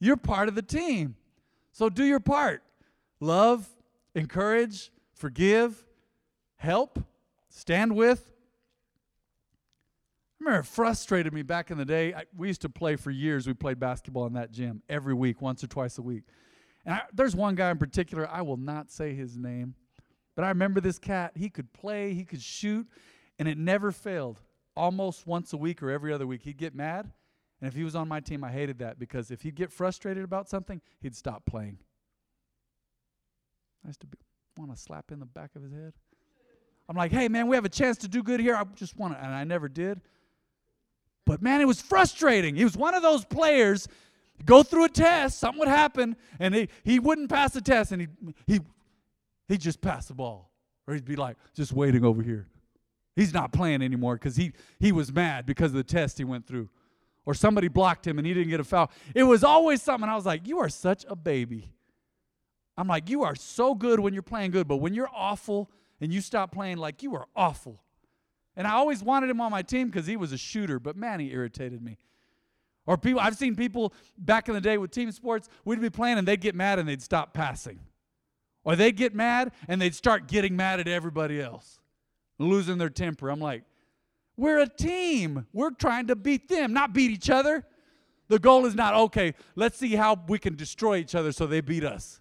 You're 0.00 0.16
part 0.16 0.48
of 0.48 0.56
the 0.56 0.62
team. 0.62 1.14
So 1.70 1.88
do 1.88 2.02
your 2.02 2.18
part. 2.18 2.64
Love, 3.20 3.68
encourage, 4.16 4.90
forgive, 5.14 5.86
help, 6.56 6.98
stand 7.48 7.94
with. 7.94 8.28
I 10.40 10.44
remember 10.44 10.60
it 10.62 10.66
frustrated 10.66 11.32
me 11.32 11.42
back 11.42 11.70
in 11.70 11.78
the 11.78 11.84
day. 11.84 12.12
I, 12.12 12.24
we 12.36 12.48
used 12.48 12.62
to 12.62 12.68
play 12.68 12.96
for 12.96 13.12
years. 13.12 13.46
We 13.46 13.54
played 13.54 13.78
basketball 13.78 14.26
in 14.26 14.32
that 14.32 14.50
gym 14.50 14.82
every 14.88 15.14
week, 15.14 15.40
once 15.40 15.62
or 15.62 15.68
twice 15.68 15.96
a 15.96 16.02
week. 16.02 16.24
And 16.84 16.96
I, 16.96 17.02
there's 17.12 17.36
one 17.36 17.54
guy 17.54 17.70
in 17.70 17.78
particular, 17.78 18.28
I 18.28 18.42
will 18.42 18.56
not 18.56 18.90
say 18.90 19.14
his 19.14 19.38
name, 19.38 19.76
but 20.34 20.44
I 20.44 20.48
remember 20.48 20.80
this 20.80 20.98
cat. 20.98 21.32
He 21.34 21.48
could 21.50 21.72
play, 21.72 22.14
he 22.14 22.24
could 22.24 22.42
shoot, 22.42 22.86
and 23.38 23.48
it 23.48 23.58
never 23.58 23.92
failed. 23.92 24.40
Almost 24.76 25.26
once 25.26 25.52
a 25.52 25.56
week 25.56 25.82
or 25.82 25.90
every 25.90 26.12
other 26.12 26.26
week, 26.26 26.42
he'd 26.42 26.56
get 26.56 26.74
mad. 26.74 27.10
And 27.60 27.68
if 27.68 27.74
he 27.74 27.84
was 27.84 27.94
on 27.94 28.08
my 28.08 28.20
team, 28.20 28.42
I 28.42 28.50
hated 28.50 28.78
that 28.78 28.98
because 28.98 29.30
if 29.30 29.42
he'd 29.42 29.54
get 29.54 29.70
frustrated 29.70 30.24
about 30.24 30.48
something, 30.48 30.80
he'd 31.00 31.14
stop 31.14 31.44
playing. 31.46 31.78
I 33.84 33.88
used 33.88 34.00
to 34.00 34.06
want 34.56 34.74
to 34.74 34.76
slap 34.76 35.12
in 35.12 35.20
the 35.20 35.26
back 35.26 35.50
of 35.54 35.62
his 35.62 35.72
head. 35.72 35.92
I'm 36.88 36.96
like, 36.96 37.12
hey, 37.12 37.28
man, 37.28 37.46
we 37.46 37.56
have 37.56 37.64
a 37.64 37.70
chance 37.70 37.98
to 37.98 38.08
do 38.08 38.22
good 38.22 38.40
here. 38.40 38.54
I 38.54 38.64
just 38.74 38.96
want 38.96 39.14
to, 39.14 39.22
and 39.22 39.32
I 39.32 39.44
never 39.44 39.68
did. 39.68 40.00
But 41.24 41.40
man, 41.42 41.60
it 41.60 41.66
was 41.66 41.80
frustrating. 41.80 42.56
He 42.56 42.64
was 42.64 42.76
one 42.76 42.94
of 42.94 43.02
those 43.02 43.24
players 43.24 43.86
go 44.44 44.62
through 44.62 44.84
a 44.84 44.88
test, 44.88 45.38
something 45.38 45.60
would 45.60 45.68
happen, 45.68 46.16
and 46.40 46.54
he, 46.54 46.68
he 46.82 46.98
wouldn't 46.98 47.30
pass 47.30 47.52
the 47.52 47.60
test, 47.60 47.92
and 47.92 48.02
he 48.02 48.08
he 48.46 48.60
he'd 49.52 49.60
just 49.60 49.80
pass 49.80 50.06
the 50.06 50.14
ball. 50.14 50.50
Or 50.86 50.94
he'd 50.94 51.04
be 51.04 51.14
like, 51.14 51.36
just 51.54 51.72
waiting 51.72 52.04
over 52.04 52.22
here. 52.22 52.48
He's 53.14 53.32
not 53.32 53.52
playing 53.52 53.82
anymore 53.82 54.14
because 54.14 54.36
he 54.36 54.52
he 54.80 54.90
was 54.90 55.12
mad 55.12 55.46
because 55.46 55.70
of 55.70 55.76
the 55.76 55.84
test 55.84 56.18
he 56.18 56.24
went 56.24 56.46
through. 56.46 56.70
Or 57.24 57.34
somebody 57.34 57.68
blocked 57.68 58.06
him 58.06 58.18
and 58.18 58.26
he 58.26 58.34
didn't 58.34 58.48
get 58.48 58.58
a 58.58 58.64
foul. 58.64 58.90
It 59.14 59.22
was 59.22 59.44
always 59.44 59.80
something. 59.82 60.08
I 60.08 60.16
was 60.16 60.26
like, 60.26 60.48
You 60.48 60.58
are 60.58 60.68
such 60.68 61.04
a 61.08 61.14
baby. 61.14 61.72
I'm 62.76 62.88
like, 62.88 63.10
You 63.10 63.22
are 63.22 63.36
so 63.36 63.74
good 63.74 64.00
when 64.00 64.14
you're 64.14 64.22
playing 64.22 64.50
good, 64.50 64.66
but 64.66 64.78
when 64.78 64.94
you're 64.94 65.10
awful 65.14 65.70
and 66.00 66.12
you 66.12 66.20
stop 66.20 66.50
playing, 66.50 66.78
like, 66.78 67.02
you 67.02 67.14
are 67.14 67.26
awful. 67.36 67.80
And 68.56 68.66
I 68.66 68.72
always 68.72 69.04
wanted 69.04 69.30
him 69.30 69.40
on 69.40 69.50
my 69.50 69.62
team 69.62 69.88
because 69.88 70.06
he 70.06 70.16
was 70.16 70.32
a 70.32 70.38
shooter, 70.38 70.80
but 70.80 70.96
man, 70.96 71.20
he 71.20 71.30
irritated 71.30 71.80
me. 71.80 71.98
Or 72.86 72.98
people, 72.98 73.20
I've 73.20 73.36
seen 73.36 73.54
people 73.54 73.94
back 74.18 74.48
in 74.48 74.54
the 74.54 74.60
day 74.60 74.78
with 74.78 74.90
team 74.90 75.12
sports, 75.12 75.48
we'd 75.64 75.80
be 75.80 75.90
playing 75.90 76.18
and 76.18 76.26
they'd 76.26 76.40
get 76.40 76.54
mad 76.54 76.78
and 76.78 76.88
they'd 76.88 77.02
stop 77.02 77.34
passing. 77.34 77.78
Or 78.64 78.76
they'd 78.76 78.96
get 78.96 79.14
mad 79.14 79.52
and 79.68 79.80
they'd 79.80 79.94
start 79.94 80.28
getting 80.28 80.56
mad 80.56 80.80
at 80.80 80.88
everybody 80.88 81.40
else, 81.40 81.80
losing 82.38 82.78
their 82.78 82.90
temper. 82.90 83.28
I'm 83.28 83.40
like, 83.40 83.64
we're 84.36 84.60
a 84.60 84.68
team. 84.68 85.46
We're 85.52 85.70
trying 85.70 86.06
to 86.08 86.16
beat 86.16 86.48
them, 86.48 86.72
not 86.72 86.92
beat 86.92 87.10
each 87.10 87.30
other. 87.30 87.64
The 88.28 88.38
goal 88.38 88.64
is 88.66 88.74
not, 88.74 88.94
okay, 88.94 89.34
let's 89.56 89.76
see 89.76 89.94
how 89.94 90.18
we 90.28 90.38
can 90.38 90.56
destroy 90.56 90.96
each 90.96 91.14
other 91.14 91.32
so 91.32 91.46
they 91.46 91.60
beat 91.60 91.84
us. 91.84 92.20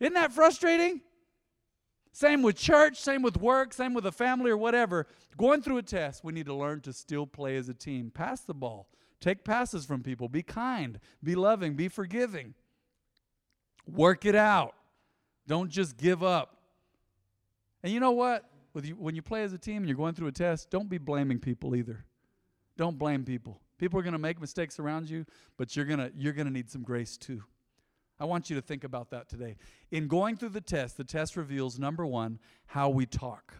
Isn't 0.00 0.14
that 0.14 0.32
frustrating? 0.32 1.00
Same 2.12 2.42
with 2.42 2.56
church, 2.56 3.00
same 3.00 3.22
with 3.22 3.36
work, 3.36 3.72
same 3.72 3.94
with 3.94 4.06
a 4.06 4.12
family 4.12 4.50
or 4.50 4.56
whatever. 4.56 5.06
Going 5.36 5.62
through 5.62 5.78
a 5.78 5.82
test, 5.82 6.24
we 6.24 6.32
need 6.32 6.46
to 6.46 6.54
learn 6.54 6.80
to 6.82 6.92
still 6.92 7.26
play 7.26 7.56
as 7.56 7.68
a 7.68 7.74
team. 7.74 8.10
Pass 8.10 8.40
the 8.40 8.54
ball. 8.54 8.88
Take 9.20 9.44
passes 9.44 9.84
from 9.84 10.02
people. 10.02 10.28
Be 10.28 10.42
kind. 10.42 11.00
Be 11.22 11.34
loving. 11.34 11.74
Be 11.74 11.88
forgiving. 11.88 12.54
Work 13.88 14.24
it 14.24 14.34
out. 14.34 14.74
Don't 15.46 15.70
just 15.70 15.96
give 15.96 16.22
up. 16.22 16.58
And 17.82 17.92
you 17.92 18.00
know 18.00 18.12
what? 18.12 18.44
You, 18.80 18.94
when 18.94 19.16
you 19.16 19.22
play 19.22 19.42
as 19.42 19.52
a 19.52 19.58
team 19.58 19.78
and 19.78 19.88
you're 19.88 19.96
going 19.96 20.14
through 20.14 20.28
a 20.28 20.32
test, 20.32 20.70
don't 20.70 20.88
be 20.88 20.98
blaming 20.98 21.40
people 21.40 21.74
either. 21.74 22.04
Don't 22.76 22.96
blame 22.96 23.24
people. 23.24 23.60
People 23.76 23.98
are 23.98 24.02
going 24.02 24.12
to 24.12 24.20
make 24.20 24.40
mistakes 24.40 24.78
around 24.78 25.10
you, 25.10 25.24
but 25.56 25.74
you're 25.74 25.84
going 25.84 25.98
to 25.98 26.12
you're 26.16 26.32
going 26.32 26.46
to 26.46 26.52
need 26.52 26.70
some 26.70 26.82
grace 26.82 27.16
too. 27.16 27.42
I 28.20 28.24
want 28.24 28.50
you 28.50 28.56
to 28.56 28.62
think 28.62 28.84
about 28.84 29.10
that 29.10 29.28
today. 29.28 29.56
In 29.90 30.06
going 30.06 30.36
through 30.36 30.50
the 30.50 30.60
test, 30.60 30.96
the 30.96 31.04
test 31.04 31.36
reveals 31.36 31.78
number 31.78 32.04
1, 32.04 32.38
how 32.66 32.88
we 32.88 33.06
talk. 33.06 33.54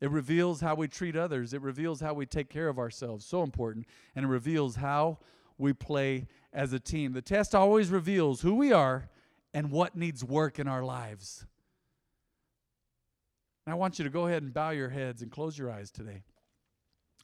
It 0.00 0.10
reveals 0.10 0.60
how 0.60 0.74
we 0.74 0.88
treat 0.88 1.16
others. 1.16 1.54
It 1.54 1.62
reveals 1.62 2.00
how 2.00 2.14
we 2.14 2.26
take 2.26 2.50
care 2.50 2.68
of 2.68 2.78
ourselves. 2.78 3.24
So 3.24 3.42
important. 3.42 3.86
And 4.14 4.24
it 4.24 4.28
reveals 4.28 4.76
how 4.76 5.18
we 5.58 5.72
play 5.72 6.26
as 6.52 6.72
a 6.72 6.80
team. 6.80 7.12
The 7.12 7.22
test 7.22 7.54
always 7.54 7.90
reveals 7.90 8.40
who 8.40 8.54
we 8.54 8.72
are 8.72 9.08
and 9.54 9.70
what 9.70 9.96
needs 9.96 10.22
work 10.24 10.58
in 10.58 10.68
our 10.68 10.84
lives. 10.84 11.46
And 13.64 13.72
I 13.72 13.76
want 13.76 13.98
you 13.98 14.04
to 14.04 14.10
go 14.10 14.26
ahead 14.26 14.42
and 14.42 14.52
bow 14.52 14.70
your 14.70 14.90
heads 14.90 15.22
and 15.22 15.30
close 15.30 15.58
your 15.58 15.70
eyes 15.70 15.90
today. 15.90 16.22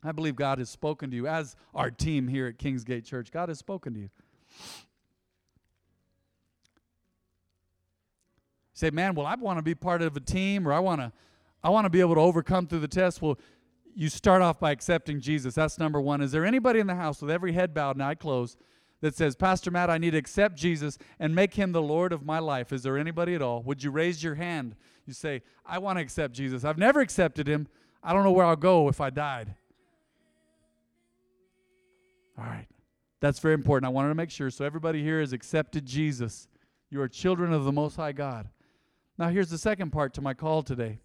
I 0.03 0.13
believe 0.13 0.35
God 0.35 0.59
has 0.59 0.69
spoken 0.69 1.11
to 1.11 1.17
you 1.17 1.29
as 1.29 1.55
our 1.75 1.91
team 1.91 2.27
here 2.27 2.49
at 2.49 2.59
Kingsgate 2.59 3.05
Church. 3.05 3.31
God 3.31 3.49
has 3.49 3.59
spoken 3.59 3.95
to 3.95 4.01
you. 4.01 4.11
say, 8.83 8.91
man, 8.91 9.15
well, 9.15 9.27
I 9.27 9.37
want 9.37 9.59
to 9.59 9.63
be 9.63 9.77
part 9.77 10.03
of 10.03 10.17
a 10.17 10.21
team 10.21 10.67
or 10.67 10.73
I 10.73 10.81
want 10.81 11.01
to 11.01 11.13
I 11.65 11.71
want 11.71 11.85
to 11.85 11.91
be 11.91 12.01
able 12.01 12.17
to 12.17 12.21
overcome 12.21 12.67
through 12.67 12.81
the 12.81 12.89
test. 12.89 13.23
Well, 13.23 13.39
you 13.95 14.09
start 14.09 14.43
off 14.43 14.59
by 14.59 14.71
accepting 14.71 15.21
Jesus. 15.21 15.55
That's 15.55 15.79
number 15.79 16.01
one. 16.01 16.21
Is 16.21 16.33
there 16.33 16.45
anybody 16.45 16.81
in 16.81 16.87
the 16.87 16.95
house 16.95 17.21
with 17.21 17.31
every 17.31 17.53
head 17.53 17.75
bowed 17.75 17.97
and 17.97 18.03
eye 18.03 18.15
closed 18.15 18.59
that 19.01 19.15
says, 19.15 19.35
Pastor 19.35 19.71
Matt, 19.71 19.91
I 19.91 19.99
need 19.99 20.13
to 20.13 20.19
accept 20.19 20.57
Jesus 20.57 20.99
and 21.19 21.35
make 21.35 21.55
him 21.55 21.73
the 21.73 21.83
Lord 21.83 22.13
of 22.13 22.25
my 22.25 22.39
life? 22.39 22.73
Is 22.73 22.83
there 22.83 22.97
anybody 22.97 23.35
at 23.35 23.43
all? 23.43 23.63
Would 23.63 23.83
you 23.83 23.91
raise 23.91 24.23
your 24.23 24.37
hand? 24.37 24.77
You 25.07 25.13
say, 25.13 25.43
I 25.67 25.79
want 25.79 25.99
to 25.99 26.03
accept 26.03 26.35
Jesus. 26.35 26.65
I've 26.65 26.79
never 26.79 27.01
accepted 27.01 27.49
him. 27.49 27.69
I 28.03 28.13
don't 28.13 28.25
know 28.25 28.33
where 28.33 28.47
I'll 28.47 28.57
go 28.57 28.89
if 28.89 29.01
I 29.01 29.11
died. 29.11 29.55
All 32.39 32.45
right. 32.45 32.67
That's 33.21 33.39
very 33.39 33.55
important. 33.55 33.87
I 33.87 33.91
wanted 33.91 34.09
to 34.09 34.15
make 34.15 34.31
sure. 34.31 34.51
So 34.51 34.65
everybody 34.65 35.03
here 35.03 35.21
has 35.21 35.33
accepted 35.33 35.87
Jesus. 35.87 36.49
You 36.91 37.01
are 37.01 37.09
children 37.09 37.53
of 37.53 37.65
the 37.65 37.73
Most 37.73 37.97
High 37.97 38.13
God. 38.13 38.49
Now, 39.19 39.29
here's 39.29 39.51
the 39.51 39.59
second 39.59 39.91
part 39.91 40.15
to 40.15 40.21
my 40.21 40.35
call 40.35 40.63
today. 40.63 40.99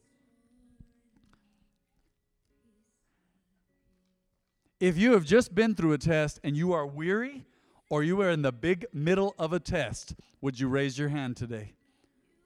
If 4.80 4.96
you 4.96 5.14
have 5.14 5.26
just 5.26 5.56
been 5.56 5.74
through 5.74 5.94
a 5.94 5.98
test 5.98 6.40
and 6.44 6.56
you 6.56 6.72
are 6.74 6.86
weary 6.86 7.46
or 7.90 8.04
you 8.04 8.22
are 8.22 8.30
in 8.30 8.44
the 8.44 8.52
big 8.52 8.86
middle 8.94 9.34
of 9.40 9.52
a 9.52 9.60
test, 9.60 10.14
would 10.40 10.60
you 10.60 10.68
raise 10.68 11.00
your 11.00 11.10
hand 11.10 11.36
today? 11.36 11.74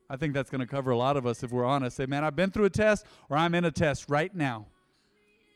I 0.10 0.16
think 0.16 0.34
that's 0.34 0.50
going 0.50 0.62
to 0.62 0.68
cover 0.68 0.92
a 0.92 0.98
lot 0.98 1.18
of 1.18 1.26
us 1.26 1.44
if 1.44 1.52
we're 1.52 1.66
honest. 1.66 1.98
Say, 1.98 2.06
man, 2.06 2.24
I've 2.24 2.36
been 2.36 2.50
through 2.50 2.66
a 2.66 2.70
test 2.70 3.06
or 3.30 3.36
I'm 3.36 3.54
in 3.54 3.66
a 3.66 3.72
test 3.72 4.06
right 4.08 4.34
now. 4.34 4.68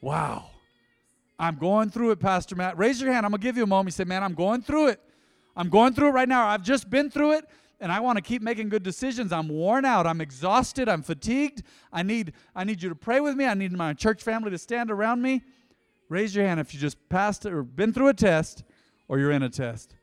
Wow. 0.02 0.50
I'm 1.40 1.56
going 1.56 1.92
through 1.92 2.12
it, 2.12 2.20
Pastor 2.20 2.58
Matt. 2.58 2.78
Raise 2.78 3.02
your 3.02 3.12
hand. 3.12 3.26
I'm 3.26 3.32
going 3.32 3.40
to 3.42 3.48
give 3.48 3.56
you 3.56 3.64
a 3.64 3.68
moment. 3.68 3.88
You 3.88 3.92
say, 3.92 4.04
man, 4.04 4.22
I'm 4.22 4.34
going 4.34 4.62
through 4.62 4.88
it. 4.88 5.02
I'm 5.56 5.70
going 5.70 5.94
through 5.94 6.10
it 6.10 6.12
right 6.12 6.28
now. 6.28 6.46
I've 6.48 6.64
just 6.64 6.90
been 6.90 7.10
through 7.10 7.34
it 7.34 7.46
and 7.80 7.90
I 7.90 8.02
want 8.02 8.18
to 8.18 8.22
keep 8.22 8.42
making 8.42 8.68
good 8.68 8.84
decisions. 8.84 9.32
I'm 9.32 9.48
worn 9.48 9.86
out. 9.86 10.06
I'm 10.06 10.20
exhausted. 10.20 10.90
I'm 10.90 11.04
fatigued. 11.04 11.64
I 11.94 12.04
need, 12.04 12.34
I 12.54 12.66
need 12.66 12.84
you 12.84 12.90
to 12.90 12.96
pray 12.96 13.22
with 13.22 13.36
me. 13.36 13.46
I 13.46 13.54
need 13.54 13.72
my 13.72 13.94
church 13.94 14.24
family 14.24 14.52
to 14.52 14.58
stand 14.58 14.92
around 14.92 15.22
me. 15.22 15.42
Raise 16.10 16.36
your 16.36 16.46
hand 16.46 16.60
if 16.60 16.74
you 16.74 16.80
just 16.80 17.10
passed 17.10 17.46
or 17.46 17.64
been 17.64 17.94
through 17.94 18.10
a 18.10 18.14
test 18.14 18.64
or 19.08 19.20
you're 19.20 19.32
in 19.32 19.44
a 19.44 19.50
test. 19.50 19.96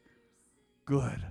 Good. 0.84 1.22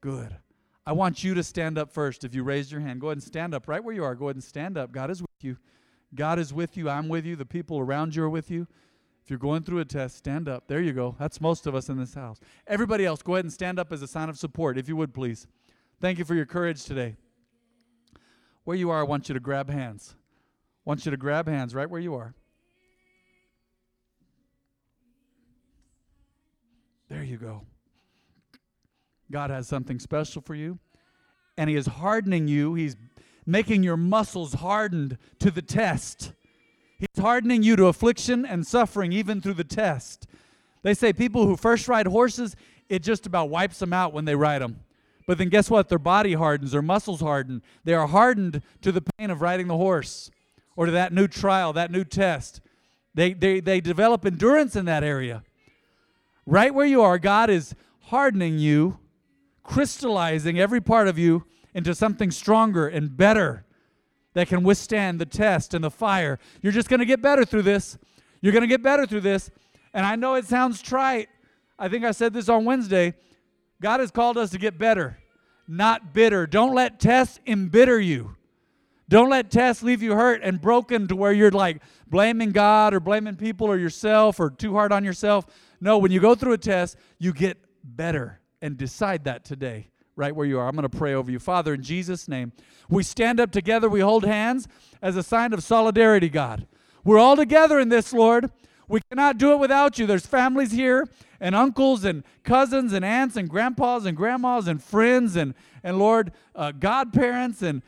Good. 0.00 0.36
I 0.84 0.92
want 0.92 1.22
you 1.22 1.34
to 1.34 1.42
stand 1.42 1.78
up 1.78 1.92
first. 1.92 2.24
If 2.24 2.34
you 2.34 2.42
raised 2.42 2.72
your 2.72 2.80
hand, 2.80 3.00
go 3.00 3.08
ahead 3.08 3.18
and 3.18 3.22
stand 3.22 3.54
up 3.54 3.68
right 3.68 3.82
where 3.82 3.94
you 3.94 4.02
are. 4.02 4.14
Go 4.14 4.26
ahead 4.26 4.36
and 4.36 4.44
stand 4.44 4.76
up. 4.76 4.92
God 4.92 5.10
is 5.10 5.22
with 5.22 5.30
you. 5.44 5.58
God 6.14 6.38
is 6.38 6.52
with 6.52 6.76
you. 6.76 6.88
I'm 6.88 7.08
with 7.08 7.24
you. 7.24 7.36
The 7.36 7.46
people 7.46 7.78
around 7.78 8.16
you 8.16 8.24
are 8.24 8.30
with 8.30 8.50
you. 8.50 8.66
If 9.22 9.30
you're 9.30 9.38
going 9.38 9.62
through 9.62 9.78
a 9.78 9.84
test, 9.84 10.16
stand 10.16 10.48
up. 10.48 10.66
There 10.66 10.80
you 10.80 10.92
go. 10.92 11.14
That's 11.18 11.40
most 11.40 11.68
of 11.68 11.74
us 11.76 11.88
in 11.88 11.96
this 11.96 12.14
house. 12.14 12.40
Everybody 12.66 13.06
else, 13.06 13.22
go 13.22 13.34
ahead 13.34 13.44
and 13.44 13.52
stand 13.52 13.78
up 13.78 13.92
as 13.92 14.02
a 14.02 14.08
sign 14.08 14.28
of 14.28 14.36
support, 14.36 14.76
if 14.76 14.88
you 14.88 14.96
would, 14.96 15.14
please. 15.14 15.46
Thank 16.00 16.18
you 16.18 16.24
for 16.24 16.34
your 16.34 16.46
courage 16.46 16.84
today. 16.84 17.14
Where 18.64 18.76
you 18.76 18.90
are, 18.90 18.98
I 18.98 19.04
want 19.04 19.28
you 19.28 19.34
to 19.34 19.40
grab 19.40 19.70
hands. 19.70 20.16
I 20.16 20.90
want 20.90 21.04
you 21.04 21.12
to 21.12 21.16
grab 21.16 21.46
hands 21.46 21.72
right 21.74 21.88
where 21.88 22.00
you 22.00 22.14
are. 22.14 22.34
There 27.12 27.22
you 27.22 27.36
go. 27.36 27.60
God 29.30 29.50
has 29.50 29.68
something 29.68 29.98
special 29.98 30.40
for 30.40 30.54
you, 30.54 30.78
and 31.58 31.68
He 31.68 31.76
is 31.76 31.84
hardening 31.84 32.48
you. 32.48 32.72
He's 32.72 32.96
making 33.44 33.82
your 33.82 33.98
muscles 33.98 34.54
hardened 34.54 35.18
to 35.40 35.50
the 35.50 35.60
test. 35.60 36.32
He's 36.98 37.22
hardening 37.22 37.62
you 37.62 37.76
to 37.76 37.86
affliction 37.86 38.46
and 38.46 38.66
suffering 38.66 39.12
even 39.12 39.42
through 39.42 39.54
the 39.54 39.62
test. 39.62 40.26
They 40.82 40.94
say 40.94 41.12
people 41.12 41.46
who 41.46 41.54
first 41.54 41.86
ride 41.86 42.06
horses, 42.06 42.56
it 42.88 43.02
just 43.02 43.26
about 43.26 43.50
wipes 43.50 43.80
them 43.80 43.92
out 43.92 44.14
when 44.14 44.24
they 44.24 44.34
ride 44.34 44.62
them. 44.62 44.80
But 45.26 45.36
then 45.36 45.50
guess 45.50 45.68
what? 45.68 45.90
Their 45.90 45.98
body 45.98 46.32
hardens, 46.32 46.72
their 46.72 46.80
muscles 46.80 47.20
harden. 47.20 47.60
They 47.84 47.92
are 47.92 48.06
hardened 48.06 48.62
to 48.80 48.90
the 48.90 49.02
pain 49.18 49.30
of 49.30 49.42
riding 49.42 49.68
the 49.68 49.76
horse 49.76 50.30
or 50.76 50.86
to 50.86 50.92
that 50.92 51.12
new 51.12 51.28
trial, 51.28 51.74
that 51.74 51.90
new 51.90 52.04
test. 52.04 52.62
They, 53.14 53.34
they, 53.34 53.60
they 53.60 53.82
develop 53.82 54.24
endurance 54.24 54.76
in 54.76 54.86
that 54.86 55.04
area. 55.04 55.42
Right 56.46 56.74
where 56.74 56.86
you 56.86 57.02
are, 57.02 57.18
God 57.18 57.50
is 57.50 57.74
hardening 58.00 58.58
you, 58.58 58.98
crystallizing 59.62 60.58
every 60.58 60.80
part 60.80 61.08
of 61.08 61.18
you 61.18 61.44
into 61.74 61.94
something 61.94 62.30
stronger 62.30 62.88
and 62.88 63.16
better 63.16 63.64
that 64.34 64.48
can 64.48 64.62
withstand 64.62 65.20
the 65.20 65.26
test 65.26 65.74
and 65.74 65.84
the 65.84 65.90
fire. 65.90 66.38
You're 66.60 66.72
just 66.72 66.88
going 66.88 67.00
to 67.00 67.06
get 67.06 67.22
better 67.22 67.44
through 67.44 67.62
this. 67.62 67.98
You're 68.40 68.52
going 68.52 68.62
to 68.62 68.68
get 68.68 68.82
better 68.82 69.06
through 69.06 69.20
this. 69.20 69.50
And 69.94 70.04
I 70.04 70.16
know 70.16 70.34
it 70.34 70.46
sounds 70.46 70.82
trite. 70.82 71.28
I 71.78 71.88
think 71.88 72.04
I 72.04 72.12
said 72.12 72.32
this 72.32 72.48
on 72.48 72.64
Wednesday. 72.64 73.14
God 73.80 74.00
has 74.00 74.10
called 74.10 74.38
us 74.38 74.50
to 74.50 74.58
get 74.58 74.78
better, 74.78 75.18
not 75.68 76.14
bitter. 76.14 76.46
Don't 76.46 76.74
let 76.74 77.00
tests 77.00 77.40
embitter 77.46 78.00
you. 78.00 78.36
Don't 79.08 79.28
let 79.28 79.50
tests 79.50 79.82
leave 79.82 80.02
you 80.02 80.14
hurt 80.14 80.40
and 80.42 80.60
broken 80.60 81.06
to 81.08 81.16
where 81.16 81.32
you're 81.32 81.50
like 81.50 81.82
blaming 82.06 82.50
God 82.50 82.94
or 82.94 83.00
blaming 83.00 83.36
people 83.36 83.66
or 83.66 83.76
yourself 83.76 84.40
or 84.40 84.48
too 84.48 84.72
hard 84.72 84.92
on 84.92 85.04
yourself. 85.04 85.46
No, 85.82 85.98
when 85.98 86.12
you 86.12 86.20
go 86.20 86.36
through 86.36 86.52
a 86.52 86.58
test, 86.58 86.96
you 87.18 87.32
get 87.32 87.58
better 87.82 88.38
and 88.60 88.76
decide 88.78 89.24
that 89.24 89.44
today, 89.44 89.88
right 90.14 90.34
where 90.34 90.46
you 90.46 90.60
are. 90.60 90.68
I'm 90.68 90.76
going 90.76 90.88
to 90.88 90.96
pray 90.96 91.12
over 91.12 91.28
you. 91.28 91.40
Father, 91.40 91.74
in 91.74 91.82
Jesus' 91.82 92.28
name, 92.28 92.52
we 92.88 93.02
stand 93.02 93.40
up 93.40 93.50
together, 93.50 93.88
we 93.88 93.98
hold 93.98 94.24
hands 94.24 94.68
as 95.02 95.16
a 95.16 95.24
sign 95.24 95.52
of 95.52 95.60
solidarity, 95.60 96.28
God. 96.28 96.68
We're 97.02 97.18
all 97.18 97.34
together 97.34 97.80
in 97.80 97.88
this, 97.88 98.12
Lord. 98.12 98.48
We 98.86 99.00
cannot 99.10 99.38
do 99.38 99.50
it 99.54 99.58
without 99.58 99.98
you. 99.98 100.06
There's 100.06 100.24
families 100.24 100.70
here 100.70 101.08
and 101.40 101.56
uncles 101.56 102.04
and 102.04 102.22
cousins 102.44 102.92
and 102.92 103.04
aunts 103.04 103.36
and 103.36 103.50
grandpas 103.50 104.06
and 104.06 104.16
grandmas 104.16 104.68
and 104.68 104.80
friends 104.80 105.34
and, 105.34 105.52
and 105.82 105.98
Lord, 105.98 106.30
uh, 106.54 106.70
godparents 106.70 107.60
and 107.60 107.82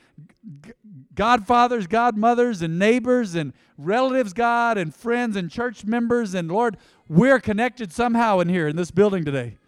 g- 0.67 0.73
godfathers, 1.15 1.87
godmothers 1.87 2.63
and 2.63 2.79
neighbors 2.79 3.35
and 3.35 3.53
relatives, 3.79 4.33
God, 4.33 4.79
and 4.79 4.95
friends 4.95 5.37
and 5.37 5.51
church 5.51 5.85
members. 5.85 6.35
And 6.35 6.51
Lord, 6.51 6.77
we're 7.09 7.41
connected 7.41 7.93
somehow 7.93 8.41
in 8.41 8.49
here 8.49 8.69
in 8.69 8.77
this 8.77 8.91
building 8.91 9.25
today. 9.25 9.59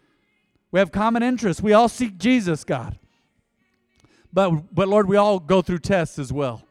We 0.70 0.78
have 0.80 0.92
common 0.92 1.22
interests. 1.22 1.62
We 1.62 1.72
all 1.72 1.88
seek 1.88 2.18
Jesus, 2.18 2.64
God. 2.64 2.98
But, 4.32 4.74
but 4.74 4.88
Lord, 4.88 5.08
we 5.08 5.16
all 5.16 5.38
go 5.38 5.62
through 5.62 5.78
tests 5.78 6.18
as 6.18 6.32
well. 6.32 6.62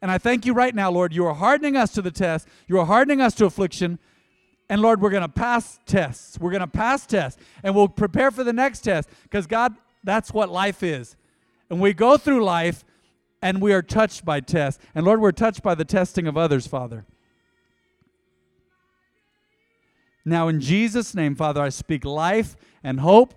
And 0.00 0.10
I 0.10 0.18
thank 0.18 0.46
you 0.46 0.52
right 0.52 0.74
now, 0.74 0.90
Lord, 0.90 1.12
you 1.12 1.26
are 1.26 1.34
hardening 1.34 1.76
us 1.76 1.92
to 1.92 2.02
the 2.02 2.10
test. 2.10 2.46
You 2.66 2.78
are 2.78 2.86
hardening 2.86 3.20
us 3.20 3.34
to 3.36 3.46
affliction. 3.46 3.98
And 4.68 4.82
Lord, 4.82 5.00
we're 5.00 5.10
going 5.10 5.22
to 5.22 5.28
pass 5.28 5.78
tests. 5.86 6.38
We're 6.38 6.50
going 6.50 6.60
to 6.60 6.66
pass 6.66 7.06
tests. 7.06 7.40
And 7.62 7.74
we'll 7.74 7.88
prepare 7.88 8.30
for 8.30 8.44
the 8.44 8.52
next 8.52 8.80
test 8.80 9.08
because, 9.22 9.46
God, 9.46 9.74
that's 10.04 10.32
what 10.32 10.50
life 10.50 10.82
is. 10.82 11.16
And 11.70 11.80
we 11.80 11.92
go 11.94 12.16
through 12.16 12.44
life 12.44 12.84
and 13.40 13.60
we 13.60 13.72
are 13.72 13.82
touched 13.82 14.24
by 14.24 14.40
tests. 14.40 14.82
And 14.94 15.04
Lord, 15.04 15.20
we're 15.20 15.32
touched 15.32 15.62
by 15.62 15.74
the 15.74 15.84
testing 15.84 16.26
of 16.26 16.36
others, 16.36 16.66
Father. 16.66 17.04
Now, 20.24 20.48
in 20.48 20.60
Jesus' 20.60 21.14
name, 21.14 21.34
Father, 21.34 21.62
I 21.62 21.70
speak 21.70 22.04
life 22.04 22.56
and 22.82 23.00
hope 23.00 23.34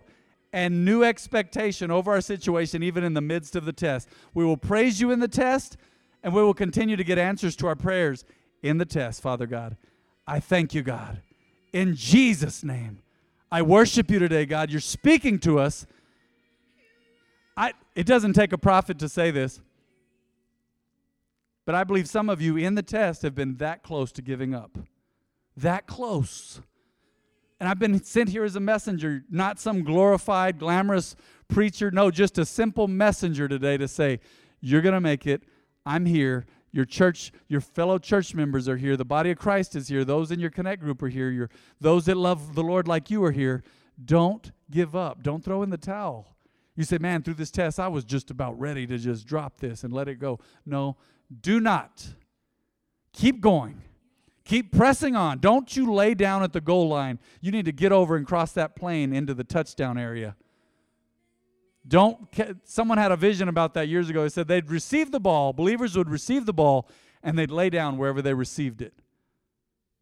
and 0.52 0.84
new 0.84 1.04
expectation 1.04 1.90
over 1.90 2.12
our 2.12 2.22
situation, 2.22 2.84
even 2.84 3.04
in 3.04 3.14
the 3.14 3.22
midst 3.22 3.56
of 3.56 3.66
the 3.66 3.72
test. 3.74 4.10
We 4.34 4.44
will 4.44 4.58
praise 4.58 5.00
you 5.00 5.12
in 5.12 5.20
the 5.20 5.28
test, 5.28 5.78
and 6.24 6.34
we 6.34 6.44
will 6.44 6.54
continue 6.54 6.98
to 6.98 7.04
get 7.04 7.18
answers 7.18 7.56
to 7.58 7.68
our 7.68 7.76
prayers 7.76 8.26
in 8.62 8.78
the 8.78 8.86
test, 8.86 9.22
Father 9.22 9.48
God. 9.48 9.78
I 10.28 10.40
thank 10.40 10.74
you, 10.74 10.82
God. 10.82 11.22
In 11.72 11.96
Jesus' 11.96 12.64
name, 12.64 13.00
I 13.50 13.62
worship 13.62 14.12
you 14.12 14.20
today, 14.20 14.46
God. 14.46 14.70
You're 14.70 14.82
speaking 14.82 15.40
to 15.40 15.60
us. 15.60 15.86
I, 17.56 17.74
it 17.96 18.06
doesn't 18.06 18.34
take 18.34 18.52
a 18.52 18.58
prophet 18.58 19.00
to 19.00 19.10
say 19.10 19.32
this, 19.32 19.62
but 21.66 21.76
I 21.76 21.84
believe 21.84 22.08
some 22.08 22.30
of 22.30 22.42
you 22.42 22.58
in 22.58 22.76
the 22.76 22.84
test 22.84 23.22
have 23.22 23.36
been 23.36 23.58
that 23.58 23.84
close 23.84 24.12
to 24.14 24.22
giving 24.22 24.54
up. 24.54 24.78
That 25.58 25.86
close. 25.88 26.62
And 27.60 27.70
I've 27.70 27.80
been 27.80 28.04
sent 28.04 28.30
here 28.30 28.44
as 28.44 28.56
a 28.56 28.60
messenger, 28.60 29.24
not 29.30 29.60
some 29.60 29.84
glorified, 29.84 30.58
glamorous 30.58 31.16
preacher. 31.48 31.92
No, 31.92 32.10
just 32.10 32.38
a 32.40 32.46
simple 32.46 32.88
messenger 32.88 33.48
today 33.48 33.78
to 33.78 33.88
say, 33.88 34.20
You're 34.62 34.82
going 34.82 34.96
to 34.96 35.02
make 35.02 35.28
it. 35.28 35.44
I'm 35.86 36.06
here. 36.06 36.46
Your 36.72 36.86
church, 36.86 37.32
your 37.48 37.62
fellow 37.62 38.00
church 38.00 38.34
members 38.34 38.70
are 38.70 38.78
here. 38.78 38.96
The 38.96 39.06
body 39.06 39.32
of 39.32 39.38
Christ 39.38 39.76
is 39.76 39.90
here. 39.90 40.06
Those 40.06 40.32
in 40.32 40.40
your 40.40 40.50
connect 40.50 40.82
group 40.82 41.04
are 41.04 41.10
here. 41.10 41.30
Your, 41.30 41.50
those 41.80 42.06
that 42.06 42.16
love 42.16 42.56
the 42.56 42.64
Lord 42.64 42.88
like 42.88 43.12
you 43.12 43.24
are 43.26 43.32
here. 43.32 43.64
Don't 44.04 44.52
give 44.72 44.96
up. 44.96 45.22
Don't 45.22 45.44
throw 45.44 45.64
in 45.64 45.70
the 45.70 45.78
towel. 45.78 46.36
You 46.76 46.86
say, 46.86 46.98
man, 46.98 47.22
through 47.22 47.34
this 47.34 47.52
test, 47.52 47.80
I 47.80 47.90
was 47.90 48.06
just 48.06 48.32
about 48.32 48.58
ready 48.60 48.88
to 48.88 48.98
just 48.98 49.28
drop 49.28 49.60
this 49.60 49.84
and 49.84 49.92
let 49.92 50.08
it 50.08 50.16
go. 50.16 50.40
No, 50.66 50.96
do 51.40 51.60
not. 51.60 52.08
Keep 53.14 53.42
going. 53.42 53.82
Keep 54.44 54.76
pressing 54.76 55.16
on. 55.16 55.40
Don't 55.40 55.76
you 55.76 55.94
lay 55.94 56.14
down 56.14 56.44
at 56.44 56.52
the 56.52 56.62
goal 56.62 56.90
line. 56.90 57.20
You 57.40 57.52
need 57.52 57.66
to 57.66 57.72
get 57.72 57.92
over 57.92 58.16
and 58.16 58.26
cross 58.26 58.52
that 58.54 58.76
plane 58.76 59.14
into 59.14 59.34
the 59.34 59.44
touchdown 59.44 59.98
area. 59.98 60.36
Don't 61.88 62.28
someone 62.64 62.98
had 62.98 63.12
a 63.12 63.16
vision 63.16 63.48
about 63.48 63.74
that 63.76 63.88
years 63.88 64.10
ago. 64.10 64.24
They 64.24 64.30
said 64.30 64.48
they'd 64.48 64.70
receive 64.70 65.12
the 65.12 65.20
ball, 65.20 65.54
believers 65.54 65.98
would 65.98 66.10
receive 66.10 66.46
the 66.46 66.54
ball 66.54 66.88
and 67.24 67.38
they'd 67.38 67.52
lay 67.52 67.70
down 67.70 67.98
wherever 67.98 68.22
they 68.22 68.34
received 68.34 68.82
it. 68.82 68.94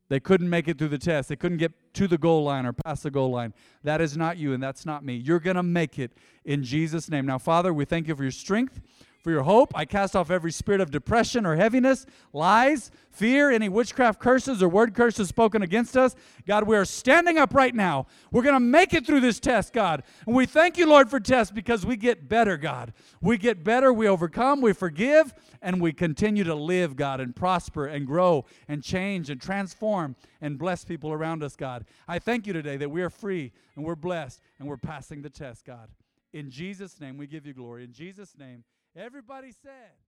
They 0.09 0.19
couldn't 0.19 0.49
make 0.49 0.67
it 0.67 0.77
through 0.77 0.87
the 0.87 0.97
test. 0.97 1.29
They 1.29 1.35
couldn't 1.35 1.59
get 1.59 1.71
to 1.93 2.07
the 2.07 2.17
goal 2.17 2.43
line 2.43 2.65
or 2.65 2.73
past 2.73 3.03
the 3.03 3.11
goal 3.11 3.29
line. 3.29 3.53
That 3.83 4.01
is 4.01 4.17
not 4.17 4.37
you 4.37 4.53
and 4.53 4.61
that's 4.61 4.85
not 4.85 5.05
me. 5.05 5.15
You're 5.15 5.39
going 5.39 5.55
to 5.55 5.63
make 5.63 5.99
it 5.99 6.11
in 6.43 6.63
Jesus 6.63 7.09
name. 7.09 7.27
Now, 7.27 7.37
Father, 7.37 7.71
we 7.71 7.85
thank 7.85 8.07
you 8.07 8.15
for 8.15 8.23
your 8.23 8.31
strength 8.31 8.81
for 9.21 9.31
your 9.31 9.43
hope. 9.43 9.71
I 9.75 9.85
cast 9.85 10.15
off 10.15 10.31
every 10.31 10.51
spirit 10.51 10.81
of 10.81 10.91
depression 10.91 11.45
or 11.45 11.55
heaviness, 11.55 12.05
lies, 12.33 12.89
fear, 13.11 13.51
any 13.51 13.67
witchcraft 13.67 14.19
curses 14.19 14.63
or 14.63 14.69
word 14.69 14.93
curses 14.93 15.27
spoken 15.27 15.61
against 15.61 15.97
us. 15.97 16.15
God, 16.47 16.63
we 16.63 16.77
are 16.77 16.85
standing 16.85 17.37
up 17.37 17.53
right 17.53 17.75
now. 17.75 18.07
We're 18.31 18.43
going 18.43 18.55
to 18.55 18.59
make 18.59 18.93
it 18.93 19.05
through 19.05 19.19
this 19.19 19.39
test, 19.39 19.73
God. 19.73 20.03
And 20.25 20.35
we 20.35 20.45
thank 20.45 20.77
you, 20.77 20.87
Lord, 20.87 21.09
for 21.09 21.19
tests 21.19 21.51
because 21.51 21.85
we 21.85 21.97
get 21.97 22.29
better, 22.29 22.55
God. 22.55 22.93
We 23.21 23.37
get 23.37 23.63
better, 23.63 23.91
we 23.91 24.07
overcome, 24.07 24.61
we 24.61 24.73
forgive, 24.73 25.33
and 25.61 25.81
we 25.81 25.91
continue 25.91 26.45
to 26.45 26.55
live, 26.55 26.95
God, 26.95 27.19
and 27.19 27.35
prosper 27.35 27.87
and 27.87 28.07
grow 28.07 28.45
and 28.67 28.81
change 28.81 29.29
and 29.29 29.41
transform 29.41 30.15
and 30.39 30.57
bless 30.57 30.85
people 30.85 31.11
around 31.11 31.43
us, 31.43 31.55
God. 31.55 31.85
I 32.07 32.19
thank 32.19 32.47
you 32.47 32.53
today 32.53 32.77
that 32.77 32.89
we 32.89 33.01
are 33.01 33.09
free 33.09 33.51
and 33.75 33.83
we're 33.83 33.95
blessed 33.95 34.39
and 34.59 34.67
we're 34.67 34.77
passing 34.77 35.21
the 35.21 35.29
test, 35.29 35.65
God. 35.65 35.89
In 36.31 36.49
Jesus' 36.49 37.01
name, 37.01 37.17
we 37.17 37.27
give 37.27 37.45
you 37.45 37.53
glory. 37.53 37.83
In 37.83 37.91
Jesus' 37.91 38.35
name, 38.37 38.63
Everybody 38.99 39.53
said. 39.63 39.99